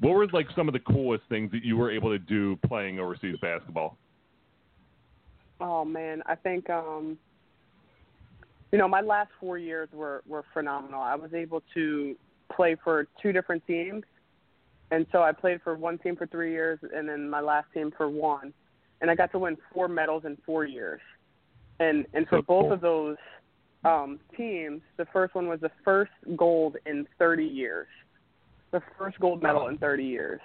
What 0.01 0.14
were 0.14 0.27
like 0.29 0.48
some 0.57 0.68
of 0.68 0.72
the 0.72 0.81
coolest 0.81 1.25
things 1.29 1.51
that 1.53 1.64
you 1.64 1.77
were 1.77 1.90
able 1.90 2.11
to 2.11 2.18
do 2.18 2.57
playing 2.66 2.98
overseas 2.98 3.37
basketball? 3.40 3.98
Oh 5.61 5.85
man, 5.85 6.22
I 6.27 6.35
think 6.35 6.68
um 6.70 7.18
you 8.73 8.79
know, 8.79 8.89
my 8.89 9.03
last 9.03 9.31
4 9.39 9.59
years 9.59 9.89
were 9.93 10.23
were 10.27 10.45
phenomenal. 10.55 11.01
I 11.01 11.15
was 11.15 11.33
able 11.35 11.63
to 11.75 12.17
play 12.55 12.77
for 12.83 13.07
two 13.23 13.33
different 13.33 13.65
teams. 13.67 14.03
And 14.91 15.07
so 15.13 15.23
I 15.23 15.33
played 15.33 15.61
for 15.63 15.75
one 15.75 15.99
team 15.99 16.17
for 16.17 16.27
3 16.27 16.51
years 16.51 16.79
and 16.95 17.09
then 17.09 17.29
my 17.29 17.41
last 17.41 17.69
team 17.73 17.93
for 17.97 18.09
one. 18.09 18.53
And 19.01 19.11
I 19.11 19.15
got 19.15 19.31
to 19.33 19.39
win 19.39 19.57
four 19.73 19.89
medals 19.89 20.25
in 20.25 20.37
4 20.45 20.65
years. 20.65 21.01
And 21.81 22.07
and 22.15 22.27
for 22.29 22.41
both 22.43 22.65
cool. 22.65 22.73
of 22.73 22.81
those 22.81 23.17
um 23.85 24.19
teams, 24.37 24.81
the 24.97 25.07
first 25.13 25.35
one 25.35 25.49
was 25.49 25.61
the 25.61 25.71
first 25.85 26.13
gold 26.37 26.77
in 26.87 27.07
30 27.19 27.45
years. 27.45 27.89
The 28.71 28.81
first 28.99 29.21
gold 29.21 29.43
medal 29.43 29.69
in 29.69 29.77
30 29.77 30.05
years. 30.05 30.41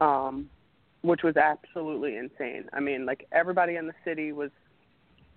Um 0.00 0.50
which 1.02 1.22
was 1.22 1.36
absolutely 1.36 2.16
insane. 2.16 2.68
I 2.72 2.80
mean, 2.80 3.06
like 3.06 3.26
everybody 3.30 3.76
in 3.76 3.86
the 3.86 3.94
city 4.04 4.32
was 4.32 4.50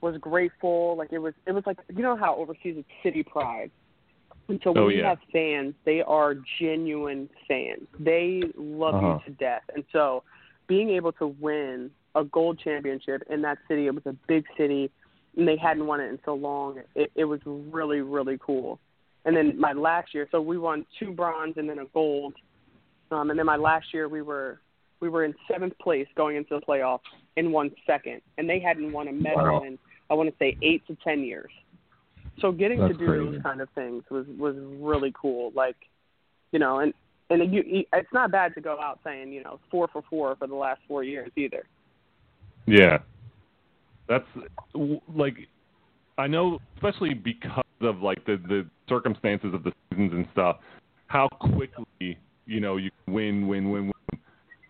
was 0.02 0.16
grateful. 0.18 0.96
Like 0.98 1.12
it 1.12 1.20
was 1.20 1.34
it 1.46 1.52
was 1.52 1.64
like 1.66 1.78
you 1.96 2.02
know 2.04 2.16
how 2.16 2.36
overseas 2.36 2.76
it's 2.78 2.88
city 3.04 3.24
pride. 3.24 3.72
And 4.48 4.60
so 4.64 4.72
when 4.72 4.84
Oh, 4.84 4.88
you 4.88 5.00
yeah. 5.00 5.10
have 5.10 5.20
fans, 5.32 5.76
they 5.86 6.02
are 6.02 6.36
genuine 6.60 7.30
fans. 7.48 7.88
They 8.00 8.42
love 8.58 8.96
Uh-huh. 8.96 9.20
you 9.26 9.32
to 9.32 9.32
death. 9.40 9.62
And 9.76 9.84
so 9.92 10.24
being 10.68 10.90
able 10.90 11.12
to 11.14 11.28
win 11.28 11.92
a 12.16 12.24
gold 12.24 12.60
championship 12.60 13.22
in 13.30 13.42
that 13.44 13.60
city, 13.68 13.86
it 13.88 13.94
was 13.94 14.06
a 14.08 14.14
big 14.28 14.46
city 14.58 14.90
and 15.38 15.48
they 15.48 15.56
hadn't 15.58 15.86
won 15.86 16.00
it 16.02 16.08
in 16.10 16.20
so 16.26 16.34
long. 16.34 16.80
It 16.96 17.12
it 17.16 17.26
was 17.26 17.40
really, 17.46 18.02
really 18.02 18.38
cool. 18.44 18.80
And 19.26 19.36
then 19.36 19.60
my 19.60 19.74
last 19.74 20.14
year, 20.16 20.28
so 20.32 20.42
we 20.42 20.58
won 20.58 20.86
two 20.98 21.12
bronze 21.12 21.56
and 21.58 21.70
then 21.70 21.80
a 21.80 21.86
gold. 21.94 22.34
Um 23.12 23.30
and 23.30 23.38
then 23.38 23.46
my 23.46 23.58
last 23.58 23.94
year 23.94 24.08
we 24.08 24.22
were 24.22 24.62
we 25.02 25.10
were 25.10 25.24
in 25.24 25.34
seventh 25.50 25.78
place 25.80 26.08
going 26.16 26.36
into 26.38 26.56
the 26.60 26.66
playoffs 26.66 27.00
and 27.38 27.54
won 27.54 27.72
second, 27.86 28.22
and 28.38 28.50
they 28.50 28.60
hadn't 28.60 28.92
won 28.92 29.08
a 29.08 29.14
medal 29.14 29.60
Wow. 29.60 29.64
in 29.64 29.78
I 30.10 30.14
want 30.14 30.30
to 30.30 30.36
say 30.40 30.58
eight 30.62 30.86
to 30.88 30.98
ten 31.04 31.24
years. 31.24 31.52
So 32.42 32.52
getting 32.52 32.80
That's 32.80 32.94
to 32.94 32.98
do 32.98 33.06
crazy. 33.06 33.26
those 33.32 33.42
kind 33.44 33.62
of 33.62 33.70
things 33.76 34.04
was 34.10 34.26
was 34.38 34.56
really 34.80 35.14
cool. 35.20 35.52
Like, 35.56 35.76
you 36.52 36.60
know, 36.60 36.80
and 36.80 36.94
and 37.30 37.54
you, 37.54 37.64
you, 37.66 37.84
it's 37.94 38.12
not 38.14 38.32
bad 38.32 38.54
to 38.56 38.62
go 38.62 38.80
out 38.80 39.00
saying 39.04 39.32
you 39.32 39.44
know 39.44 39.60
four 39.70 39.88
for 39.92 40.04
four 40.10 40.36
for 40.36 40.48
the 40.48 40.56
last 40.56 40.82
four 40.88 41.04
years 41.04 41.32
either. 41.36 41.66
Yeah, 42.66 43.00
that's 44.08 44.26
like 45.16 45.36
I 46.18 46.28
know, 46.28 46.60
especially 46.76 47.14
because 47.14 47.64
of 47.82 48.02
like 48.02 48.26
the 48.26 48.38
the 48.48 48.66
circumstances 48.88 49.54
of 49.54 49.64
the 49.64 49.72
seasons 49.90 50.12
and 50.14 50.28
stuff. 50.32 50.58
How 51.08 51.28
quickly 51.40 52.18
you 52.46 52.60
know 52.60 52.78
you 52.78 52.92
win, 53.08 53.48
win, 53.48 53.70
win, 53.70 53.86
win. 53.86 54.22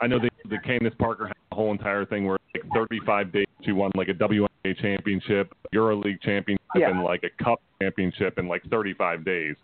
I 0.02 0.08
know 0.08 0.20
the 0.20 0.30
the 0.50 0.58
Candace 0.66 0.94
Parker 1.00 1.28
had 1.28 1.36
the 1.50 1.56
whole 1.56 1.72
entire 1.72 2.06
thing 2.06 2.26
where 2.26 2.38
like 2.54 2.64
35 2.74 3.32
days 3.32 3.46
she 3.64 3.72
won 3.72 3.92
like 3.96 4.10
a 4.10 4.14
WNBA 4.14 4.48
championship, 4.64 5.54
EuroLeague 5.74 6.22
championship, 6.22 6.62
Yeah. 6.76 6.90
and 6.90 7.04
like 7.04 7.24
a 7.24 7.44
Cup 7.44 7.62
championship 7.82 8.38
in 8.38 8.48
like 8.48 8.64
35 8.70 9.24
days. 9.24 9.56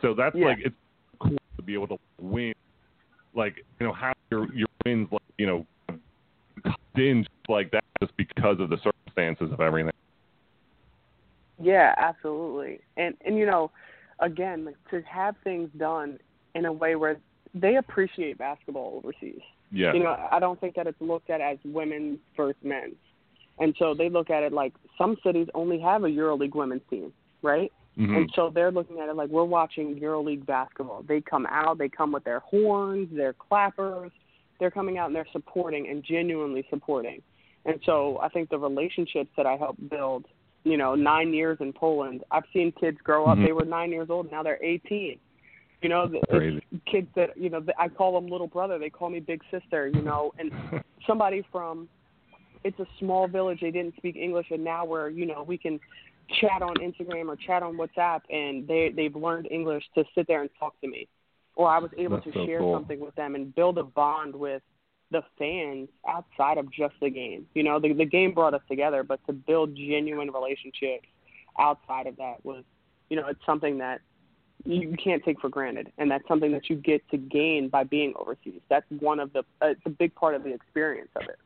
So 0.00 0.14
that's 0.14 0.34
Yeah. 0.34 0.46
like 0.46 0.58
it's 0.60 0.76
cool 1.18 1.36
to 1.56 1.62
be 1.62 1.74
able 1.74 1.88
to 1.88 1.98
win, 2.20 2.54
like 3.34 3.64
you 3.78 3.86
know 3.86 3.92
have 3.92 4.16
your 4.30 4.52
your 4.54 4.68
wins 4.84 5.08
like 5.12 5.22
you 5.38 5.46
know 5.46 5.66
in 6.96 7.24
just 7.24 7.48
like 7.48 7.70
that 7.72 7.84
just 8.00 8.16
because 8.16 8.60
of 8.60 8.70
the 8.70 8.78
circumstances 8.78 9.52
of 9.52 9.60
everything. 9.60 9.92
Yeah, 11.60 11.94
absolutely. 11.96 12.80
And 12.96 13.14
and 13.24 13.36
you 13.36 13.46
know, 13.46 13.70
again, 14.20 14.64
like, 14.64 14.76
to 14.90 15.02
have 15.02 15.36
things 15.44 15.70
done 15.76 16.18
in 16.54 16.64
a 16.66 16.72
way 16.72 16.96
where 16.96 17.18
they 17.54 17.76
appreciate 17.76 18.38
basketball 18.38 19.00
overseas. 19.02 19.40
Yeah. 19.70 19.92
You 19.92 20.02
know, 20.04 20.28
I 20.30 20.38
don't 20.38 20.60
think 20.60 20.74
that 20.76 20.86
it's 20.86 21.00
looked 21.00 21.30
at 21.30 21.40
as 21.40 21.58
women's 21.64 22.18
versus 22.36 22.56
men's. 22.62 22.94
And 23.58 23.74
so 23.78 23.94
they 23.94 24.08
look 24.08 24.30
at 24.30 24.42
it 24.42 24.52
like 24.52 24.74
some 24.98 25.16
cities 25.24 25.48
only 25.54 25.78
have 25.80 26.04
a 26.04 26.08
EuroLeague 26.08 26.54
women's 26.54 26.82
team, 26.90 27.12
right? 27.42 27.72
Mhm. 27.96 28.16
And 28.16 28.32
so 28.34 28.50
they're 28.50 28.72
looking 28.72 28.98
at 28.98 29.08
it 29.08 29.14
like 29.14 29.30
we're 29.30 29.44
watching 29.44 29.98
EuroLeague 30.00 30.46
basketball. 30.46 31.02
They 31.02 31.20
come 31.20 31.46
out, 31.46 31.78
they 31.78 31.88
come 31.88 32.10
with 32.10 32.24
their 32.24 32.40
horns, 32.40 33.08
their 33.12 33.32
clappers. 33.32 34.10
They're 34.58 34.70
coming 34.70 34.98
out 34.98 35.06
and 35.06 35.16
they're 35.16 35.26
supporting 35.32 35.88
and 35.88 36.02
genuinely 36.02 36.66
supporting. 36.70 37.22
And 37.64 37.80
so 37.84 38.18
I 38.22 38.28
think 38.28 38.50
the 38.50 38.58
relationships 38.58 39.30
that 39.36 39.46
I 39.46 39.56
helped 39.56 39.88
build, 39.88 40.26
you 40.64 40.76
know, 40.76 40.94
nine 40.94 41.32
years 41.32 41.58
in 41.60 41.72
Poland, 41.72 42.24
I've 42.30 42.44
seen 42.52 42.72
kids 42.72 42.98
grow 43.02 43.26
up. 43.26 43.38
Mhm. 43.38 43.46
They 43.46 43.52
were 43.52 43.64
nine 43.64 43.90
years 43.90 44.10
old, 44.10 44.30
now 44.30 44.42
they're 44.42 44.62
18. 44.62 45.18
You 45.82 45.90
know, 45.90 46.06
the, 46.06 46.20
kids 46.86 47.08
that 47.14 47.36
you 47.36 47.50
know 47.50 47.62
I 47.78 47.88
call 47.88 48.18
them 48.18 48.26
little 48.26 48.46
brother. 48.46 48.78
They 48.78 48.88
call 48.88 49.10
me 49.10 49.20
big 49.20 49.42
sister. 49.50 49.86
You 49.86 50.00
know, 50.00 50.32
and 50.38 50.50
somebody 51.06 51.42
from 51.52 51.90
it's 52.64 52.78
a 52.80 52.86
small 52.98 53.28
village. 53.28 53.60
They 53.60 53.70
didn't 53.70 53.96
speak 53.96 54.16
English, 54.16 54.46
and 54.50 54.64
now 54.64 54.84
we're 54.84 55.10
you 55.10 55.26
know 55.26 55.44
we 55.46 55.58
can 55.58 55.78
chat 56.40 56.62
on 56.62 56.74
Instagram 56.76 57.28
or 57.28 57.36
chat 57.36 57.62
on 57.62 57.76
WhatsApp, 57.76 58.22
and 58.30 58.66
they 58.66 58.92
they've 58.94 59.14
learned 59.14 59.48
English 59.50 59.84
to 59.94 60.04
sit 60.14 60.26
there 60.26 60.40
and 60.40 60.50
talk 60.58 60.80
to 60.80 60.88
me, 60.88 61.06
or 61.54 61.68
I 61.68 61.78
was 61.78 61.90
able 61.96 62.16
That's 62.16 62.32
to 62.32 62.32
so 62.32 62.46
share 62.46 62.58
cool. 62.60 62.74
something 62.74 63.00
with 63.00 63.14
them 63.14 63.34
and 63.34 63.54
build 63.54 63.78
a 63.78 63.84
bond 63.84 64.34
with 64.34 64.62
the 65.10 65.22
fans 65.38 65.88
outside 66.08 66.58
of 66.58 66.72
just 66.72 66.94
the 67.00 67.10
game. 67.10 67.46
You 67.54 67.62
know, 67.62 67.78
the 67.78 67.92
the 67.92 68.06
game 68.06 68.32
brought 68.32 68.54
us 68.54 68.62
together, 68.68 69.04
but 69.04 69.20
to 69.26 69.32
build 69.32 69.76
genuine 69.76 70.30
relationships 70.30 71.06
outside 71.58 72.06
of 72.06 72.16
that 72.16 72.44
was, 72.44 72.64
you 73.10 73.16
know, 73.16 73.28
it's 73.28 73.44
something 73.46 73.78
that 73.78 74.00
you 74.64 74.96
can't 75.02 75.22
take 75.22 75.40
for 75.40 75.50
granted, 75.50 75.92
and 75.98 76.10
that's 76.10 76.26
something 76.26 76.52
that 76.52 76.70
you 76.70 76.76
get 76.76 77.06
to 77.10 77.18
gain 77.18 77.68
by 77.68 77.84
being 77.84 78.14
overseas. 78.18 78.60
That's 78.70 78.86
one 78.98 79.20
of 79.20 79.32
the 79.34 79.40
uh, 79.60 79.66
it's 79.66 79.80
a 79.84 79.90
big 79.90 80.14
part 80.14 80.34
of 80.34 80.42
the 80.42 80.54
experience 80.54 81.10
of 81.16 81.24
it. 81.24 81.38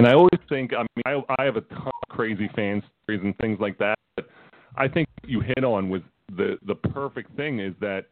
And 0.00 0.08
I 0.08 0.14
always 0.14 0.40
think, 0.48 0.72
I 0.72 0.78
mean, 0.78 1.22
I, 1.28 1.42
I 1.42 1.44
have 1.44 1.56
a 1.56 1.60
ton 1.60 1.88
of 1.88 2.08
crazy 2.08 2.48
fan 2.56 2.82
stories 3.04 3.20
and 3.22 3.36
things 3.36 3.58
like 3.60 3.76
that. 3.80 3.96
But 4.16 4.30
I 4.74 4.88
think 4.88 5.06
you 5.26 5.42
hit 5.42 5.62
on 5.62 5.90
was 5.90 6.00
the 6.38 6.58
the 6.66 6.74
perfect 6.74 7.36
thing 7.36 7.60
is 7.60 7.74
that 7.82 8.06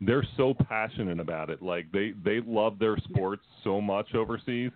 they're 0.00 0.26
so 0.38 0.54
passionate 0.54 1.20
about 1.20 1.50
it. 1.50 1.60
Like 1.60 1.92
they 1.92 2.14
they 2.24 2.40
love 2.46 2.78
their 2.78 2.96
sports 2.96 3.42
so 3.62 3.78
much 3.78 4.14
overseas 4.14 4.70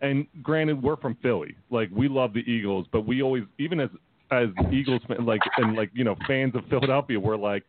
And 0.00 0.28
granted, 0.44 0.80
we're 0.80 0.96
from 0.96 1.16
Philly. 1.22 1.56
Like 1.70 1.88
we 1.92 2.06
love 2.08 2.34
the 2.34 2.48
Eagles, 2.48 2.86
but 2.92 3.04
we 3.04 3.20
always, 3.20 3.42
even 3.58 3.80
as 3.80 3.90
as 4.30 4.50
Eagles 4.72 5.02
fan, 5.08 5.26
like 5.26 5.40
and 5.56 5.74
like 5.74 5.90
you 5.92 6.04
know 6.04 6.14
fans 6.28 6.54
of 6.54 6.62
Philadelphia, 6.70 7.18
we're 7.18 7.36
like, 7.36 7.64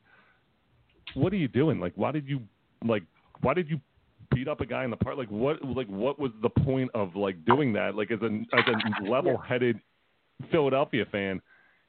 what 1.15 1.33
are 1.33 1.37
you 1.37 1.47
doing? 1.47 1.79
Like, 1.79 1.93
why 1.95 2.11
did 2.11 2.27
you 2.27 2.41
like? 2.85 3.01
Why 3.41 3.55
did 3.55 3.67
you 3.67 3.81
beat 4.33 4.47
up 4.47 4.61
a 4.61 4.65
guy 4.65 4.83
in 4.83 4.89
the 4.89 4.97
park? 4.97 5.17
Like, 5.17 5.29
what? 5.29 5.63
Like, 5.63 5.87
what 5.87 6.19
was 6.19 6.31
the 6.41 6.49
point 6.49 6.91
of 6.93 7.15
like 7.15 7.43
doing 7.45 7.73
that? 7.73 7.95
Like, 7.95 8.11
as 8.11 8.19
a 8.21 8.25
as 8.55 8.63
a 8.67 9.03
level-headed 9.09 9.79
Philadelphia 10.51 11.05
fan, 11.11 11.41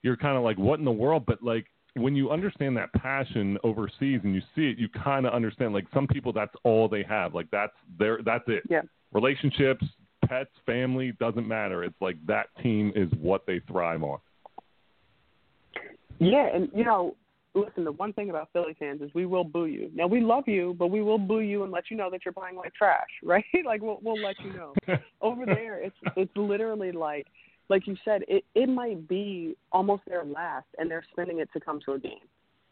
you're 0.03 0.17
kind 0.17 0.37
of 0.37 0.43
like, 0.43 0.59
what 0.59 0.79
in 0.79 0.85
the 0.85 0.93
world? 0.93 1.25
But 1.27 1.43
like, 1.43 1.67
when 1.95 2.15
you 2.15 2.31
understand 2.31 2.77
that 2.77 2.93
passion 2.95 3.59
overseas 3.65 4.21
and 4.25 4.35
you 4.35 4.43
see 4.55 4.69
it, 4.69 4.79
you 4.79 4.89
kind 4.89 5.27
of 5.27 5.33
understand. 5.33 5.75
Like, 5.75 5.87
some 5.93 6.07
people, 6.07 6.33
that's 6.33 6.55
all 6.65 6.89
they 6.89 7.03
have. 7.05 7.35
Like, 7.35 7.51
that's 7.51 7.75
their 7.99 8.21
that's 8.25 8.45
it. 8.47 8.63
Yeah. 8.69 8.83
Relationships, 9.13 9.85
pets, 10.27 10.51
family 10.67 11.13
doesn't 11.19 11.47
matter. 11.47 11.85
It's 11.85 12.01
like 12.01 12.17
that 12.27 12.47
team 12.63 12.93
is 12.95 13.09
what 13.21 13.47
they 13.47 13.61
thrive 13.61 14.03
on. 14.03 14.19
Yeah, 16.19 16.49
and 16.53 16.69
you 16.75 16.85
know, 16.85 17.15
listen, 17.61 17.85
the 17.85 17.93
one 17.93 18.13
thing 18.13 18.31
about 18.31 18.49
Philly 18.53 18.75
fans 18.79 19.03
is 19.03 19.11
we 19.15 19.27
will 19.27 19.45
boo 19.45 19.67
you. 19.67 19.91
Now 19.95 20.07
we 20.07 20.21
love 20.21 20.45
you, 20.47 20.75
but 20.79 20.89
we 20.89 21.03
will 21.03 21.19
boo 21.19 21.41
you 21.41 21.63
and 21.63 21.73
let 21.73 21.91
you 21.91 21.97
know 21.97 22.11
that 22.11 22.25
you're 22.25 22.33
playing 22.33 22.57
like 22.57 22.75
trash, 22.75 23.09
right? 23.23 23.45
like 23.65 23.83
we'll 23.83 23.99
we'll 24.03 24.21
let 24.21 24.37
you 24.45 24.53
know. 24.53 24.75
Over 25.21 25.47
there, 25.47 25.81
it's 25.83 25.97
it's 26.17 26.37
literally 26.37 26.93
like 26.93 27.27
like 27.69 27.87
you 27.87 27.97
said, 28.05 28.23
it 28.29 28.45
it 28.55 28.69
might 28.69 29.09
be 29.09 29.57
almost 29.73 30.03
their 30.07 30.25
last, 30.25 30.67
and 30.79 30.91
they're 30.91 31.05
spending 31.13 31.41
it 31.41 31.49
to 31.53 31.61
come 31.61 31.81
to 31.87 31.93
a 31.93 31.99
game. 31.99 32.27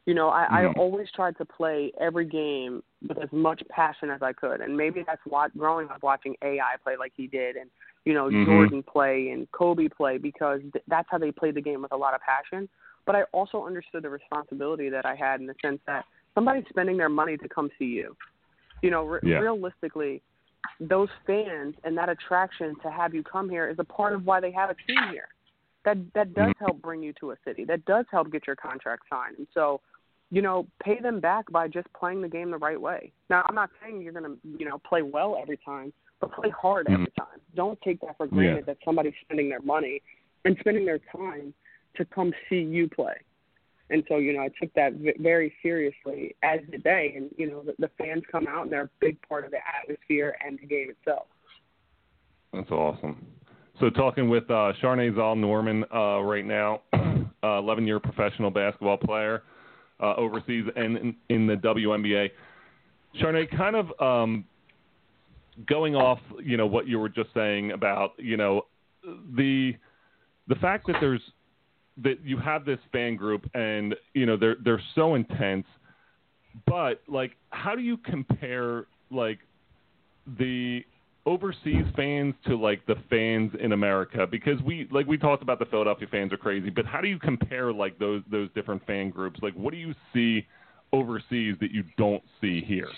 You 0.06 0.14
know, 0.14 0.28
I, 0.28 0.46
Mhm. 0.46 0.52
I 0.52 0.66
always 0.78 1.10
tried 1.10 1.36
to 1.38 1.44
play 1.44 1.92
every 2.00 2.24
game 2.26 2.82
with 3.08 3.18
as 3.18 3.28
much 3.32 3.60
passion 3.68 4.08
as 4.08 4.22
I 4.22 4.32
could, 4.32 4.60
and 4.60 4.76
maybe 4.76 5.02
that's 5.04 5.20
what 5.26 5.56
growing 5.58 5.88
up 5.88 6.02
watching 6.02 6.36
AI 6.42 6.76
play 6.84 6.96
like 6.96 7.12
he 7.16 7.26
did, 7.26 7.56
and 7.56 7.68
you 8.04 8.14
know 8.14 8.30
Mhm. 8.30 8.44
Jordan 8.44 8.82
play 8.84 9.30
and 9.30 9.50
Kobe 9.50 9.88
play 9.88 10.16
because 10.18 10.60
th- 10.72 10.84
that's 10.86 11.08
how 11.10 11.18
they 11.18 11.32
played 11.32 11.56
the 11.56 11.60
game 11.60 11.82
with 11.82 11.92
a 11.92 11.96
lot 11.96 12.14
of 12.14 12.20
passion. 12.20 12.68
But 13.06 13.16
I 13.16 13.22
also 13.32 13.64
understood 13.64 14.02
the 14.02 14.10
responsibility 14.10 14.88
that 14.90 15.06
I 15.06 15.14
had 15.14 15.40
in 15.40 15.46
the 15.46 15.54
sense 15.62 15.80
that 15.86 16.04
somebody's 16.34 16.64
spending 16.68 16.96
their 16.96 17.08
money 17.08 17.36
to 17.38 17.48
come 17.48 17.70
see 17.78 17.86
you. 17.86 18.16
You 18.82 18.90
know, 18.90 19.04
re- 19.04 19.20
Yeah. 19.22 19.38
realistically, 19.38 20.22
those 20.80 21.08
fans 21.26 21.76
and 21.84 21.96
that 21.96 22.08
attraction 22.08 22.74
to 22.82 22.90
have 22.90 23.14
you 23.14 23.22
come 23.22 23.48
here 23.48 23.68
is 23.68 23.78
a 23.78 23.84
part 23.84 24.12
of 24.12 24.26
why 24.26 24.40
they 24.40 24.50
have 24.50 24.68
a 24.68 24.74
team 24.74 25.02
here. 25.10 25.28
That 25.84 26.12
that 26.14 26.34
does 26.34 26.50
Mhm. 26.50 26.58
help 26.58 26.82
bring 26.82 27.02
you 27.02 27.12
to 27.14 27.30
a 27.30 27.36
city. 27.44 27.64
That 27.64 27.84
does 27.84 28.06
help 28.10 28.30
get 28.30 28.46
your 28.46 28.56
contract 28.56 29.04
signed. 29.08 29.38
And 29.38 29.46
so, 29.54 29.80
you 30.30 30.42
know, 30.42 30.66
pay 30.80 30.98
them 30.98 31.20
back 31.20 31.50
by 31.52 31.68
just 31.68 31.90
playing 31.92 32.20
the 32.20 32.28
game 32.28 32.50
the 32.50 32.58
right 32.58 32.80
way. 32.80 33.12
Now, 33.30 33.46
I'm 33.48 33.54
not 33.54 33.70
saying 33.80 34.02
you're 34.02 34.12
going 34.12 34.24
to, 34.24 34.38
you 34.58 34.66
know, 34.66 34.78
play 34.78 35.02
well 35.02 35.36
every 35.40 35.56
time, 35.58 35.92
but 36.18 36.32
play 36.32 36.50
hard 36.50 36.88
every 36.88 37.12
time. 37.12 37.40
Don't 37.54 37.80
take 37.82 38.00
that 38.00 38.16
for 38.16 38.26
granted 38.26 38.64
Yeah. 38.66 38.74
that 38.74 38.78
somebody's 38.84 39.14
spending 39.20 39.48
their 39.48 39.62
money 39.62 40.02
and 40.44 40.58
spending 40.58 40.84
their 40.84 40.98
time 40.98 41.54
to 41.96 42.04
come 42.04 42.32
see 42.48 42.60
you 42.60 42.88
play. 42.88 43.14
And 43.88 44.02
so, 44.08 44.16
you 44.16 44.32
know, 44.32 44.40
I 44.40 44.48
took 44.60 44.72
that 44.74 44.94
very 45.20 45.54
seriously, 45.62 46.34
as 46.42 46.60
did 46.70 46.82
they. 46.82 47.14
And, 47.16 47.30
you 47.36 47.48
know, 47.48 47.62
the, 47.62 47.74
the 47.78 47.90
fans 47.98 48.24
come 48.30 48.46
out 48.48 48.64
and 48.64 48.72
they're 48.72 48.82
a 48.82 48.90
big 49.00 49.16
part 49.28 49.44
of 49.44 49.52
the 49.52 49.58
atmosphere 49.80 50.36
and 50.44 50.58
the 50.60 50.66
game 50.66 50.90
itself. 50.90 51.26
That's 52.52 52.70
awesome. 52.70 53.24
So 53.78 53.90
talking 53.90 54.28
with 54.28 54.44
uh, 54.50 54.72
Sharnee 54.82 55.14
Zoll 55.14 55.36
Norman 55.36 55.84
uh, 55.94 56.20
right 56.20 56.44
now, 56.44 56.80
uh, 56.92 57.58
11 57.58 57.86
year 57.86 58.00
professional 58.00 58.50
basketball 58.50 58.96
player 58.96 59.42
uh, 60.00 60.14
overseas 60.14 60.64
and 60.74 60.96
in, 60.96 61.16
in 61.28 61.46
the 61.46 61.54
WNBA. 61.54 62.30
Sharnee, 63.20 63.56
kind 63.56 63.76
of 63.76 64.00
um, 64.00 64.44
going 65.68 65.94
off, 65.94 66.18
you 66.42 66.56
know, 66.56 66.66
what 66.66 66.86
you 66.86 66.98
were 66.98 67.08
just 67.08 67.30
saying 67.34 67.72
about, 67.72 68.12
you 68.18 68.36
know, 68.36 68.62
the 69.36 69.74
the 70.48 70.54
fact 70.56 70.86
that 70.86 70.96
there's 71.00 71.20
that 72.02 72.24
you 72.24 72.38
have 72.38 72.64
this 72.64 72.78
fan 72.92 73.16
group 73.16 73.48
and 73.54 73.94
you 74.14 74.26
know 74.26 74.36
they're 74.36 74.56
they're 74.64 74.82
so 74.94 75.14
intense, 75.14 75.66
but 76.66 77.02
like, 77.08 77.32
how 77.50 77.74
do 77.74 77.82
you 77.82 77.96
compare 77.96 78.86
like 79.10 79.38
the 80.38 80.80
overseas 81.24 81.84
fans 81.96 82.34
to 82.46 82.56
like 82.56 82.86
the 82.86 82.94
fans 83.10 83.50
in 83.60 83.72
America 83.72 84.26
because 84.30 84.60
we 84.62 84.88
like 84.92 85.06
we 85.06 85.18
talked 85.18 85.42
about 85.42 85.58
the 85.58 85.64
Philadelphia 85.66 86.06
fans 86.10 86.32
are 86.32 86.36
crazy, 86.36 86.70
but 86.70 86.86
how 86.86 87.00
do 87.00 87.08
you 87.08 87.18
compare 87.18 87.72
like 87.72 87.98
those 87.98 88.22
those 88.30 88.48
different 88.54 88.84
fan 88.86 89.10
groups? 89.10 89.40
Like 89.42 89.54
what 89.54 89.72
do 89.72 89.78
you 89.78 89.94
see 90.14 90.46
overseas 90.92 91.56
that 91.60 91.72
you 91.72 91.84
don't 91.96 92.22
see 92.40 92.60
here? 92.60 92.88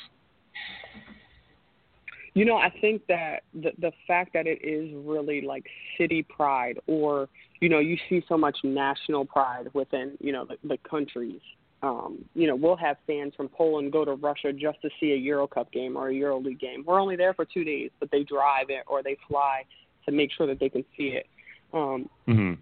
You 2.38 2.44
know, 2.44 2.56
I 2.56 2.70
think 2.80 3.04
that 3.08 3.40
the 3.52 3.72
the 3.80 3.90
fact 4.06 4.32
that 4.34 4.46
it 4.46 4.60
is 4.62 4.94
really 4.94 5.40
like 5.40 5.66
city 5.98 6.22
pride, 6.22 6.78
or 6.86 7.28
you 7.60 7.68
know, 7.68 7.80
you 7.80 7.96
see 8.08 8.22
so 8.28 8.38
much 8.38 8.56
national 8.62 9.24
pride 9.24 9.68
within 9.74 10.12
you 10.20 10.30
know 10.30 10.44
the, 10.44 10.56
the 10.62 10.78
countries. 10.88 11.40
Um, 11.82 12.24
you 12.36 12.46
know, 12.46 12.54
we'll 12.54 12.76
have 12.76 12.96
fans 13.08 13.32
from 13.36 13.48
Poland 13.48 13.90
go 13.90 14.04
to 14.04 14.12
Russia 14.12 14.52
just 14.52 14.80
to 14.82 14.90
see 15.00 15.14
a 15.14 15.16
Euro 15.16 15.48
Cup 15.48 15.72
game 15.72 15.96
or 15.96 16.10
a 16.10 16.14
Euro 16.14 16.38
League 16.38 16.60
game. 16.60 16.84
We're 16.86 17.00
only 17.00 17.16
there 17.16 17.34
for 17.34 17.44
two 17.44 17.64
days, 17.64 17.90
but 17.98 18.08
they 18.12 18.22
drive 18.22 18.66
it 18.68 18.84
or 18.86 19.02
they 19.02 19.16
fly 19.26 19.64
to 20.06 20.12
make 20.12 20.30
sure 20.30 20.46
that 20.46 20.60
they 20.60 20.68
can 20.68 20.84
see 20.96 21.18
it. 21.18 21.26
Um, 21.72 22.08
hmm 22.26 22.52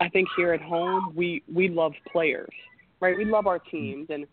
I 0.00 0.08
think 0.08 0.28
here 0.36 0.52
at 0.52 0.62
home 0.62 1.12
we 1.16 1.42
we 1.52 1.68
love 1.68 1.92
players, 2.12 2.54
right? 3.00 3.16
We 3.16 3.24
love 3.24 3.48
our 3.48 3.58
teams 3.58 4.10
and 4.10 4.28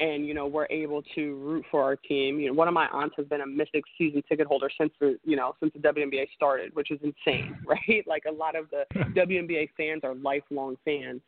and 0.00 0.26
you 0.26 0.34
know 0.34 0.46
we're 0.46 0.66
able 0.70 1.02
to 1.14 1.36
root 1.36 1.64
for 1.70 1.82
our 1.82 1.96
team. 1.96 2.38
You 2.38 2.48
know, 2.48 2.54
one 2.54 2.68
of 2.68 2.74
my 2.74 2.86
aunts 2.88 3.14
has 3.16 3.26
been 3.26 3.40
a 3.40 3.46
Mystics 3.46 3.88
season 3.96 4.22
ticket 4.28 4.46
holder 4.46 4.70
since 4.78 4.92
the 5.00 5.18
you 5.24 5.36
know 5.36 5.54
since 5.60 5.72
the 5.72 5.80
WNBA 5.80 6.26
started, 6.34 6.74
which 6.74 6.90
is 6.90 7.00
insane, 7.02 7.56
right? 7.64 8.04
Like 8.06 8.24
a 8.28 8.32
lot 8.32 8.56
of 8.56 8.66
the 8.70 8.84
WNBA 9.14 9.70
fans 9.76 10.02
are 10.04 10.14
lifelong 10.14 10.76
fans. 10.84 11.20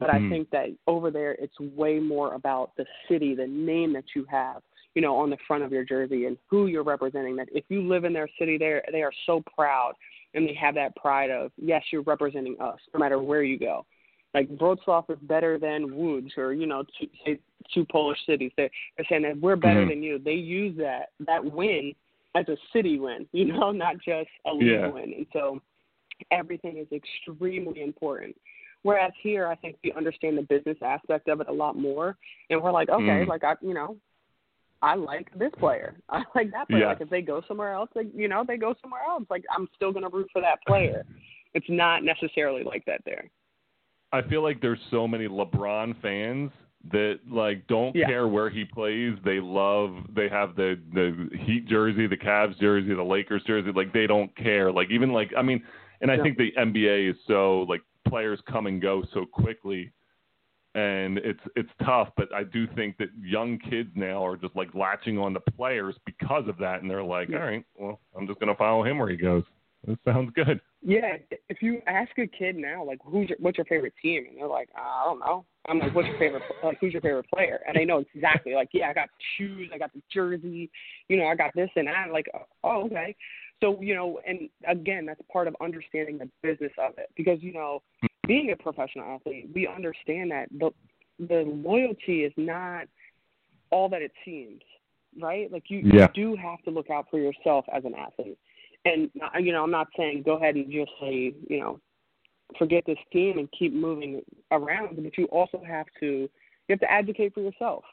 But 0.00 0.10
I 0.10 0.18
Mhm. 0.18 0.28
think 0.28 0.50
that 0.50 0.68
over 0.86 1.10
there 1.10 1.32
it's 1.32 1.58
way 1.60 2.00
more 2.00 2.34
about 2.34 2.74
the 2.76 2.84
city, 3.08 3.34
the 3.34 3.46
name 3.46 3.92
that 3.92 4.04
you 4.14 4.24
have, 4.28 4.62
you 4.94 5.00
know, 5.02 5.16
on 5.16 5.30
the 5.30 5.38
front 5.46 5.62
of 5.62 5.72
your 5.72 5.84
jersey 5.84 6.26
and 6.26 6.36
who 6.48 6.66
you're 6.66 6.82
representing. 6.82 7.36
That 7.36 7.48
if 7.52 7.64
you 7.68 7.80
live 7.86 8.04
in 8.04 8.12
their 8.12 8.28
city, 8.38 8.58
they 8.58 8.80
they 8.92 9.02
are 9.02 9.12
so 9.24 9.42
proud 9.54 9.94
and 10.34 10.46
they 10.46 10.54
have 10.54 10.74
that 10.74 10.94
pride 10.96 11.30
of 11.30 11.52
yes, 11.56 11.82
you're 11.92 12.02
representing 12.02 12.60
us, 12.60 12.78
no 12.92 13.00
matter 13.00 13.20
where 13.20 13.42
you 13.42 13.58
go. 13.58 13.86
Like 14.34 14.48
Wrocław 14.58 15.08
is 15.10 15.18
better 15.22 15.58
than 15.58 15.90
Łódź, 15.90 16.36
or 16.36 16.52
you 16.52 16.66
know, 16.66 16.82
two, 16.98 17.06
say 17.24 17.38
two 17.72 17.84
Polish 17.86 18.18
cities. 18.26 18.50
They're, 18.56 18.70
they're 18.96 19.06
saying 19.08 19.22
that 19.22 19.38
we're 19.40 19.56
better 19.56 19.84
Mhm. 19.84 19.88
than 19.88 20.02
you. 20.02 20.18
They 20.18 20.34
use 20.34 20.76
that 20.78 21.10
that 21.20 21.44
win 21.44 21.94
as 22.34 22.48
a 22.48 22.56
city 22.72 22.98
win, 22.98 23.28
you 23.32 23.44
know, 23.46 23.70
not 23.70 23.96
just 23.98 24.28
a 24.44 24.52
league 24.52 24.70
Yeah. 24.72 24.88
win. 24.88 25.12
And 25.14 25.26
so 25.32 25.60
everything 26.30 26.78
is 26.78 26.88
extremely 26.92 27.82
important. 27.82 28.36
Whereas 28.82 29.12
here, 29.22 29.46
I 29.46 29.54
think 29.54 29.76
we 29.82 29.92
understand 29.92 30.36
the 30.36 30.42
business 30.42 30.76
aspect 30.82 31.28
of 31.28 31.40
it 31.40 31.48
a 31.48 31.52
lot 31.52 31.76
more, 31.76 32.16
and 32.50 32.60
we're 32.62 32.72
like, 32.72 32.88
okay, 32.90 33.24
Mm. 33.24 33.28
like 33.28 33.44
I, 33.44 33.56
you 33.62 33.72
know, 33.72 33.96
I 34.82 34.94
like 34.96 35.32
this 35.38 35.52
player. 35.58 35.94
I 36.10 36.24
like 36.34 36.50
that 36.50 36.68
player. 36.68 36.82
Yeah. 36.82 36.88
Like 36.88 37.00
if 37.00 37.08
they 37.08 37.22
go 37.22 37.40
somewhere 37.48 37.72
else, 37.72 37.88
like 37.94 38.08
you 38.14 38.28
know, 38.28 38.44
they 38.46 38.56
go 38.58 38.74
somewhere 38.82 39.02
else. 39.08 39.24
Like 39.30 39.44
I'm 39.50 39.68
still 39.76 39.92
gonna 39.92 40.08
root 40.10 40.28
for 40.32 40.42
that 40.42 40.58
player. 40.66 41.04
It's 41.56 41.70
not 41.70 42.02
necessarily 42.02 42.64
like 42.64 42.84
that 42.86 43.00
there. 43.04 43.30
I 44.14 44.22
feel 44.28 44.42
like 44.42 44.60
there's 44.60 44.78
so 44.90 45.08
many 45.08 45.26
LeBron 45.26 46.00
fans 46.00 46.50
that 46.92 47.18
like 47.28 47.66
don't 47.66 47.94
Yeah. 47.96 48.06
care 48.06 48.28
where 48.28 48.48
he 48.50 48.64
plays. 48.64 49.16
They 49.24 49.40
love 49.40 49.90
they 50.14 50.28
have 50.28 50.54
the 50.54 50.78
the 50.92 51.28
Heat 51.44 51.66
jersey, 51.66 52.06
the 52.06 52.16
Cavs 52.16 52.58
jersey, 52.60 52.94
the 52.94 53.02
Lakers 53.02 53.42
jersey. 53.44 53.72
Like 53.72 53.92
they 53.92 54.06
don't 54.06 54.34
care. 54.36 54.70
Like 54.70 54.90
even 54.90 55.12
like 55.12 55.32
I 55.36 55.42
mean, 55.42 55.62
and 56.00 56.10
I 56.10 56.16
Yeah. 56.16 56.22
think 56.22 56.38
the 56.38 56.52
NBA 56.56 57.10
is 57.10 57.16
so 57.26 57.62
like 57.68 57.82
players 58.06 58.40
come 58.46 58.66
and 58.66 58.80
go 58.82 59.02
so 59.14 59.24
quickly, 59.24 59.90
and 60.74 61.18
it's 61.18 61.40
it's 61.56 61.70
tough. 61.84 62.10
But 62.16 62.32
I 62.34 62.44
do 62.44 62.66
think 62.68 62.98
that 62.98 63.08
young 63.18 63.58
kids 63.58 63.90
now 63.94 64.24
are 64.24 64.36
just 64.36 64.54
like 64.54 64.74
latching 64.74 65.18
on 65.18 65.32
to 65.34 65.40
players 65.40 65.96
because 66.04 66.46
of 66.48 66.58
that, 66.58 66.82
and 66.82 66.90
they're 66.90 67.02
like, 67.02 67.30
all 67.30 67.40
right, 67.40 67.64
well, 67.76 68.00
I'm 68.16 68.26
just 68.26 68.38
gonna 68.40 68.54
follow 68.56 68.84
him 68.84 68.98
where 68.98 69.08
he 69.08 69.16
goes. 69.16 69.44
That 69.86 69.98
sounds 70.04 70.32
good. 70.34 70.60
Yeah, 70.82 71.16
if 71.48 71.62
you 71.62 71.80
ask 71.86 72.10
a 72.18 72.26
kid 72.26 72.56
now, 72.56 72.84
like, 72.84 72.98
who's 73.04 73.28
your, 73.28 73.38
what's 73.40 73.58
your 73.58 73.64
favorite 73.66 73.94
team, 74.00 74.24
and 74.28 74.38
they're 74.38 74.46
like, 74.46 74.68
uh, 74.76 74.80
I 74.80 75.04
don't 75.04 75.20
know. 75.20 75.44
I'm 75.66 75.78
like, 75.78 75.94
what's 75.94 76.08
your 76.08 76.18
favorite, 76.18 76.42
like, 76.62 76.78
who's 76.78 76.92
your 76.92 77.00
favorite 77.02 77.26
player? 77.32 77.60
And 77.66 77.76
they 77.76 77.84
know 77.84 78.04
exactly, 78.14 78.54
like, 78.54 78.68
yeah, 78.72 78.88
I 78.90 78.92
got 78.94 79.08
shoes, 79.36 79.70
I 79.72 79.78
got 79.78 79.92
the 79.94 80.02
jersey, 80.12 80.70
you 81.08 81.16
know, 81.16 81.26
I 81.26 81.34
got 81.34 81.54
this 81.54 81.70
and 81.76 81.86
that. 81.86 82.08
Like, 82.12 82.26
oh, 82.62 82.84
okay. 82.86 83.16
So, 83.62 83.80
you 83.80 83.94
know, 83.94 84.20
and 84.26 84.48
again, 84.68 85.06
that's 85.06 85.20
part 85.32 85.48
of 85.48 85.56
understanding 85.62 86.18
the 86.18 86.28
business 86.42 86.72
of 86.78 86.98
it 86.98 87.08
because, 87.16 87.38
you 87.40 87.52
know, 87.52 87.82
being 88.26 88.50
a 88.50 88.56
professional 88.56 89.06
athlete, 89.06 89.48
we 89.54 89.66
understand 89.66 90.30
that 90.30 90.48
the 90.58 90.70
the 91.20 91.44
loyalty 91.46 92.24
is 92.24 92.32
not 92.36 92.86
all 93.70 93.88
that 93.88 94.02
it 94.02 94.10
seems, 94.24 94.60
right? 95.22 95.50
Like 95.50 95.64
you, 95.68 95.78
Yeah. 95.84 96.08
you 96.14 96.34
do 96.34 96.36
have 96.36 96.60
to 96.64 96.70
look 96.70 96.90
out 96.90 97.06
for 97.10 97.18
yourself 97.18 97.64
as 97.72 97.84
an 97.84 97.94
athlete. 97.94 98.38
And 98.84 99.10
you 99.40 99.52
know, 99.52 99.62
I'm 99.62 99.70
not 99.70 99.88
saying 99.96 100.22
go 100.24 100.36
ahead 100.36 100.56
and 100.56 100.70
just 100.70 100.90
say, 101.00 101.34
you 101.48 101.60
know, 101.60 101.80
forget 102.58 102.84
this 102.86 102.98
team 103.12 103.38
and 103.38 103.50
keep 103.58 103.72
moving 103.72 104.22
around, 104.50 104.96
but 105.02 105.16
you 105.16 105.24
also 105.26 105.62
have 105.66 105.86
to 106.00 106.06
you 106.06 106.70
have 106.70 106.80
to 106.80 106.90
advocate 106.90 107.34
for 107.34 107.40
yourself. 107.40 107.84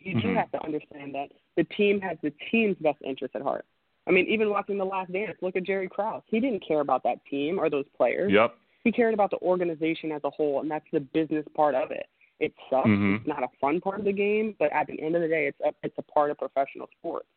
You 0.00 0.20
do 0.20 0.28
Mhm. 0.28 0.36
have 0.36 0.50
to 0.52 0.62
understand 0.64 1.14
that 1.14 1.30
the 1.56 1.64
team 1.64 2.00
has 2.00 2.18
the 2.22 2.32
team's 2.50 2.76
best 2.78 3.00
interest 3.02 3.36
at 3.36 3.42
heart. 3.42 3.64
I 4.06 4.10
mean, 4.10 4.26
even 4.26 4.50
watching 4.50 4.76
The 4.76 4.84
Last 4.84 5.12
Dance, 5.12 5.36
look 5.40 5.56
at 5.56 5.62
Jerry 5.62 5.88
Krause. 5.88 6.22
He 6.26 6.40
didn't 6.40 6.60
care 6.60 6.80
about 6.80 7.02
that 7.04 7.24
team 7.26 7.58
or 7.58 7.70
those 7.70 7.88
players. 7.96 8.32
Yep. 8.32 8.54
He 8.82 8.92
cared 8.92 9.14
about 9.14 9.30
the 9.30 9.38
organization 9.38 10.12
as 10.12 10.22
a 10.24 10.30
whole, 10.30 10.60
and 10.60 10.70
that's 10.70 10.84
the 10.92 11.00
business 11.00 11.46
part 11.54 11.74
of 11.74 11.90
it. 11.90 12.06
It 12.38 12.52
sucks. 12.68 12.88
Mhm. 12.88 13.18
It's 13.18 13.26
not 13.26 13.42
a 13.42 13.48
fun 13.60 13.80
part 13.80 14.00
of 14.00 14.04
the 14.04 14.12
game, 14.12 14.54
but 14.58 14.70
at 14.72 14.88
the 14.88 15.00
end 15.00 15.14
of 15.14 15.22
the 15.22 15.28
day, 15.28 15.46
it's 15.46 15.60
a, 15.60 15.72
it's 15.82 15.96
a 15.96 16.02
part 16.02 16.30
of 16.30 16.38
professional 16.38 16.88
sports. 16.98 17.28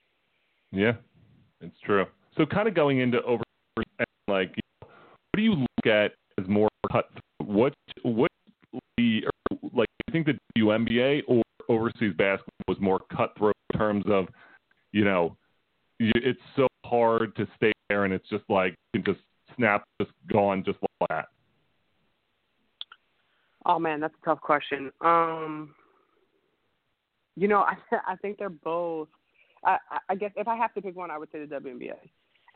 Yeah, 0.71 0.97
it's 1.61 1.79
true. 1.79 2.07
So 2.37 2.45
kind 2.45 2.67
of 2.67 2.75
going 2.75 2.99
into 2.99 3.21
over 3.23 3.43
like, 4.27 4.53
you 4.55 4.61
know, 4.81 4.87
what 4.87 5.37
do 5.37 5.41
you 5.41 5.53
look 5.53 5.85
at 5.87 6.11
as 6.39 6.47
more 6.47 6.69
cut? 6.91 7.09
What 7.43 7.73
what 8.03 8.31
the 8.97 9.23
like? 9.73 9.87
You 10.07 10.11
think 10.11 10.27
the 10.27 10.37
WNBA 10.57 11.23
or 11.27 11.41
overseas 11.69 12.13
basketball 12.17 12.65
was 12.67 12.77
more 12.79 13.01
cutthroat 13.15 13.55
in 13.73 13.79
terms 13.79 14.05
of, 14.07 14.27
you 14.91 15.03
know, 15.03 15.35
it's 15.99 16.39
so 16.55 16.67
hard 16.85 17.35
to 17.35 17.47
stay 17.55 17.71
there, 17.89 18.05
and 18.05 18.13
it's 18.13 18.27
just 18.29 18.43
like 18.49 18.75
you 18.93 19.01
can 19.01 19.13
just 19.13 19.25
snap, 19.55 19.83
just 20.01 20.11
gone, 20.31 20.63
just 20.65 20.77
like 20.81 21.09
that. 21.09 21.25
Oh 23.65 23.79
man, 23.79 23.99
that's 23.99 24.13
a 24.21 24.25
tough 24.25 24.41
question. 24.41 24.91
Um, 25.01 25.73
you 27.35 27.47
know, 27.47 27.59
I 27.59 27.75
I 28.07 28.15
think 28.17 28.37
they're 28.37 28.49
both. 28.49 29.09
I 29.63 29.77
I- 29.89 29.99
I 30.09 30.15
guess 30.15 30.31
if 30.35 30.47
I 30.47 30.55
have 30.55 30.73
to 30.75 30.81
pick 30.81 30.95
one, 30.95 31.11
I 31.11 31.17
would 31.17 31.29
say 31.31 31.43
the 31.43 31.55
WNBA, 31.55 31.95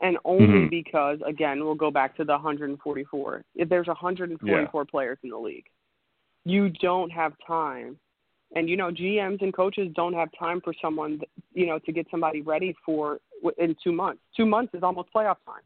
and 0.00 0.18
only 0.24 0.46
Mhm. 0.66 0.70
because 0.70 1.20
again, 1.22 1.64
we'll 1.64 1.74
go 1.74 1.90
back 1.90 2.16
to 2.16 2.24
the 2.24 2.32
144. 2.32 3.44
If 3.54 3.68
there's 3.68 3.88
144 3.88 4.84
players 4.84 5.18
in 5.22 5.30
the 5.30 5.38
league, 5.38 5.66
you 6.44 6.70
don't 6.70 7.10
have 7.10 7.34
time, 7.46 7.98
and 8.56 8.68
you 8.68 8.76
know 8.76 8.90
GMs 8.90 9.42
and 9.42 9.52
coaches 9.54 9.92
don't 9.94 10.14
have 10.14 10.30
time 10.32 10.60
for 10.60 10.72
someone, 10.74 11.20
you 11.54 11.66
know, 11.66 11.78
to 11.80 11.92
get 11.92 12.08
somebody 12.10 12.40
ready 12.40 12.74
for 12.84 13.20
in 13.58 13.74
two 13.82 13.92
months. 13.92 14.22
Two 14.36 14.46
months 14.46 14.74
is 14.74 14.82
almost 14.82 15.12
playoff 15.12 15.36
time. 15.46 15.62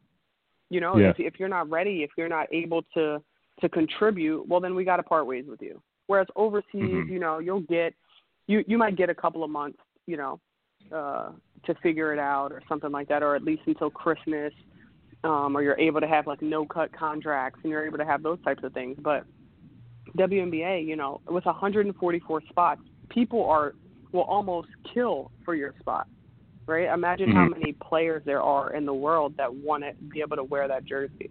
You 0.70 0.80
know, 0.80 0.98
Yeah. 0.98 1.10
if 1.10 1.20
if 1.20 1.40
you're 1.40 1.48
not 1.48 1.70
ready, 1.70 2.02
if 2.02 2.10
you're 2.16 2.28
not 2.28 2.48
able 2.52 2.82
to 2.94 3.22
to 3.60 3.68
contribute, 3.70 4.46
well 4.46 4.60
then 4.60 4.74
we 4.74 4.84
got 4.84 4.96
to 4.98 5.02
part 5.02 5.26
ways 5.26 5.46
with 5.46 5.62
you. 5.62 5.80
Whereas 6.08 6.28
overseas, 6.36 7.04
Mhm. 7.04 7.08
you 7.08 7.18
know, 7.18 7.38
you'll 7.38 7.60
get 7.60 7.94
you 8.46 8.62
you 8.66 8.76
might 8.76 8.96
get 8.96 9.08
a 9.08 9.14
couple 9.14 9.42
of 9.42 9.50
months, 9.50 9.78
you 10.06 10.16
know, 10.16 10.40
uh 10.92 11.32
to 11.64 11.74
figure 11.82 12.12
it 12.12 12.18
out 12.18 12.52
or 12.52 12.62
something 12.68 12.90
like 12.92 13.08
that 13.08 13.22
or 13.22 13.34
at 13.34 13.42
least 13.42 13.62
until 13.66 13.90
Christmas 13.90 14.52
um 15.24 15.56
or 15.56 15.62
you're 15.62 15.78
able 15.78 16.00
to 16.00 16.06
have 16.06 16.26
like 16.26 16.42
no 16.42 16.66
cut 16.66 16.92
contracts 16.92 17.60
and 17.62 17.70
you're 17.70 17.86
able 17.86 17.98
to 17.98 18.04
have 18.04 18.22
those 18.22 18.40
types 18.42 18.62
of 18.62 18.72
things. 18.72 18.96
But 19.02 19.24
WNBA, 20.16 20.86
you 20.86 20.96
know, 20.96 21.20
with 21.28 21.44
144 21.46 22.42
spots, 22.48 22.80
people 23.08 23.44
are 23.48 23.74
will 24.12 24.22
almost 24.22 24.68
kill 24.92 25.30
for 25.44 25.54
your 25.54 25.74
spot. 25.80 26.06
Right? 26.68 26.92
Imagine 26.92 27.30
how 27.30 27.46
Mhm. 27.46 27.58
many 27.58 27.72
players 27.74 28.22
there 28.24 28.42
are 28.42 28.72
in 28.72 28.86
the 28.86 28.94
world 28.94 29.36
that 29.36 29.52
want 29.52 29.84
to 29.84 29.92
be 30.12 30.20
able 30.20 30.36
to 30.36 30.44
wear 30.44 30.66
that 30.68 30.84
jersey 30.84 31.30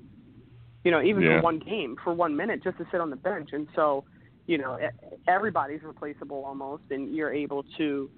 you 0.86 0.92
know, 0.92 1.02
even 1.02 1.24
Yeah. 1.24 1.38
for 1.38 1.42
one 1.42 1.60
game, 1.60 1.98
for 2.04 2.14
one 2.14 2.36
minute, 2.36 2.64
just 2.64 2.78
to 2.78 2.86
sit 2.92 3.02
on 3.02 3.10
the 3.10 3.16
bench. 3.16 3.54
And 3.54 3.68
so, 3.76 4.06
you 4.46 4.60
know, 4.60 4.78
e- 4.80 5.18
everybody's 5.28 5.82
replaceable 5.82 6.46
almost, 6.46 6.84
and 6.92 7.14
you're 7.14 7.34
able 7.34 7.64
to, 7.78 8.10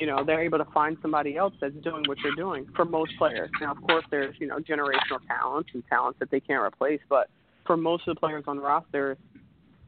you 0.00 0.06
know, 0.06 0.24
they're 0.24 0.42
able 0.42 0.58
to 0.58 0.64
find 0.72 0.96
somebody 1.02 1.36
else 1.36 1.52
that's 1.60 1.74
doing 1.84 2.02
what 2.06 2.18
you're 2.20 2.34
doing 2.34 2.66
for 2.74 2.86
most 2.86 3.12
players. 3.18 3.50
Now, 3.60 3.72
of 3.72 3.82
course, 3.82 4.04
there's, 4.10 4.34
you 4.38 4.46
know, 4.46 4.56
generational 4.56 5.20
talents 5.28 5.70
and 5.74 5.84
talents 5.88 6.18
that 6.20 6.30
they 6.30 6.40
can't 6.40 6.62
replace, 6.62 7.00
but 7.10 7.28
for 7.66 7.76
most 7.76 8.08
of 8.08 8.14
the 8.16 8.18
players 8.18 8.44
on 8.46 8.56
the 8.56 8.62
roster, 8.62 9.18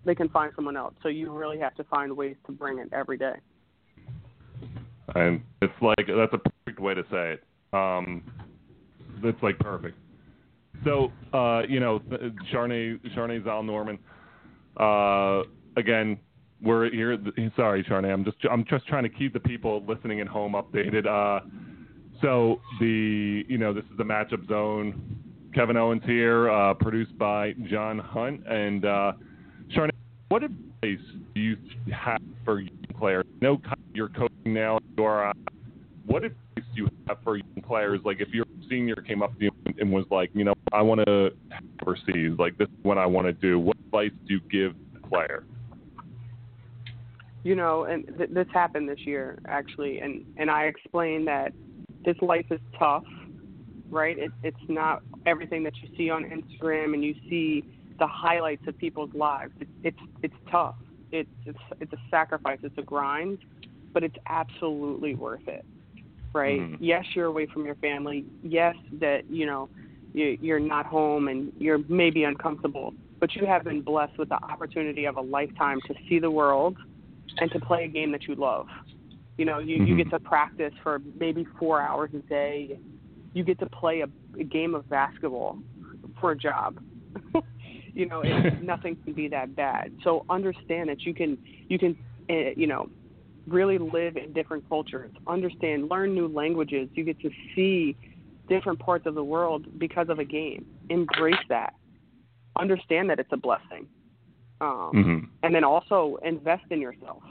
they 0.04 0.14
can 0.14 0.28
find 0.28 0.52
someone 0.54 0.76
else. 0.76 0.94
So 1.02 1.08
you 1.08 1.32
really 1.32 1.58
have 1.58 1.74
to 1.76 1.84
find 1.84 2.14
ways 2.14 2.36
to 2.46 2.52
bring 2.52 2.78
it 2.78 2.90
every 2.92 3.16
day. 3.16 3.36
and 5.14 5.42
it's 5.62 5.72
like 5.80 6.06
that's 6.06 6.32
a 6.34 6.38
perfect 6.38 6.80
way 6.80 6.94
to 6.94 7.02
say 7.10 7.38
it. 7.38 7.44
Um, 7.72 8.22
it's 9.22 9.42
like 9.42 9.58
perfect. 9.58 9.96
So 10.84 11.10
uh, 11.32 11.62
you 11.68 11.80
know, 11.80 12.00
Sharnee 12.52 13.00
Sharnee 13.16 13.42
Zoll 13.44 13.62
Norman. 13.62 13.98
Uh, 14.76 15.42
again, 15.76 16.18
we're 16.62 16.90
here. 16.90 17.18
Sorry, 17.56 17.84
Sharnee. 17.84 18.12
I'm 18.12 18.24
just 18.24 18.36
I'm 18.50 18.64
just 18.64 18.86
trying 18.86 19.02
to 19.02 19.08
keep 19.08 19.32
the 19.32 19.40
people 19.40 19.82
listening 19.86 20.20
at 20.20 20.28
home 20.28 20.52
updated. 20.52 21.06
Uh, 21.06 21.44
so 22.20 22.60
the 22.80 23.44
you 23.48 23.58
know 23.58 23.72
this 23.72 23.84
is 23.84 23.96
the 23.98 24.04
matchup 24.04 24.46
zone. 24.48 25.18
Kevin 25.54 25.76
Owens 25.76 26.02
here, 26.06 26.50
uh, 26.50 26.72
produced 26.74 27.16
by 27.18 27.52
John 27.68 27.98
Hunt 27.98 28.46
and 28.46 28.84
uh, 28.84 29.12
Sharnee. 29.74 29.90
What 30.28 30.42
advice 30.44 31.04
do 31.34 31.40
you 31.40 31.56
have 31.92 32.22
for 32.44 32.60
young 32.60 32.70
players? 32.98 33.26
Know 33.42 33.60
you're 33.92 34.08
coaching 34.08 34.54
now. 34.54 34.78
You're, 34.96 35.28
uh, 35.28 35.32
what 36.06 36.24
advice 36.24 36.38
do 36.74 36.82
you 36.82 36.88
have 37.06 37.18
for 37.22 37.36
young 37.36 37.62
players? 37.66 38.00
Like 38.02 38.20
if 38.20 38.28
your 38.28 38.46
senior 38.70 38.96
came 38.96 39.22
up 39.22 39.36
to 39.38 39.44
you 39.44 39.50
and 39.78 39.92
was 39.92 40.06
like, 40.10 40.30
you 40.32 40.44
know, 40.44 40.54
I 40.72 40.80
want 40.80 41.02
to 41.06 41.32
overseas. 41.82 42.32
Like 42.38 42.56
this 42.56 42.68
is 42.68 42.84
what 42.84 42.96
I 42.96 43.04
want 43.04 43.26
to 43.26 43.32
do. 43.34 43.58
What 43.58 43.76
advice 43.76 44.12
do 44.26 44.34
you 44.34 44.40
give 44.50 44.74
the 44.94 45.06
player? 45.06 45.44
You 47.44 47.54
know, 47.54 47.84
and 47.84 48.04
th- 48.16 48.30
this 48.30 48.46
happened 48.52 48.88
this 48.88 49.00
year 49.06 49.38
actually, 49.46 50.00
and 50.00 50.24
and 50.36 50.50
I 50.50 50.64
explained 50.64 51.26
that 51.28 51.52
this 52.04 52.16
life 52.20 52.46
is 52.50 52.60
tough, 52.78 53.04
right? 53.90 54.18
It, 54.18 54.30
it's 54.42 54.56
not 54.68 55.02
everything 55.26 55.62
that 55.64 55.74
you 55.82 55.88
see 55.96 56.10
on 56.10 56.24
Instagram 56.24 56.94
and 56.94 57.04
you 57.04 57.14
see 57.28 57.64
the 57.98 58.06
highlights 58.06 58.62
of 58.66 58.76
people's 58.78 59.10
lives. 59.14 59.52
It, 59.60 59.68
it's 59.82 59.98
it's 60.22 60.34
tough. 60.50 60.76
It's 61.10 61.30
it's 61.44 61.58
it's 61.80 61.92
a 61.92 61.98
sacrifice. 62.10 62.58
It's 62.62 62.78
a 62.78 62.82
grind, 62.82 63.38
but 63.92 64.02
it's 64.02 64.16
absolutely 64.28 65.14
worth 65.14 65.46
it, 65.46 65.64
right? 66.34 66.60
Mhm. 66.60 66.76
Yes, 66.80 67.04
you're 67.14 67.26
away 67.26 67.46
from 67.46 67.66
your 67.66 67.76
family. 67.76 68.24
Yes, 68.42 68.76
that 69.00 69.24
you 69.28 69.46
know 69.46 69.68
you, 70.14 70.38
you're 70.40 70.60
not 70.60 70.86
home 70.86 71.28
and 71.28 71.52
you're 71.58 71.80
maybe 71.88 72.24
uncomfortable, 72.24 72.94
but 73.20 73.34
you 73.34 73.46
have 73.46 73.64
been 73.64 73.82
blessed 73.82 74.16
with 74.18 74.28
the 74.28 74.38
opportunity 74.44 75.06
of 75.06 75.16
a 75.16 75.20
lifetime 75.20 75.80
to 75.88 75.94
see 76.08 76.18
the 76.18 76.30
world 76.30 76.76
and 77.38 77.50
to 77.52 77.60
play 77.60 77.84
a 77.84 77.88
game 77.88 78.12
that 78.12 78.28
you 78.28 78.34
love. 78.34 78.66
You 79.38 79.44
know, 79.44 79.58
you, 79.58 79.76
you 79.76 79.94
Mhm. 79.94 79.96
get 79.98 80.10
to 80.10 80.20
practice 80.20 80.74
for 80.82 81.00
maybe 81.18 81.44
four 81.58 81.80
hours 81.80 82.10
a 82.14 82.18
day. 82.22 82.78
You 83.34 83.44
get 83.44 83.58
to 83.60 83.66
play 83.70 84.02
a, 84.02 84.08
a 84.38 84.44
game 84.44 84.74
of 84.74 84.88
basketball 84.88 85.58
for 86.20 86.32
a 86.32 86.36
job. 86.36 86.78
you 87.94 88.06
know, 88.06 88.22
it, 88.22 88.62
nothing 88.62 88.96
can 89.04 89.14
be 89.14 89.28
that 89.28 89.54
bad. 89.56 89.92
So 90.04 90.24
understand 90.28 90.88
that 90.90 91.06
you 91.06 91.14
can 91.14 91.38
you 91.68 91.78
can 91.78 91.96
uh, 92.30 92.50
you 92.56 92.66
know 92.66 92.88
really 93.48 93.78
live 93.78 94.16
in 94.16 94.32
different 94.32 94.68
cultures. 94.68 95.10
Understand, 95.26 95.88
learn 95.90 96.14
new 96.14 96.28
languages. 96.28 96.88
You 96.94 97.04
get 97.04 97.20
to 97.20 97.30
see 97.54 97.96
different 98.48 98.78
parts 98.78 99.06
of 99.06 99.14
the 99.14 99.24
world 99.24 99.66
because 99.78 100.08
of 100.08 100.18
a 100.18 100.24
game. 100.24 100.66
Embrace 100.90 101.34
that. 101.48 101.72
Understand 102.58 103.08
that 103.10 103.18
it's 103.18 103.32
a 103.32 103.36
blessing. 103.36 103.88
Um, 104.62 104.90
Mm-hmm. 104.94 105.24
and 105.42 105.54
then 105.54 105.64
also 105.64 106.18
invest 106.24 106.62
in 106.70 106.80
yourself. 106.80 107.22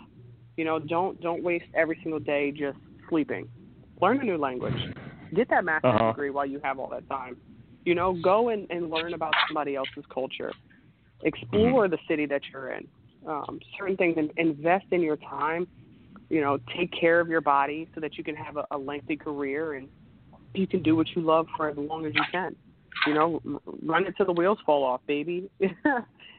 You 0.57 0.65
know, 0.65 0.79
don't 0.79 1.19
don't 1.21 1.41
waste 1.43 1.65
every 1.73 1.97
single 2.03 2.19
day 2.19 2.51
just 2.51 2.77
sleeping. 3.09 3.47
Learn 4.01 4.19
a 4.19 4.23
new 4.23 4.37
language. 4.37 4.79
Get 5.33 5.49
that 5.49 5.63
master's 5.63 5.95
Uh-huh. 5.95 6.11
degree 6.11 6.29
while 6.29 6.45
you 6.45 6.59
have 6.63 6.77
all 6.77 6.89
that 6.89 7.07
time. 7.07 7.37
You 7.85 7.95
know, 7.95 8.13
go 8.21 8.49
and, 8.49 8.67
and 8.69 8.89
learn 8.91 9.13
about 9.13 9.33
somebody 9.47 9.75
else's 9.75 10.03
culture. 10.13 10.51
Explore 11.23 11.87
the 11.87 11.97
city 12.07 12.25
that 12.25 12.41
you're 12.51 12.73
in. 12.73 12.87
Um, 13.25 13.59
certain 13.77 13.95
things. 13.95 14.15
And 14.17 14.31
invest 14.37 14.85
in 14.91 15.01
your 15.01 15.17
time. 15.17 15.67
You 16.29 16.41
know, 16.41 16.59
take 16.77 16.91
care 16.91 17.19
of 17.21 17.29
your 17.29 17.41
body 17.41 17.87
so 17.95 18.01
that 18.01 18.17
you 18.17 18.23
can 18.23 18.35
have 18.35 18.57
a, 18.57 18.65
a 18.71 18.77
lengthy 18.77 19.15
career 19.15 19.73
and 19.75 19.87
you 20.53 20.67
can 20.67 20.81
do 20.83 20.95
what 20.95 21.07
you 21.15 21.21
love 21.21 21.47
for 21.55 21.69
as 21.69 21.77
long 21.77 22.05
as 22.05 22.13
you 22.13 22.23
can. 22.31 22.55
You 23.07 23.13
know, 23.13 23.41
run 23.83 24.05
it 24.05 24.15
till 24.17 24.25
the 24.25 24.33
wheels 24.33 24.59
fall 24.65 24.83
off, 24.83 25.01
baby. 25.07 25.49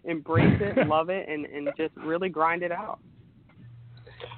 Embrace 0.05 0.61
it, 0.61 0.86
love 0.88 1.09
it, 1.11 1.28
and 1.28 1.46
and 1.46 1.68
just 1.76 1.94
really 1.96 2.28
grind 2.28 2.62
it 2.62 2.72
out. 2.72 2.98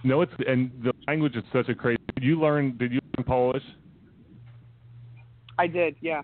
No, 0.02 0.20
it's 0.22 0.32
and 0.46 0.70
the 0.82 0.92
language 1.06 1.36
is 1.36 1.44
such 1.52 1.68
a 1.68 1.74
crazy. 1.74 1.98
Did 2.14 2.24
you 2.24 2.38
learn? 2.40 2.76
Did 2.76 2.92
you 2.92 3.00
learn 3.16 3.24
Polish? 3.24 3.62
I 5.58 5.66
did, 5.66 5.96
yeah. 6.00 6.22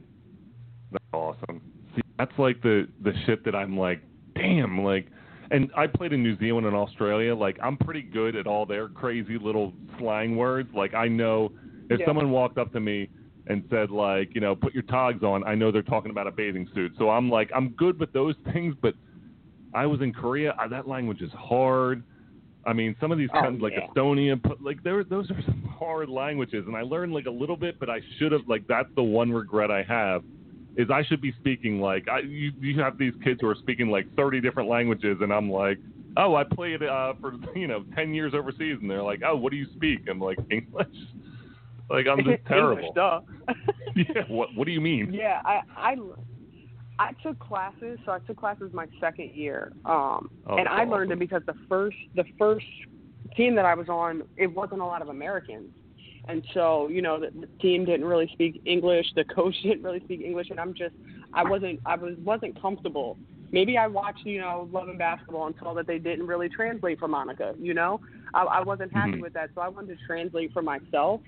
That's 0.93 1.05
awesome. 1.13 1.61
See, 1.95 2.03
that's 2.19 2.37
like 2.39 2.61
the 2.63 2.89
the 3.03 3.13
shit 3.27 3.45
that 3.45 3.55
I'm 3.55 3.79
like, 3.79 4.03
damn, 4.35 4.83
like. 4.83 5.07
And 5.53 5.69
I 5.77 5.89
played 5.89 6.13
in 6.13 6.23
New 6.23 6.39
Zealand 6.39 6.69
and 6.69 6.77
Australia. 6.77 7.35
Like 7.35 7.59
I'm 7.61 7.77
pretty 7.77 8.03
good 8.03 8.37
at 8.37 8.47
all 8.47 8.67
their 8.67 8.89
crazy 8.89 9.37
little 9.37 9.73
slang 9.99 10.37
words. 10.37 10.69
Like 10.73 10.95
I 10.95 11.09
know 11.09 11.51
if 11.91 11.99
Yeah. 11.99 12.07
someone 12.07 12.31
walked 12.31 12.57
up 12.57 12.73
to 12.75 12.79
me 12.79 13.09
and 13.49 13.65
said 13.69 13.91
like, 13.91 14.33
you 14.33 14.41
know, 14.41 14.55
put 14.55 14.73
your 14.75 14.85
togs 14.85 15.25
on, 15.25 15.43
I 15.43 15.57
know 15.57 15.73
they're 15.73 15.83
talking 15.83 16.13
about 16.13 16.29
a 16.29 16.31
bathing 16.31 16.69
suit. 16.73 16.93
So 16.99 17.11
I'm 17.11 17.29
like, 17.29 17.51
I'm 17.53 17.71
good 17.71 17.99
with 17.99 18.13
those 18.13 18.37
things. 18.53 18.77
But 18.81 18.95
I 19.75 19.87
was 19.87 20.01
in 20.01 20.13
Korea. 20.13 20.55
I, 20.59 20.69
that 20.69 20.89
language 20.89 21.21
is 21.23 21.31
hard. 21.33 22.03
I 22.67 22.73
mean, 22.73 22.95
some 23.01 23.11
of 23.11 23.19
these 23.19 23.31
Oh, 23.35 23.41
countries 23.41 23.63
like 23.63 23.73
yeah. 23.77 23.87
Estonia, 23.89 24.43
put 24.43 24.63
like 24.63 24.83
there, 24.83 25.03
those 25.05 25.31
are 25.31 25.41
some 25.47 25.63
hard 25.79 26.09
languages, 26.09 26.65
and 26.67 26.77
I 26.77 26.83
learned 26.83 27.13
like 27.13 27.27
a 27.27 27.31
little 27.31 27.57
bit, 27.57 27.79
but 27.79 27.89
I 27.89 28.01
should 28.19 28.33
have 28.33 28.43
like 28.49 28.67
that's 28.69 28.89
the 28.97 29.03
one 29.03 29.31
regret 29.33 29.71
I 29.71 29.83
have 29.83 30.23
is 30.77 30.89
I 30.91 31.05
should 31.05 31.21
be 31.21 31.33
speaking 31.41 31.81
like 31.81 32.09
I 32.09 32.21
you 32.21 32.53
you 32.61 32.81
have 32.81 32.99
these 32.99 33.15
kids 33.25 33.41
who 33.41 33.49
are 33.49 33.57
speaking 33.57 33.89
like 33.89 34.07
30 34.17 34.41
different 34.41 34.69
languages, 34.69 35.19
and 35.21 35.33
I'm 35.33 35.51
like, 35.51 35.79
oh, 36.17 36.35
I 36.37 36.45
played 36.45 36.83
uh, 36.83 37.15
for 37.21 37.35
you 37.57 37.67
know 37.67 37.85
10 37.95 38.15
years 38.15 38.35
overseas, 38.35 38.79
and 38.81 38.91
they're 38.91 39.03
like, 39.03 39.21
oh, 39.25 39.37
what 39.37 39.51
do 39.51 39.57
you 39.57 39.67
speak? 39.77 40.01
I'm 40.09 40.21
like 40.21 40.39
English. 40.51 40.97
Like 41.89 42.07
I'm 42.07 42.23
just 42.25 42.45
terrible. 42.47 42.77
English, 42.89 42.95
duh. 42.95 43.21
yeah. 43.97 44.23
What 44.29 44.55
What 44.55 44.67
do 44.67 44.73
you 44.73 44.81
mean? 44.81 45.13
Yeah, 45.13 45.41
I 45.45 45.61
I 45.77 45.97
I 47.01 47.13
took 47.23 47.39
classes, 47.39 47.99
so 48.05 48.13
I 48.13 48.19
took 48.27 48.37
classes 48.37 48.71
my 48.75 48.87
second 49.01 49.31
year, 49.33 49.73
um, 49.87 50.31
Oh, 50.47 50.59
and 50.59 50.69
I 50.69 50.85
learned 50.85 51.11
awesome. 51.11 51.13
it 51.13 51.19
because 51.19 51.43
the 51.47 51.55
first 51.67 51.97
the 52.15 52.27
first 52.39 52.67
team 53.35 53.55
that 53.55 53.65
I 53.65 53.75
was 53.75 53.89
on, 53.89 54.23
it 54.37 54.49
wasn't 54.49 54.83
a 54.83 54.85
lot 54.85 55.01
of 55.01 55.09
Americans, 55.09 55.71
and 56.29 56.45
so 56.53 56.89
you 56.89 57.01
know 57.01 57.19
the, 57.19 57.31
the 57.41 57.49
team 57.63 57.87
didn't 57.87 58.05
really 58.05 58.29
speak 58.35 58.61
English, 58.67 59.07
the 59.17 59.25
coach 59.35 59.55
didn't 59.63 59.83
really 59.83 60.01
speak 60.01 60.21
English, 60.21 60.49
and 60.51 60.61
I'm 60.61 60.75
just 60.75 60.95
I 61.33 61.43
wasn't 61.43 61.81
I 61.87 61.97
was 61.97 62.17
wasn't 62.19 62.61
comfortable. 62.61 63.19
Maybe 63.51 63.79
I 63.79 63.87
watched 63.87 64.27
you 64.27 64.39
know 64.39 64.69
Love 64.71 64.89
and 64.89 64.99
Basketball 64.99 65.47
and 65.47 65.55
saw 65.59 65.73
that 65.75 65.87
they 65.87 65.99
didn't 65.99 66.27
really 66.27 66.51
translate 66.51 66.99
for 66.99 67.09
Monica. 67.09 67.55
You 67.59 67.73
know, 67.73 67.99
I, 68.35 68.43
I 68.43 68.61
wasn't 68.61 68.93
happy 68.93 69.17
Mhm. 69.17 69.23
with 69.23 69.33
that, 69.33 69.51
so 69.55 69.63
I 69.63 69.69
wanted 69.69 69.95
to 69.97 69.99
translate 70.07 70.53
for 70.53 70.61
myself. 70.61 71.23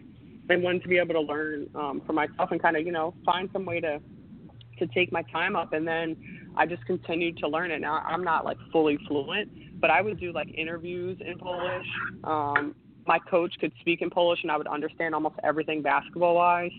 I 0.50 0.56
wanted 0.56 0.82
to 0.82 0.88
be 0.88 0.98
able 0.98 1.14
to 1.14 1.20
learn 1.20 1.66
um, 1.74 2.02
for 2.06 2.12
myself 2.12 2.50
and 2.50 2.60
kind 2.60 2.76
of 2.76 2.84
you 2.84 2.92
know 2.92 3.14
find 3.24 3.48
some 3.54 3.64
way 3.64 3.80
to 3.80 4.02
to 4.82 4.94
take 4.94 5.12
my 5.12 5.22
time 5.22 5.54
up 5.56 5.72
and 5.72 5.86
then 5.86 6.16
I 6.56 6.66
just 6.66 6.84
continued 6.86 7.38
to 7.38 7.48
learn 7.48 7.70
it. 7.70 7.80
Now 7.80 8.02
I'm 8.06 8.24
not 8.24 8.44
like 8.44 8.58
fully 8.72 8.98
fluent, 9.08 9.80
but 9.80 9.90
I 9.90 10.00
would 10.00 10.18
do 10.18 10.32
like 10.32 10.48
interviews 10.56 11.18
in 11.24 11.38
Polish. 11.38 11.86
Um 12.24 12.74
my 13.06 13.18
coach 13.18 13.52
could 13.60 13.72
speak 13.80 14.02
in 14.02 14.10
Polish 14.10 14.40
and 14.42 14.52
I 14.52 14.56
would 14.56 14.66
understand 14.66 15.14
almost 15.14 15.36
everything 15.42 15.82
basketball 15.82 16.34
wise. 16.36 16.70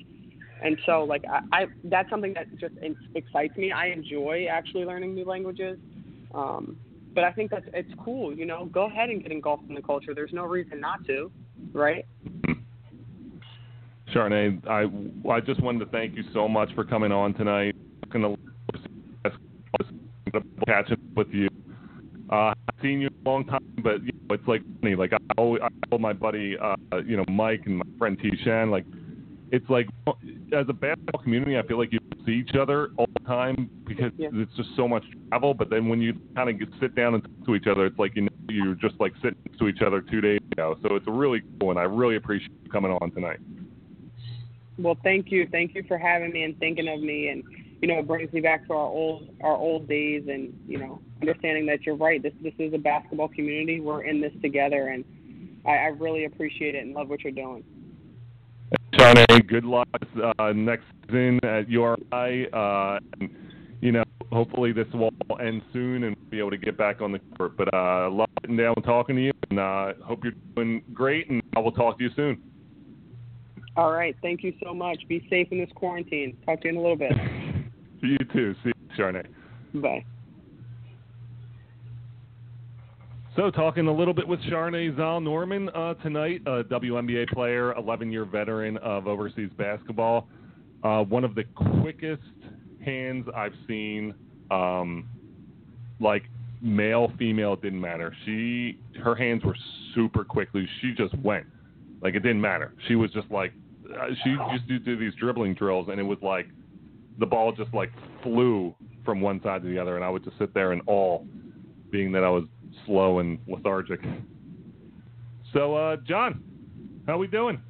And 0.61 0.77
so 0.85 1.03
like 1.03 1.23
I, 1.29 1.39
I 1.51 1.65
that's 1.85 2.09
something 2.09 2.33
that 2.33 2.47
just 2.57 2.75
excites 3.15 3.55
me. 3.57 3.71
I 3.71 3.87
enjoy 3.87 4.47
actually 4.49 4.85
learning 4.85 5.15
new 5.15 5.25
languages. 5.25 5.77
Um 6.33 6.77
but 7.15 7.23
I 7.23 7.31
think 7.31 7.51
that's 7.51 7.65
it's 7.73 7.93
cool, 8.03 8.33
you 8.33 8.45
know. 8.45 8.65
Go 8.65 8.85
ahead 8.85 9.09
and 9.09 9.21
get 9.21 9.31
engulfed 9.31 9.69
in 9.69 9.75
the 9.75 9.81
culture. 9.81 10.13
There's 10.13 10.33
no 10.33 10.45
reason 10.45 10.79
not 10.79 11.05
to, 11.05 11.31
right? 11.71 12.05
Sharnee, 14.13 14.65
I 14.67 15.29
I 15.29 15.39
just 15.39 15.61
wanted 15.61 15.79
to 15.79 15.85
thank 15.87 16.15
you 16.15 16.23
so 16.33 16.47
much 16.47 16.73
for 16.75 16.83
coming 16.83 17.11
on 17.11 17.33
tonight. 17.33 17.75
Going 18.13 18.37
to 20.31 20.41
catch 20.67 20.91
up 20.91 20.99
with 21.15 21.27
you. 21.31 21.47
Uh, 22.29 22.53
I've 22.53 22.81
seen 22.81 23.01
you 23.01 23.09
a 23.25 23.29
long 23.29 23.43
time, 23.45 23.59
but 23.83 24.03
you 24.03 24.11
know, 24.29 24.35
it's 24.35 24.47
like 24.47 24.61
funny. 24.81 24.95
Like 24.95 25.13
I 25.13 25.17
always, 25.37 25.63
I 25.63 25.69
told 25.89 26.01
my 26.01 26.13
buddy, 26.13 26.55
uh, 26.61 26.75
you 27.05 27.17
know, 27.17 27.25
Mike 27.27 27.63
and 27.65 27.77
my 27.77 27.83
friend 27.97 28.17
T. 28.21 28.31
Shan, 28.43 28.69
like 28.69 28.85
it's 29.51 29.67
like 29.69 29.87
as 30.07 30.65
a 30.69 30.73
basketball 30.73 31.23
community, 31.23 31.57
I 31.57 31.63
feel 31.63 31.79
like 31.79 31.91
you 31.91 31.99
see 32.23 32.33
each 32.33 32.55
other 32.55 32.89
all 32.97 33.07
the 33.19 33.27
time 33.27 33.69
because 33.85 34.11
Yeah. 34.17 34.29
it's 34.31 34.55
just 34.55 34.69
so 34.75 34.87
much 34.87 35.03
travel. 35.29 35.55
But 35.55 35.71
then 35.71 35.89
when 35.89 35.99
you 35.99 36.13
kind 36.35 36.49
of 36.49 36.59
get 36.59 36.69
sit 36.79 36.95
down 36.95 37.15
and 37.15 37.23
talk 37.23 37.47
to 37.47 37.55
each 37.55 37.67
other, 37.67 37.87
it's 37.87 37.97
like 37.97 38.15
you 38.15 38.23
know 38.23 38.29
you're 38.49 38.75
just 38.75 38.95
like 38.99 39.13
sitting 39.23 39.37
next 39.47 39.57
to 39.57 39.67
each 39.67 39.81
other 39.81 40.01
two 40.01 40.21
days 40.21 40.39
ago. 40.51 40.77
So 40.83 40.95
it's 40.95 41.07
really 41.07 41.41
cool, 41.59 41.71
and 41.71 41.79
I 41.79 41.83
really 41.83 42.15
appreciate 42.15 42.51
you 42.65 42.71
coming 42.71 42.91
on 42.91 43.11
tonight. 43.11 43.39
Well, 44.77 44.97
thank 45.03 45.31
you, 45.31 45.47
thank 45.51 45.75
you 45.75 45.83
for 45.87 45.97
having 45.97 46.31
me 46.31 46.43
and 46.43 46.57
thinking 46.59 46.87
of 46.87 46.99
me, 46.99 47.27
and 47.29 47.43
you 47.83 47.89
know, 47.89 47.99
it 47.99 48.07
brings 48.07 48.31
me 48.31 48.39
back 48.39 48.65
to 48.67 48.73
our 48.73 48.87
old 48.87 49.27
our 49.41 49.57
old 49.57 49.89
days, 49.89 50.23
and 50.29 50.57
you 50.65 50.77
know, 50.77 51.01
understanding 51.21 51.65
that 51.65 51.81
you're 51.81 51.97
right. 51.97 52.23
This 52.23 52.31
this 52.41 52.53
is 52.57 52.73
a 52.73 52.77
basketball 52.77 53.27
community. 53.27 53.81
We're 53.81 54.03
in 54.03 54.21
this 54.21 54.31
together, 54.41 54.87
and 54.87 55.03
I, 55.65 55.71
I 55.71 55.85
really 55.87 56.23
appreciate 56.23 56.75
it 56.75 56.85
and 56.85 56.93
love 56.93 57.09
what 57.09 57.25
you're 57.25 57.33
doing. 57.33 57.61
Sharnee, 58.93 59.45
good 59.49 59.65
luck 59.65 59.89
uh, 60.39 60.53
next 60.53 60.85
season 61.07 61.41
at 61.43 61.67
URI. 61.67 62.47
Uh, 62.53 62.99
and, 63.19 63.35
you 63.81 63.91
know, 63.91 64.05
hopefully 64.31 64.71
this 64.71 64.87
will 64.93 65.09
all 65.29 65.39
end 65.41 65.61
soon 65.73 66.05
and 66.05 66.15
we'll 66.15 66.29
be 66.29 66.39
able 66.39 66.51
to 66.51 66.57
get 66.57 66.77
back 66.77 67.01
on 67.01 67.11
the 67.11 67.19
court. 67.37 67.57
But 67.57 67.73
uh, 67.73 68.09
love 68.09 68.29
sitting 68.41 68.55
down 68.55 68.75
and 68.77 68.85
talking 68.85 69.17
to 69.17 69.21
you, 69.21 69.31
and 69.49 69.59
uh, 69.59 69.93
hope 70.05 70.23
you're 70.23 70.33
doing 70.55 70.83
great. 70.93 71.29
And 71.29 71.43
I 71.57 71.59
will 71.59 71.73
talk 71.73 71.97
to 71.97 72.03
you 72.05 72.11
soon. 72.15 72.41
All 73.75 73.91
right, 73.91 74.15
thank 74.21 74.41
you 74.41 74.53
so 74.63 74.73
much. 74.73 74.99
Be 75.09 75.27
safe 75.29 75.49
in 75.51 75.57
this 75.57 75.71
quarantine. 75.75 76.37
Talk 76.45 76.61
to 76.61 76.69
you 76.69 76.71
in 76.71 76.77
a 76.77 76.81
little 76.81 76.95
bit. 76.95 77.11
You 78.03 78.17
too. 78.33 78.53
See 78.63 78.69
you, 78.69 78.73
Sharnee. 78.97 79.25
Bye. 79.75 80.03
So, 83.37 83.49
talking 83.49 83.87
a 83.87 83.91
little 83.91 84.13
bit 84.13 84.27
with 84.27 84.41
Sharnee 84.41 84.95
Zoll 84.95 85.21
Norman 85.21 85.69
uh, 85.69 85.95
tonight, 85.95 86.41
a 86.45 86.63
WNBA 86.65 87.29
player, 87.29 87.73
11 87.73 88.11
year 88.11 88.25
veteran 88.25 88.77
of 88.77 89.07
overseas 89.07 89.49
basketball. 89.57 90.27
Uh, 90.83 91.01
one 91.03 91.23
of 91.23 91.33
the 91.33 91.45
quickest 91.81 92.21
hands 92.85 93.25
I've 93.33 93.55
seen, 93.67 94.13
um, 94.51 95.07
like 96.01 96.23
male, 96.61 97.11
female, 97.17 97.53
it 97.53 97.61
didn't 97.61 97.81
matter. 97.81 98.13
She, 98.25 98.77
her 99.01 99.15
hands 99.15 99.43
were 99.45 99.55
super 99.95 100.25
quickly. 100.25 100.67
She 100.81 100.93
just 100.93 101.17
went. 101.19 101.45
Like, 102.01 102.15
it 102.15 102.19
didn't 102.19 102.41
matter. 102.41 102.73
She 102.87 102.95
was 102.95 103.11
just 103.11 103.31
like, 103.31 103.53
uh, 103.97 104.07
she 104.23 104.31
used 104.51 104.67
to 104.67 104.79
do 104.79 104.97
these 104.97 105.13
dribbling 105.15 105.53
drills, 105.53 105.87
and 105.89 105.99
it 105.99 106.03
was 106.03 106.19
like 106.21 106.47
the 107.19 107.25
ball 107.25 107.51
just 107.51 107.73
like 107.73 107.91
flew 108.21 108.73
from 109.05 109.21
one 109.21 109.41
side 109.43 109.61
to 109.63 109.69
the 109.69 109.79
other, 109.79 109.95
and 109.95 110.05
I 110.05 110.09
would 110.09 110.23
just 110.23 110.37
sit 110.37 110.53
there 110.53 110.73
in 110.73 110.81
awe, 110.87 111.23
being 111.91 112.11
that 112.13 112.23
I 112.23 112.29
was 112.29 112.43
slow 112.85 113.19
and 113.19 113.37
lethargic. 113.47 113.99
So, 115.51 115.75
uh, 115.75 115.97
John, 115.97 116.41
how 117.05 117.13
are 117.13 117.17
we 117.17 117.27
doing? 117.27 117.61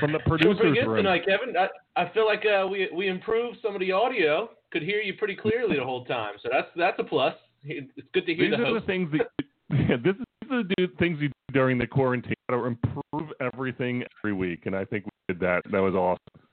From 0.00 0.12
the 0.12 0.18
producers 0.20 0.56
pretty 0.58 0.74
good 0.80 0.86
room. 0.88 0.96
tonight, 0.96 1.24
Kevin. 1.26 1.54
I, 1.56 1.68
I 2.00 2.10
feel 2.12 2.26
like 2.26 2.44
uh, 2.46 2.66
we 2.66 2.88
we 2.94 3.08
improved 3.08 3.58
some 3.62 3.74
of 3.74 3.80
the 3.80 3.92
audio. 3.92 4.50
Could 4.70 4.82
hear 4.82 5.00
you 5.00 5.14
pretty 5.14 5.36
clearly 5.36 5.76
the 5.76 5.84
whole 5.84 6.04
time, 6.04 6.34
so 6.42 6.48
that's 6.50 6.68
that's 6.76 6.98
a 6.98 7.04
plus. 7.04 7.34
It's 7.64 7.90
good 8.14 8.26
to 8.26 8.34
hear 8.34 8.50
These 8.50 8.58
the 8.58 8.64
are 8.64 8.80
the 8.80 8.86
things 8.86 9.10
that 9.12 9.28
yeah, 9.70 9.96
this 10.02 10.16
is 10.16 10.24
these 10.42 10.50
are 10.50 10.62
the 10.62 10.74
do- 10.76 10.88
things 10.98 11.18
you 11.20 11.28
do 11.28 11.34
during 11.52 11.78
the 11.78 11.86
quarantine 11.86 12.34
to 12.50 12.64
improve 12.64 13.30
everything 13.40 14.04
every 14.18 14.32
week, 14.32 14.62
and 14.66 14.74
I 14.74 14.84
think 14.84 15.04
we 15.04 15.34
did 15.34 15.40
that. 15.40 15.62
That 15.70 15.80
was 15.80 15.94
awesome. 15.94 16.47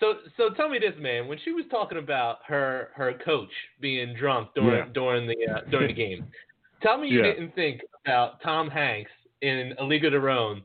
So 0.00 0.14
so 0.36 0.50
tell 0.54 0.68
me 0.68 0.78
this, 0.78 0.94
man. 0.98 1.28
When 1.28 1.38
she 1.44 1.52
was 1.52 1.64
talking 1.70 1.98
about 1.98 2.38
her 2.46 2.88
her 2.94 3.12
coach 3.24 3.50
being 3.80 4.14
drunk 4.14 4.48
during 4.54 4.70
Yeah. 4.86 4.92
during 4.92 5.26
the 5.26 5.36
uh, 5.54 5.60
during 5.70 5.88
the 5.88 5.92
game, 5.94 6.24
tell 6.82 6.98
me 6.98 7.08
you 7.08 7.18
Yeah. 7.22 7.32
didn't 7.34 7.54
think 7.54 7.82
about 8.04 8.40
Tom 8.42 8.68
Hanks 8.70 9.10
in 9.42 9.74
A 9.78 9.84
League 9.84 10.04
of 10.04 10.12
Their 10.12 10.30
Own 10.30 10.62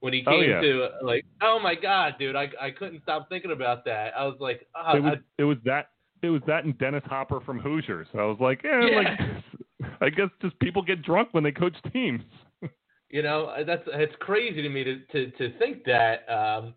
when 0.00 0.12
he 0.12 0.20
came 0.22 0.34
Oh, 0.34 0.40
yeah. 0.40 0.60
to 0.60 0.84
uh, 0.84 0.90
like, 1.02 1.24
oh 1.42 1.58
my 1.58 1.74
god, 1.74 2.14
dude, 2.18 2.36
I 2.36 2.48
I 2.60 2.70
couldn't 2.70 3.02
stop 3.02 3.28
thinking 3.28 3.50
about 3.50 3.84
that. 3.86 4.12
I 4.16 4.24
was 4.24 4.36
like, 4.38 4.66
oh, 4.76 4.96
it 4.96 5.02
was 5.02 5.12
I, 5.14 5.42
it 5.42 5.44
was 5.44 5.58
that 5.64 5.88
it 6.22 6.30
was 6.30 6.42
that 6.46 6.64
and 6.64 6.76
Dennis 6.78 7.02
Hopper 7.06 7.40
from 7.40 7.58
Hoosiers. 7.58 8.06
I 8.14 8.22
was 8.22 8.38
like, 8.40 8.64
eh, 8.64 8.68
Yeah. 8.88 8.96
like 8.96 9.92
I 10.00 10.10
guess 10.10 10.28
just 10.40 10.58
people 10.60 10.82
get 10.82 11.02
drunk 11.02 11.28
when 11.32 11.42
they 11.44 11.52
coach 11.52 11.76
teams. 11.92 12.22
You 13.08 13.22
know, 13.22 13.52
that's 13.64 13.84
it's 13.86 14.16
crazy 14.18 14.62
to 14.62 14.68
me 14.68 14.82
to 14.82 14.98
to, 15.12 15.30
to 15.30 15.58
think 15.58 15.84
that. 15.84 16.28
Um, 16.28 16.74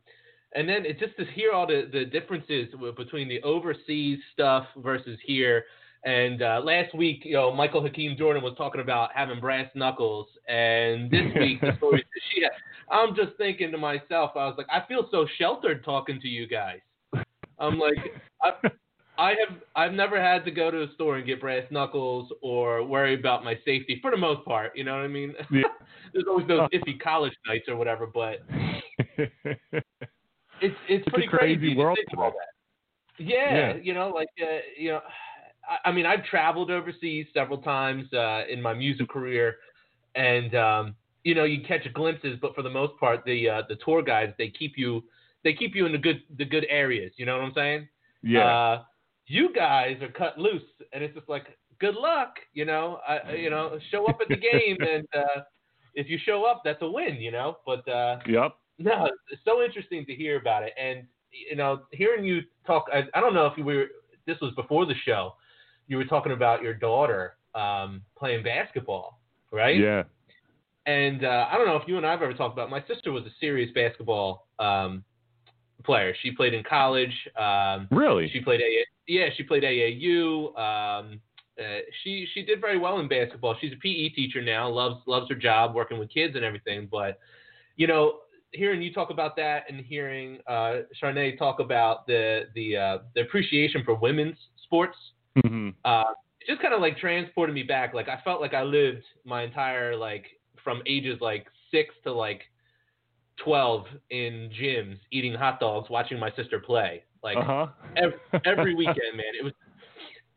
and 0.56 0.68
then 0.68 0.86
it's 0.86 1.00
just 1.00 1.16
to 1.18 1.26
hear 1.26 1.52
all 1.52 1.68
the, 1.68 1.90
the 1.92 2.06
differences 2.06 2.68
between 2.96 3.28
the 3.30 3.42
overseas 3.44 4.20
stuff 4.34 4.66
versus 4.78 5.20
here. 5.26 5.66
And 6.06 6.42
uh, 6.42 6.62
last 6.64 6.96
week, 6.96 7.22
you 7.26 7.34
know, 7.34 7.54
Michael 7.54 7.82
Hakeem 7.82 8.16
Jordan 8.18 8.42
was 8.42 8.56
talking 8.58 8.80
about 8.80 9.10
having 9.14 9.40
brass 9.40 9.70
knuckles, 9.76 10.28
and 10.48 11.12
this 11.12 11.26
week 11.40 11.60
the 11.60 11.76
story 11.78 11.98
that 12.00 12.22
she 12.34 12.42
had. 12.42 12.52
I'm 12.90 13.16
just 13.16 13.38
thinking 13.38 13.72
to 13.72 13.78
myself, 13.78 14.32
I 14.36 14.46
was 14.46 14.56
like, 14.58 14.68
I 14.72 14.88
feel 14.88 15.08
so 15.12 15.28
sheltered 15.38 15.84
talking 15.84 16.20
to 16.22 16.28
you 16.28 16.48
guys. 16.48 16.80
I'm 17.60 17.78
like, 17.78 17.98
I, 18.42 18.70
I 19.20 19.30
have 19.32 19.58
I've 19.76 19.92
never 19.92 20.20
had 20.20 20.46
to 20.46 20.52
go 20.52 20.72
to 20.72 20.84
a 20.84 20.94
store 20.94 21.18
and 21.18 21.28
get 21.28 21.42
brass 21.42 21.64
knuckles 21.70 22.32
or 22.42 22.84
worry 22.86 23.20
about 23.20 23.44
my 23.44 23.56
safety 23.66 24.00
for 24.02 24.12
the 24.12 24.18
most 24.18 24.46
part. 24.46 24.72
You 24.78 24.86
know 24.86 24.96
what 24.96 25.04
I 25.04 25.10
mean? 25.10 25.34
Yeah. 25.52 25.64
There's 26.14 26.26
always 26.28 26.48
those 26.48 26.70
iffy 26.70 27.00
college 27.00 27.34
nights 27.46 27.66
or 27.68 27.76
whatever, 27.76 28.08
but 28.08 28.40
it's 30.62 30.76
it's, 30.88 31.08
a 31.08 31.12
pretty 31.12 31.28
crazy 31.28 31.74
to 31.74 31.76
world 31.76 31.98
think 31.98 32.14
about 32.14 32.34
that. 32.34 33.24
Yeah, 33.24 33.56
Yeah. 33.56 33.74
you 33.82 33.94
know, 33.94 34.10
like 34.10 34.30
uh, 34.42 34.60
you 34.78 34.92
know, 34.92 35.02
I, 35.70 35.90
I 35.90 35.92
mean, 35.92 36.06
I've 36.06 36.24
traveled 36.26 36.72
overseas 36.72 37.28
several 37.34 37.60
times 37.60 38.12
uh, 38.14 38.44
in 38.50 38.62
my 38.62 38.74
music 38.74 39.10
career, 39.10 39.58
and 40.16 40.56
um, 40.56 40.96
you 41.24 41.36
know, 41.36 41.44
you 41.44 41.62
catch 41.66 41.92
glimpses, 41.94 42.38
but 42.42 42.56
for 42.56 42.62
the 42.62 42.70
most 42.70 42.98
part, 43.00 43.24
the 43.26 43.50
uh, 43.50 43.62
the 43.68 43.78
tour 43.84 44.02
guides 44.02 44.34
they 44.38 44.50
keep 44.50 44.74
you 44.78 45.04
they 45.44 45.54
keep 45.54 45.76
you 45.76 45.86
in 45.86 45.92
the 45.92 45.98
good 45.98 46.22
the 46.38 46.46
good 46.46 46.66
areas. 46.70 47.14
You 47.18 47.26
know 47.26 47.38
what 47.38 47.46
I'm 47.46 47.54
saying? 47.54 47.88
yeah. 48.24 48.46
Uh, 48.46 48.84
you 49.30 49.54
guys 49.54 49.96
are 50.02 50.10
cut 50.10 50.40
loose, 50.40 50.64
and 50.92 51.04
it's 51.04 51.14
just 51.14 51.30
like, 51.30 51.56
good 51.80 51.94
luck, 51.94 52.34
you 52.54 52.66
know. 52.66 53.00
I, 53.08 53.34
you 53.34 53.52
know, 53.52 53.78
show 53.92 54.08
up 54.08 54.18
at 54.22 54.28
the 54.28 54.36
game, 54.52 54.78
and 54.80 55.08
uh, 55.16 55.42
if 55.94 56.10
you 56.10 56.18
show 56.26 56.46
up, 56.46 56.62
that's 56.66 56.82
a 56.82 56.90
win, 56.90 57.18
you 57.18 57.32
know. 57.32 57.58
But 57.66 57.88
uh, 57.88 58.20
yep. 58.28 58.56
No, 58.80 59.10
it's 59.30 59.42
so 59.46 59.62
interesting 59.62 60.06
to 60.06 60.16
hear 60.16 60.40
about 60.40 60.64
it, 60.64 60.74
and 60.82 61.04
you 61.32 61.56
know, 61.56 61.82
hearing 61.92 62.26
you 62.26 62.42
talk. 62.66 62.86
I, 62.92 63.04
I 63.14 63.20
don't 63.22 63.34
know 63.34 63.46
if 63.46 63.58
you 63.58 63.64
were. 63.64 63.86
This 64.26 64.38
was 64.42 64.54
before 64.56 64.86
the 64.86 64.96
show. 65.06 65.36
You 65.88 65.98
were 65.98 66.06
talking 66.06 66.32
about 66.32 66.62
your 66.62 66.74
daughter 66.74 67.36
um, 67.56 68.02
playing 68.18 68.44
basketball, 68.44 69.20
right? 69.52 69.78
Yeah. 69.78 70.04
And 70.86 71.24
uh, 71.24 71.48
I 71.52 71.58
don't 71.58 71.68
know 71.68 71.76
if 71.76 71.88
you 71.88 71.98
and 71.98 72.06
I 72.06 72.12
have 72.12 72.22
ever 72.22 72.34
talked 72.34 72.54
about. 72.54 72.70
My 72.70 72.84
sister 72.88 73.12
was 73.12 73.24
a 73.24 73.32
serious 73.40 73.70
basketball 73.76 74.48
um, 74.60 75.04
player. 75.84 76.16
She 76.22 76.32
played 76.32 76.54
in 76.54 76.64
college. 76.64 77.14
Um, 77.38 77.88
Really? 77.92 78.30
she 78.30 78.40
played 78.40 78.62
AA. 78.62 78.86
Yeah, 79.08 79.30
she 79.36 79.44
played 79.44 79.64
AAU. 79.64 80.58
Um, 80.58 81.20
uh, 81.60 81.80
she 82.04 82.28
she 82.34 82.44
did 82.44 82.62
very 82.62 82.78
well 82.78 83.00
in 83.00 83.08
basketball. 83.08 83.56
She's 83.60 83.74
a 83.74 83.76
PE 83.76 84.10
teacher 84.10 84.42
now. 84.42 84.70
loves 84.70 85.02
loves 85.08 85.30
her 85.30 85.36
job, 85.36 85.76
working 85.76 86.00
with 86.00 86.10
kids 86.10 86.36
and 86.36 86.46
everything. 86.46 86.88
But 86.90 87.20
you 87.76 87.88
know, 87.88 88.20
hearing 88.52 88.82
you 88.82 88.94
talk 88.94 89.10
about 89.10 89.36
that 89.38 89.64
and 89.70 89.80
hearing 89.80 90.40
uh, 90.48 90.80
Sharnee 91.02 91.38
talk 91.38 91.60
about 91.60 92.06
the 92.08 92.44
the 92.56 92.76
uh, 92.78 92.98
the 93.16 93.22
appreciation 93.22 93.84
for 93.84 93.96
women's 93.96 94.38
sports, 94.64 94.98
hmm 95.46 95.70
uh, 95.86 96.04
it 96.42 96.48
just 96.48 96.62
kind 96.62 96.74
of 96.74 96.82
like 96.82 96.98
transported 96.98 97.54
me 97.54 97.64
back. 97.64 97.94
Like 97.94 98.08
I 98.10 98.20
felt 98.24 98.42
like 98.42 98.54
I 98.54 98.64
lived 98.64 99.04
my 99.26 99.44
entire 99.44 99.96
like 99.96 100.26
from 100.64 100.82
ages 100.86 101.18
like 101.22 101.48
six 101.72 101.94
to 102.04 102.12
like 102.14 102.42
twelve 103.44 103.86
in 104.10 104.50
gyms 104.60 104.98
eating 105.12 105.34
hot 105.34 105.60
dogs, 105.60 105.90
watching 105.90 106.20
my 106.20 106.32
sister 106.36 106.60
play. 106.60 107.04
Like 107.24 107.38
Uh 107.38 107.44
huh. 107.44 107.68
every, 107.98 108.18
every 108.46 108.76
weekend, 108.76 109.16
man. 109.16 109.34
It 109.40 109.44
was 109.44 109.54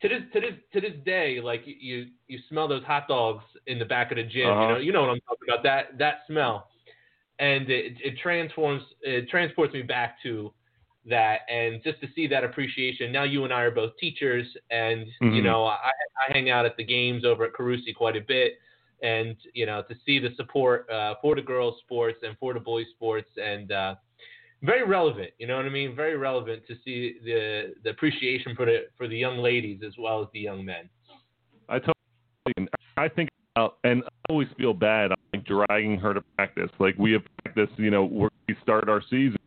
to 0.01 0.09
this 0.09 0.21
to 0.33 0.39
this 0.39 0.53
to 0.73 0.81
this 0.81 0.93
day. 1.05 1.39
Like 1.41 1.63
you 1.65 2.07
you 2.27 2.39
smell 2.49 2.67
those 2.67 2.83
hot 2.83 3.07
dogs 3.07 3.43
in 3.67 3.79
the 3.79 3.85
back 3.85 4.11
of 4.11 4.17
the 4.17 4.23
gym. 4.23 4.49
Uh-huh. 4.49 4.61
You 4.61 4.67
know 4.67 4.77
you 4.77 4.91
know 4.91 5.01
what 5.01 5.09
I'm 5.09 5.21
talking 5.21 5.47
about. 5.49 5.63
That 5.63 5.97
that 5.99 6.15
smell, 6.27 6.67
and 7.39 7.69
it, 7.69 7.97
it 8.03 8.17
transforms 8.21 8.83
it 9.01 9.29
transports 9.29 9.73
me 9.73 9.81
back 9.81 10.21
to 10.23 10.53
that, 11.05 11.41
and 11.49 11.83
just 11.83 11.99
to 12.01 12.07
see 12.15 12.27
that 12.27 12.43
appreciation. 12.43 13.11
Now 13.11 13.23
you 13.23 13.43
and 13.43 13.53
I 13.53 13.61
are 13.61 13.71
both 13.71 13.91
teachers, 13.99 14.47
and 14.69 15.05
you 15.21 15.41
Mhm. 15.41 15.43
know 15.43 15.65
I 15.65 15.91
I 16.27 16.31
hang 16.31 16.49
out 16.49 16.65
at 16.65 16.77
the 16.77 16.83
games 16.83 17.25
over 17.25 17.43
at 17.45 17.53
Carusi 17.53 17.93
quite 17.95 18.15
a 18.15 18.21
bit. 18.21 18.53
And 19.01 19.35
you 19.53 19.65
know 19.65 19.83
to 19.89 19.95
see 20.05 20.19
the 20.19 20.33
support 20.35 20.89
uh, 20.89 21.15
for 21.21 21.35
the 21.35 21.41
girls' 21.41 21.79
sports 21.79 22.19
and 22.23 22.37
for 22.37 22.53
the 22.53 22.59
boys' 22.59 22.85
sports, 22.91 23.29
and 23.35 23.71
uh, 23.71 23.95
very 24.61 24.85
relevant. 24.85 25.31
You 25.39 25.47
know 25.47 25.57
what 25.57 25.65
I 25.65 25.69
mean? 25.69 25.93
Very 25.93 26.15
relevant 26.15 26.65
to 26.67 26.75
see 26.85 27.17
the 27.25 27.73
the 27.83 27.89
appreciation 27.89 28.55
for 28.55 28.65
the 28.65 28.85
for 28.97 29.09
the 29.09 29.17
young 29.17 29.39
ladies 29.39 29.81
as 29.85 29.93
well 29.97 30.21
as 30.21 30.29
the 30.31 30.39
young 30.39 30.63
men. 30.63 30.89
I 31.67 31.79
totally. 31.79 32.69
I 32.95 33.09
think 33.09 33.29
about, 33.55 33.77
and 33.83 34.03
I 34.03 34.09
always 34.29 34.47
feel 34.57 34.73
bad. 34.73 35.11
I'm 35.11 35.17
like 35.33 35.45
dragging 35.45 35.97
her 35.99 36.13
to 36.13 36.21
practice. 36.35 36.69
Like 36.79 36.95
we 36.97 37.11
have 37.13 37.21
practice, 37.43 37.69
you 37.77 37.91
know, 37.91 38.05
we 38.05 38.55
start 38.61 38.89
our 38.89 39.01
season 39.09 39.37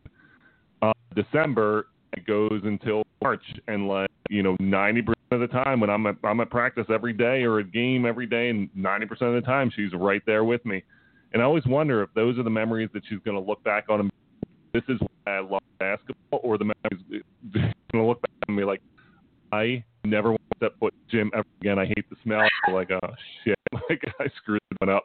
uh, 0.82 0.92
December. 1.14 1.88
It 2.12 2.26
goes 2.26 2.60
until 2.64 3.02
March, 3.22 3.42
and 3.68 3.88
like 3.88 4.10
you 4.30 4.42
know, 4.42 4.56
ninety 4.60 5.02
percent 5.02 5.16
of 5.30 5.40
the 5.40 5.48
time 5.48 5.80
when 5.80 5.90
I'm 5.90 6.06
at 6.06 6.16
I'm 6.24 6.40
at 6.40 6.50
practice 6.50 6.86
every 6.92 7.12
day 7.12 7.42
or 7.42 7.60
at 7.60 7.72
game 7.72 8.06
every 8.06 8.26
day, 8.26 8.48
and 8.48 8.70
ninety 8.74 9.06
percent 9.06 9.34
of 9.34 9.42
the 9.42 9.46
time 9.46 9.70
she's 9.74 9.92
right 9.92 10.22
there 10.26 10.44
with 10.44 10.64
me. 10.64 10.82
And 11.32 11.42
I 11.42 11.44
always 11.44 11.66
wonder 11.66 12.02
if 12.02 12.10
those 12.14 12.38
are 12.38 12.42
the 12.42 12.50
memories 12.50 12.88
that 12.94 13.02
she's 13.08 13.18
going 13.24 13.36
to 13.36 13.46
look 13.46 13.62
back 13.64 13.86
on. 13.88 14.10
This 14.72 14.84
is 14.88 14.98
why 15.00 15.36
I 15.36 15.40
love 15.40 15.62
basketball, 15.78 16.40
or 16.42 16.58
the 16.58 16.64
memories 16.64 17.24
going 17.52 17.72
to 17.92 18.02
look 18.04 18.22
back 18.22 18.30
and 18.48 18.56
be 18.56 18.64
like, 18.64 18.80
I 19.52 19.84
never 20.04 20.35
step 20.56 20.72
foot 20.78 20.94
gym 21.10 21.30
ever 21.34 21.46
again. 21.60 21.78
I 21.78 21.86
hate 21.86 22.08
the 22.10 22.16
smell. 22.22 22.46
like, 22.72 22.90
oh 22.90 23.08
shit, 23.44 23.56
like 23.72 24.02
I 24.20 24.26
screwed 24.38 24.60
one 24.78 24.90
up. 24.90 25.04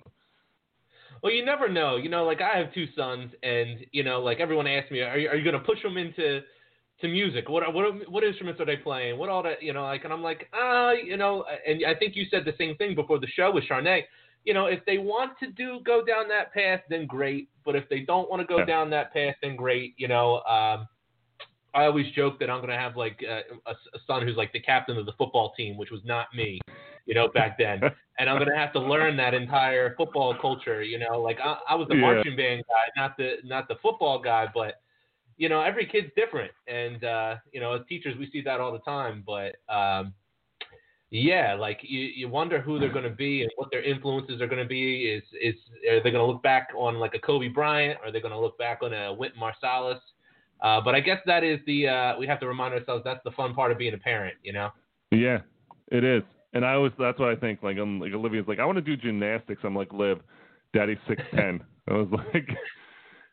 Well, 1.23 1.31
you 1.31 1.45
never 1.45 1.69
know. 1.69 1.97
You 1.97 2.09
know, 2.09 2.23
like 2.23 2.41
I 2.41 2.57
have 2.57 2.73
two 2.73 2.87
sons, 2.95 3.31
and 3.43 3.79
you 3.91 4.03
know, 4.03 4.21
like 4.21 4.39
everyone 4.39 4.67
asks 4.67 4.91
me, 4.91 5.01
are 5.01 5.17
you, 5.17 5.29
are 5.29 5.35
you 5.35 5.43
going 5.43 5.59
to 5.61 5.65
push 5.65 5.81
them 5.83 5.97
into 5.97 6.41
to 7.01 7.07
music? 7.07 7.49
What 7.49 7.73
what 7.73 8.09
what 8.09 8.23
instruments 8.23 8.59
are 8.59 8.65
they 8.65 8.77
playing? 8.77 9.17
What 9.17 9.29
all 9.29 9.43
that? 9.43 9.61
You 9.61 9.73
know, 9.73 9.83
like, 9.83 10.03
and 10.03 10.13
I'm 10.13 10.23
like, 10.23 10.47
ah, 10.53 10.91
you 10.91 11.17
know, 11.17 11.45
and 11.67 11.85
I 11.85 11.93
think 11.95 12.15
you 12.15 12.25
said 12.31 12.45
the 12.45 12.53
same 12.57 12.75
thing 12.77 12.95
before 12.95 13.19
the 13.19 13.27
show 13.27 13.51
with 13.51 13.65
Sharnee. 13.69 14.03
You 14.45 14.55
know, 14.55 14.65
if 14.65 14.83
they 14.85 14.97
want 14.97 15.37
to 15.39 15.51
do 15.51 15.81
go 15.85 16.03
down 16.03 16.27
that 16.29 16.51
path, 16.51 16.81
then 16.89 17.05
great. 17.05 17.49
But 17.63 17.75
if 17.75 17.87
they 17.89 17.99
don't 17.99 18.27
want 18.27 18.41
to 18.41 18.47
go 18.47 18.59
Yeah. 18.59 18.65
down 18.65 18.89
that 18.89 19.13
path, 19.13 19.35
then 19.43 19.55
great. 19.55 19.93
You 19.97 20.07
know, 20.07 20.41
um, 20.41 20.87
I 21.73 21.85
always 21.85 22.11
joke 22.11 22.39
that 22.39 22.49
I'm 22.49 22.59
going 22.59 22.69
to 22.69 22.77
have 22.77 22.97
like 22.97 23.23
uh, 23.27 23.41
a, 23.65 23.71
a 23.71 23.99
son 24.05 24.25
who's 24.25 24.35
like 24.35 24.51
the 24.53 24.59
captain 24.59 24.97
of 24.97 25.05
the 25.05 25.13
football 25.13 25.53
team, 25.55 25.77
which 25.77 25.91
was 25.91 26.01
not 26.03 26.27
me, 26.35 26.59
you 27.05 27.13
know, 27.13 27.29
back 27.29 27.57
then. 27.57 27.81
and 28.19 28.29
I'm 28.29 28.37
going 28.37 28.49
to 28.49 28.57
have 28.57 28.73
to 28.73 28.79
learn 28.79 29.15
that 29.17 29.33
entire 29.33 29.95
football 29.95 30.35
culture. 30.39 30.83
You 30.83 30.99
know, 30.99 31.21
like 31.21 31.39
I, 31.43 31.57
I 31.69 31.75
was 31.75 31.87
the 31.87 31.95
Yeah. 31.95 32.01
marching 32.01 32.35
band 32.35 32.63
guy, 32.67 33.01
not 33.01 33.17
the 33.17 33.37
not 33.43 33.67
the 33.67 33.75
football 33.81 34.19
guy, 34.19 34.47
but 34.53 34.81
you 35.37 35.49
know, 35.49 35.61
every 35.61 35.85
kid's 35.87 36.11
different, 36.15 36.51
and 36.67 37.03
uh, 37.03 37.35
you 37.51 37.59
know, 37.61 37.73
as 37.73 37.81
teachers, 37.87 38.17
we 38.17 38.29
see 38.31 38.41
that 38.41 38.59
all 38.59 38.71
the 38.71 38.79
time. 38.79 39.23
But 39.25 39.55
um, 39.73 40.13
yeah, 41.09 41.55
like 41.55 41.79
you, 41.81 41.99
you 41.99 42.29
wonder 42.29 42.61
who 42.61 42.79
they're 42.79 42.91
going 42.91 43.03
to 43.05 43.09
be 43.09 43.41
and 43.41 43.51
what 43.55 43.71
their 43.71 43.83
influences 43.83 44.41
are 44.41 44.47
going 44.47 44.61
to 44.61 44.67
be. 44.67 45.05
Is 45.05 45.23
is 45.41 45.55
are 45.89 46.03
they 46.03 46.11
going 46.11 46.23
to 46.23 46.25
look 46.25 46.43
back 46.43 46.69
on 46.77 46.99
like 46.99 47.15
a 47.15 47.19
Kobe 47.19 47.47
Bryant? 47.47 47.99
Are 48.03 48.11
they 48.11 48.21
going 48.21 48.33
to 48.33 48.39
look 48.39 48.57
back 48.57 48.79
on 48.83 48.93
a 48.93 49.13
Wynton 49.13 49.41
Marsalis? 49.41 49.99
Uh, 50.61 50.79
but 50.79 50.93
I 50.93 50.99
guess 50.99 51.17
that 51.25 51.43
is 51.43 51.59
the 51.65 51.87
uh, 51.87 52.17
we 52.19 52.27
have 52.27 52.39
to 52.41 52.47
remind 52.47 52.73
ourselves 52.73 53.03
that's 53.03 53.23
the 53.23 53.31
fun 53.31 53.53
part 53.53 53.71
of 53.71 53.77
being 53.77 53.93
a 53.93 53.97
parent, 53.97 54.35
you 54.43 54.53
know. 54.53 54.69
Yeah, 55.11 55.39
it 55.91 56.03
is. 56.03 56.23
And 56.53 56.65
I 56.65 56.77
was 56.77 56.91
that's 56.99 57.19
what 57.19 57.29
I 57.29 57.35
think. 57.35 57.63
Like 57.63 57.77
I'm 57.77 57.99
like 57.99 58.13
Olivia's 58.13 58.45
like, 58.47 58.59
I 58.59 58.65
want 58.65 58.77
to 58.77 58.81
do 58.81 58.95
gymnastics. 58.95 59.61
I'm 59.63 59.75
like, 59.75 59.91
Liv, 59.91 60.19
daddy's 60.73 60.97
six 61.07 61.21
ten. 61.33 61.61
I 61.89 61.93
was 61.93 62.07
like, 62.11 62.47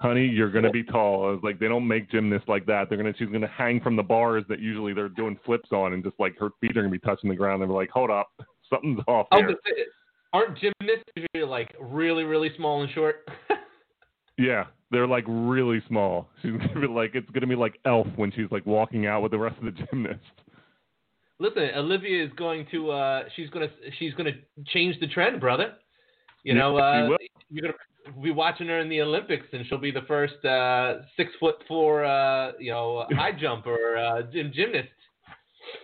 honey, 0.01 0.27
you're 0.27 0.51
gonna 0.51 0.71
be 0.71 0.83
tall. 0.83 1.29
I 1.29 1.33
was 1.33 1.41
like, 1.43 1.59
they 1.59 1.69
don't 1.69 1.87
make 1.87 2.11
gymnasts 2.11 2.49
like 2.49 2.65
that. 2.67 2.89
They're 2.89 2.97
gonna 2.97 3.13
she's 3.19 3.29
gonna 3.29 3.47
hang 3.49 3.81
from 3.81 3.97
the 3.97 4.03
bars 4.03 4.45
that 4.49 4.61
usually 4.61 4.95
they're 4.95 5.11
doing 5.11 5.39
flips 5.45 5.71
on 5.73 5.93
and 5.93 6.03
just 6.03 6.19
like 6.19 6.39
her 6.39 6.51
feet 6.61 6.77
are 6.77 6.83
gonna 6.83 6.91
be 6.91 6.99
touching 6.99 7.29
the 7.29 7.37
ground. 7.37 7.61
They're 7.61 7.69
like, 7.69 7.91
hold 7.91 8.11
up, 8.11 8.31
something's 8.71 9.01
off 9.07 9.27
here. 9.33 9.43
gonna 9.43 9.57
say, 9.67 9.83
aren't 10.33 10.59
gymnasts 10.59 11.05
usually 11.15 11.49
like 11.49 11.75
really 11.81 12.25
really 12.25 12.51
small 12.57 12.83
and 12.83 12.91
short? 12.93 13.29
Yeah, 14.39 14.65
they're 14.91 15.07
like 15.07 15.25
really 15.27 15.83
small. 15.89 16.29
She's 16.43 16.53
gonna 16.53 16.81
be 16.81 16.87
like 16.87 17.11
it's 17.15 17.29
gonna 17.31 17.47
be 17.47 17.57
like 17.57 17.79
Elf 17.85 18.07
when 18.17 18.33
she's 18.33 18.51
like 18.51 18.65
walking 18.65 19.07
out 19.07 19.23
with 19.23 19.33
the 19.33 19.39
rest 19.39 19.59
of 19.59 19.65
the 19.65 19.73
gymnasts. 19.91 20.25
Listen, 21.41 21.71
Olivia 21.77 22.25
is 22.25 22.33
going 22.37 22.67
to 22.71 22.91
uh 22.91 23.25
she's 23.37 23.51
gonna 23.51 23.69
she's 23.99 24.15
gonna 24.15 24.33
change 24.69 24.99
the 25.01 25.09
trend, 25.09 25.41
brother. 25.41 25.75
You 26.45 26.55
Yeah, 26.55 26.61
know, 26.61 26.79
uh 26.79 27.09
you're 27.51 27.63
gonna 27.63 28.23
be 28.23 28.31
watching 28.31 28.69
her 28.69 28.81
in 28.81 28.89
the 28.89 29.03
Olympics 29.03 29.47
and 29.53 29.67
she'll 29.67 29.79
be 29.79 29.91
the 29.91 30.03
first 30.09 30.43
uh 30.45 31.03
six 31.17 31.31
foot 31.39 31.57
four 31.67 32.05
uh 32.05 32.53
you 32.59 32.71
know 32.73 33.05
high 33.13 33.33
jumper 33.33 33.97
uh 33.97 34.23
gym 34.33 34.53
gymnast. 34.55 34.89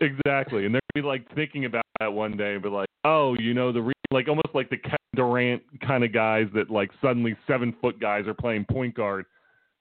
Exactly, 0.00 0.64
and 0.66 0.74
they're 0.74 0.80
gonna 0.94 1.02
be 1.02 1.06
like 1.06 1.34
thinking 1.34 1.66
about 1.66 1.84
that 2.00 2.12
one 2.12 2.36
day 2.36 2.54
and 2.54 2.62
be 2.62 2.68
like, 2.68 2.88
oh, 3.04 3.36
you 3.38 3.54
know, 3.54 3.70
the 3.72 3.82
re- 3.82 3.92
like 4.10 4.28
almost 4.28 4.54
like 4.54 4.70
the 4.70 4.78
Durant 5.14 5.62
kind 5.80 6.04
of 6.04 6.12
guys 6.12 6.46
that 6.54 6.70
like 6.70 6.90
suddenly 7.02 7.36
seven 7.46 7.74
foot 7.80 7.98
guys 8.00 8.26
are 8.26 8.34
playing 8.34 8.64
point 8.70 8.94
guard, 8.94 9.24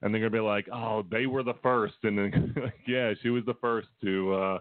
and 0.01 0.13
they're 0.13 0.21
gonna 0.21 0.29
be 0.31 0.39
like, 0.39 0.67
oh, 0.73 1.03
they 1.09 1.25
were 1.25 1.43
the 1.43 1.55
first, 1.63 1.95
and 2.03 2.17
then 2.17 2.53
like, 2.63 2.73
yeah, 2.87 3.13
she 3.21 3.29
was 3.29 3.43
the 3.45 3.55
first 3.55 3.87
to 4.01 4.33
uh, 4.33 4.59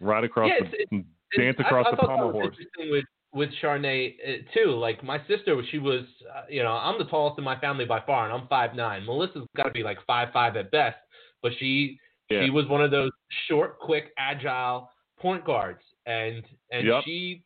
ride 0.00 0.24
across 0.24 0.50
Yeah, 0.50 0.68
the 0.68 0.82
it's- 0.96 1.04
dance 1.36 1.56
across 1.58 1.86
I, 1.86 1.90
I 1.90 1.92
the 1.92 2.02
pommel 2.06 2.32
horse. 2.32 2.56
with 2.78 3.04
with 3.32 3.50
Sharnee 3.60 4.14
uh, 4.24 4.32
too. 4.54 4.70
Like 4.70 5.02
my 5.02 5.18
sister, 5.26 5.60
she 5.72 5.78
was, 5.78 6.04
uh, 6.32 6.42
you 6.48 6.62
know, 6.62 6.70
I'm 6.70 6.98
the 6.98 7.04
tallest 7.06 7.36
in 7.38 7.44
my 7.44 7.58
family 7.58 7.84
by 7.84 8.00
far, 8.06 8.24
and 8.24 8.32
I'm 8.32 8.46
five 8.48 8.74
nine. 8.76 9.04
Melissa's 9.04 9.46
got 9.56 9.64
to 9.64 9.70
be 9.72 9.82
like 9.82 9.98
five 10.06 10.28
five 10.32 10.56
at 10.56 10.70
best, 10.70 10.96
but 11.42 11.50
she 11.58 11.98
Yeah. 12.30 12.44
she 12.44 12.50
was 12.50 12.66
one 12.68 12.82
of 12.82 12.90
those 12.92 13.10
short, 13.48 13.78
quick, 13.80 14.12
agile 14.18 14.88
point 15.18 15.44
guards, 15.44 15.82
and 16.06 16.44
and 16.70 16.86
Yep. 16.86 17.02
she 17.04 17.42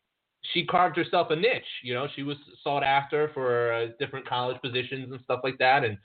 she 0.53 0.65
carved 0.65 0.97
herself 0.97 1.27
a 1.31 1.35
niche. 1.35 1.63
You 1.83 1.93
know, 1.93 2.07
she 2.15 2.23
was 2.23 2.37
sought 2.63 2.83
after 2.83 3.29
for 3.33 3.73
uh, 3.73 3.87
different 3.99 4.27
college 4.27 4.59
positions 4.61 5.11
and 5.11 5.19
stuff 5.23 5.41
like 5.43 5.57
that, 5.59 5.83
and 5.83 5.97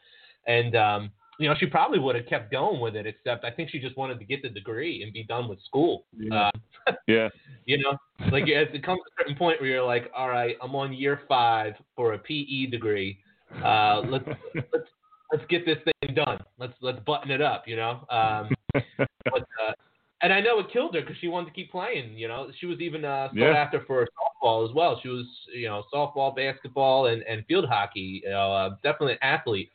and 0.46 0.76
um, 0.76 1.10
you 1.38 1.48
know, 1.48 1.54
she 1.58 1.66
probably 1.66 1.98
would 1.98 2.14
have 2.16 2.26
kept 2.26 2.50
going 2.50 2.80
with 2.80 2.96
it, 2.96 3.06
except 3.06 3.44
I 3.44 3.50
think 3.50 3.70
she 3.70 3.78
just 3.78 3.96
wanted 3.96 4.18
to 4.18 4.24
get 4.24 4.42
the 4.42 4.48
degree 4.48 5.02
and 5.02 5.12
be 5.12 5.24
done 5.24 5.48
with 5.48 5.58
school. 5.64 6.06
Yeah. 6.16 6.50
Uh, 6.86 6.92
Yeah, 7.08 7.30
you 7.64 7.78
know, 7.78 7.96
like 8.30 8.46
it 8.46 8.84
comes 8.84 9.00
to 9.00 9.22
a 9.22 9.22
certain 9.22 9.36
point 9.36 9.58
where 9.58 9.70
you're 9.70 9.82
like, 9.82 10.10
all 10.14 10.28
right, 10.28 10.54
I'm 10.62 10.74
on 10.74 10.92
year 10.92 11.22
five 11.26 11.72
for 11.96 12.12
a 12.12 12.18
PE 12.18 12.66
degree. 12.66 13.18
Uh, 13.64 14.02
let's 14.06 14.26
let's 14.54 14.88
let's 15.32 15.44
get 15.48 15.64
this 15.64 15.78
thing 15.84 16.14
done. 16.14 16.38
Let's 16.58 16.74
let's 16.82 16.98
button 17.06 17.30
it 17.30 17.40
up. 17.40 17.64
You 17.66 17.76
know. 17.76 18.06
Um, 18.10 18.50
but 18.98 19.46
uh, 19.66 19.72
and 20.24 20.32
I 20.32 20.40
know 20.40 20.58
it 20.58 20.72
killed 20.72 20.94
her 20.94 21.02
because 21.02 21.16
she 21.20 21.28
wanted 21.28 21.46
to 21.46 21.52
keep 21.52 21.70
playing. 21.70 22.14
You 22.16 22.28
know, 22.28 22.48
she 22.58 22.64
was 22.64 22.80
even 22.80 23.04
uh, 23.04 23.28
sought 23.28 23.36
Yeah. 23.36 23.52
after 23.52 23.84
for 23.86 24.08
softball 24.18 24.66
as 24.66 24.74
well. 24.74 24.98
She 25.02 25.08
was 25.08 25.26
you 25.54 25.66
know 25.66 25.84
softball, 25.92 26.34
basketball, 26.34 27.06
and 27.06 27.22
and 27.24 27.44
field 27.44 27.66
hockey. 27.68 28.22
You 28.24 28.30
know, 28.30 28.52
uh, 28.52 28.70
definitely 28.82 29.12
an 29.12 29.18
athlete. 29.22 29.70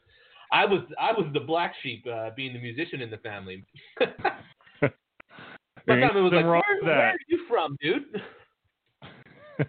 I 0.52 0.66
was 0.66 0.82
I 1.00 1.12
was 1.12 1.28
the 1.34 1.40
black 1.40 1.76
sheep, 1.84 2.04
uh, 2.12 2.32
being 2.36 2.54
the 2.54 2.60
musician 2.60 3.00
in 3.02 3.12
the 3.12 3.18
family. 3.18 3.64
My 4.82 4.90
There 5.86 6.00
ain't 6.00 6.12
family 6.12 6.24
was 6.24 6.34
like, 6.34 6.46
where, 6.46 6.64
where 6.82 7.10
are 7.10 7.14
you 7.28 7.46
from, 7.48 7.78
dude? 7.80 8.04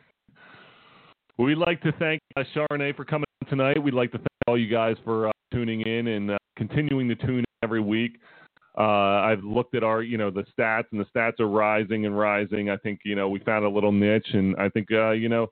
We'd 1.39 1.59
like 1.59 1.83
to 1.83 1.93
thank 1.99 2.21
uh, 2.37 2.45
Sharnee 2.55 2.97
for 2.97 3.05
coming 3.05 3.27
tonight. 3.51 3.83
We'd 3.83 3.95
like 3.95 4.13
to 4.13 4.19
thank 4.19 4.29
all 4.47 4.59
you 4.59 4.69
guys 4.71 4.97
for 5.05 5.29
uh, 5.29 5.33
tuning 5.53 5.83
in 5.83 6.07
and 6.07 6.31
uh, 6.33 6.39
continuing 6.57 7.09
to 7.09 7.15
tune 7.17 7.41
in 7.41 7.45
every 7.63 7.81
week. 7.81 8.19
Uh, 8.81 9.29
I've 9.31 9.45
looked 9.45 9.75
at 9.75 9.85
our, 9.85 10.03
you 10.03 10.17
know, 10.17 10.31
the 10.31 10.45
stats, 10.53 10.87
and 10.93 10.99
the 11.01 11.09
stats 11.15 11.39
are 11.39 11.49
rising 11.49 12.07
and 12.07 12.19
rising. 12.19 12.71
I 12.71 12.79
think, 12.79 13.01
you 13.05 13.15
know, 13.15 13.29
we 13.29 13.39
found 13.41 13.65
a 13.65 13.69
little 13.69 13.93
niche, 13.93 14.31
and 14.33 14.57
I 14.57 14.69
think, 14.71 14.89
uh, 14.91 15.11
you 15.11 15.29
know, 15.29 15.45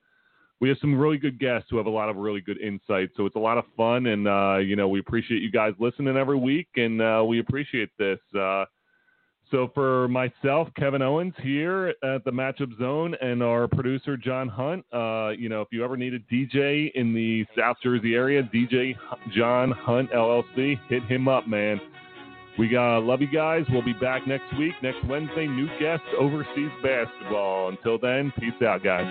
we 0.59 0.67
have 0.69 0.79
some 0.81 0.93
really 1.03 1.19
good 1.25 1.37
guests 1.39 1.67
who 1.69 1.77
have 1.77 1.85
a 1.85 1.95
lot 2.01 2.09
of 2.09 2.15
really 2.15 2.41
good 2.41 2.59
insight. 2.59 3.09
So 3.15 3.25
it's 3.27 3.35
a 3.35 3.45
lot 3.49 3.57
of 3.59 3.65
fun, 3.77 4.07
and 4.07 4.27
uh, 4.27 4.57
you 4.57 4.75
know, 4.75 4.87
we 4.87 4.99
appreciate 4.99 5.41
you 5.41 5.51
guys 5.51 5.73
listening 5.79 6.17
every 6.17 6.37
week, 6.37 6.69
and 6.75 7.01
uh, 7.01 7.23
we 7.25 7.39
appreciate 7.39 7.91
this. 7.97 8.19
Uh, 8.37 8.65
So 9.51 9.71
for 9.73 10.07
myself, 10.09 10.67
Kevin 10.75 11.01
Owens 11.01 11.33
here 11.41 11.95
at 12.03 12.23
the 12.23 12.31
Matchup 12.31 12.77
Zone, 12.77 13.15
and 13.21 13.41
our 13.41 13.67
producer 13.67 14.17
John 14.17 14.47
Hunt. 14.47 14.85
Uh, 14.93 15.29
you 15.37 15.49
know, 15.49 15.61
if 15.61 15.69
you 15.71 15.83
ever 15.83 15.97
need 15.97 16.13
a 16.13 16.19
DJ 16.33 16.91
in 16.93 17.13
the 17.13 17.45
South 17.57 17.77
Jersey 17.81 18.13
area, 18.15 18.43
DJ 18.43 18.95
John 19.35 19.71
Hunt 19.71 20.11
LLC, 20.11 20.79
hit 20.89 21.03
him 21.03 21.27
up, 21.27 21.47
man. 21.47 21.79
We 22.59 22.67
got 22.67 23.05
love 23.05 23.21
you 23.21 23.27
guys. 23.27 23.63
We'll 23.69 23.85
be 23.85 23.93
back 23.93 24.27
next 24.27 24.53
week, 24.57 24.73
next 24.83 25.05
Wednesday. 25.07 25.47
New 25.47 25.69
guests, 25.79 26.05
overseas 26.19 26.71
basketball. 26.83 27.69
Until 27.69 27.97
then, 27.97 28.33
peace 28.37 28.61
out, 28.61 28.83
guys. 28.83 29.07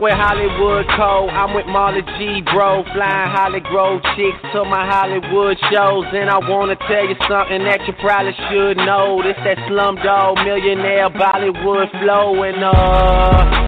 With 0.00 0.14
Hollywood 0.14 0.86
Code? 0.96 1.30
I'm 1.30 1.54
with 1.54 1.66
Marley 1.66 2.02
G, 2.18 2.42
bro. 2.42 2.84
Flying 2.94 3.30
Holly 3.30 3.60
Grove 3.60 4.02
chicks 4.16 4.40
to 4.52 4.64
my 4.64 4.86
Hollywood 4.86 5.56
shows. 5.70 6.06
And 6.12 6.30
I 6.30 6.38
wanna 6.38 6.76
tell 6.88 7.06
you 7.06 7.16
something 7.28 7.62
that 7.64 7.86
you 7.86 7.92
probably 8.00 8.34
should 8.48 8.76
know. 8.78 9.22
This 9.22 9.36
that 9.44 9.58
slumdog 9.68 10.44
millionaire 10.44 11.10
Bollywood 11.10 11.90
flow. 12.02 12.42
And 12.42 12.64
uh 12.64 13.66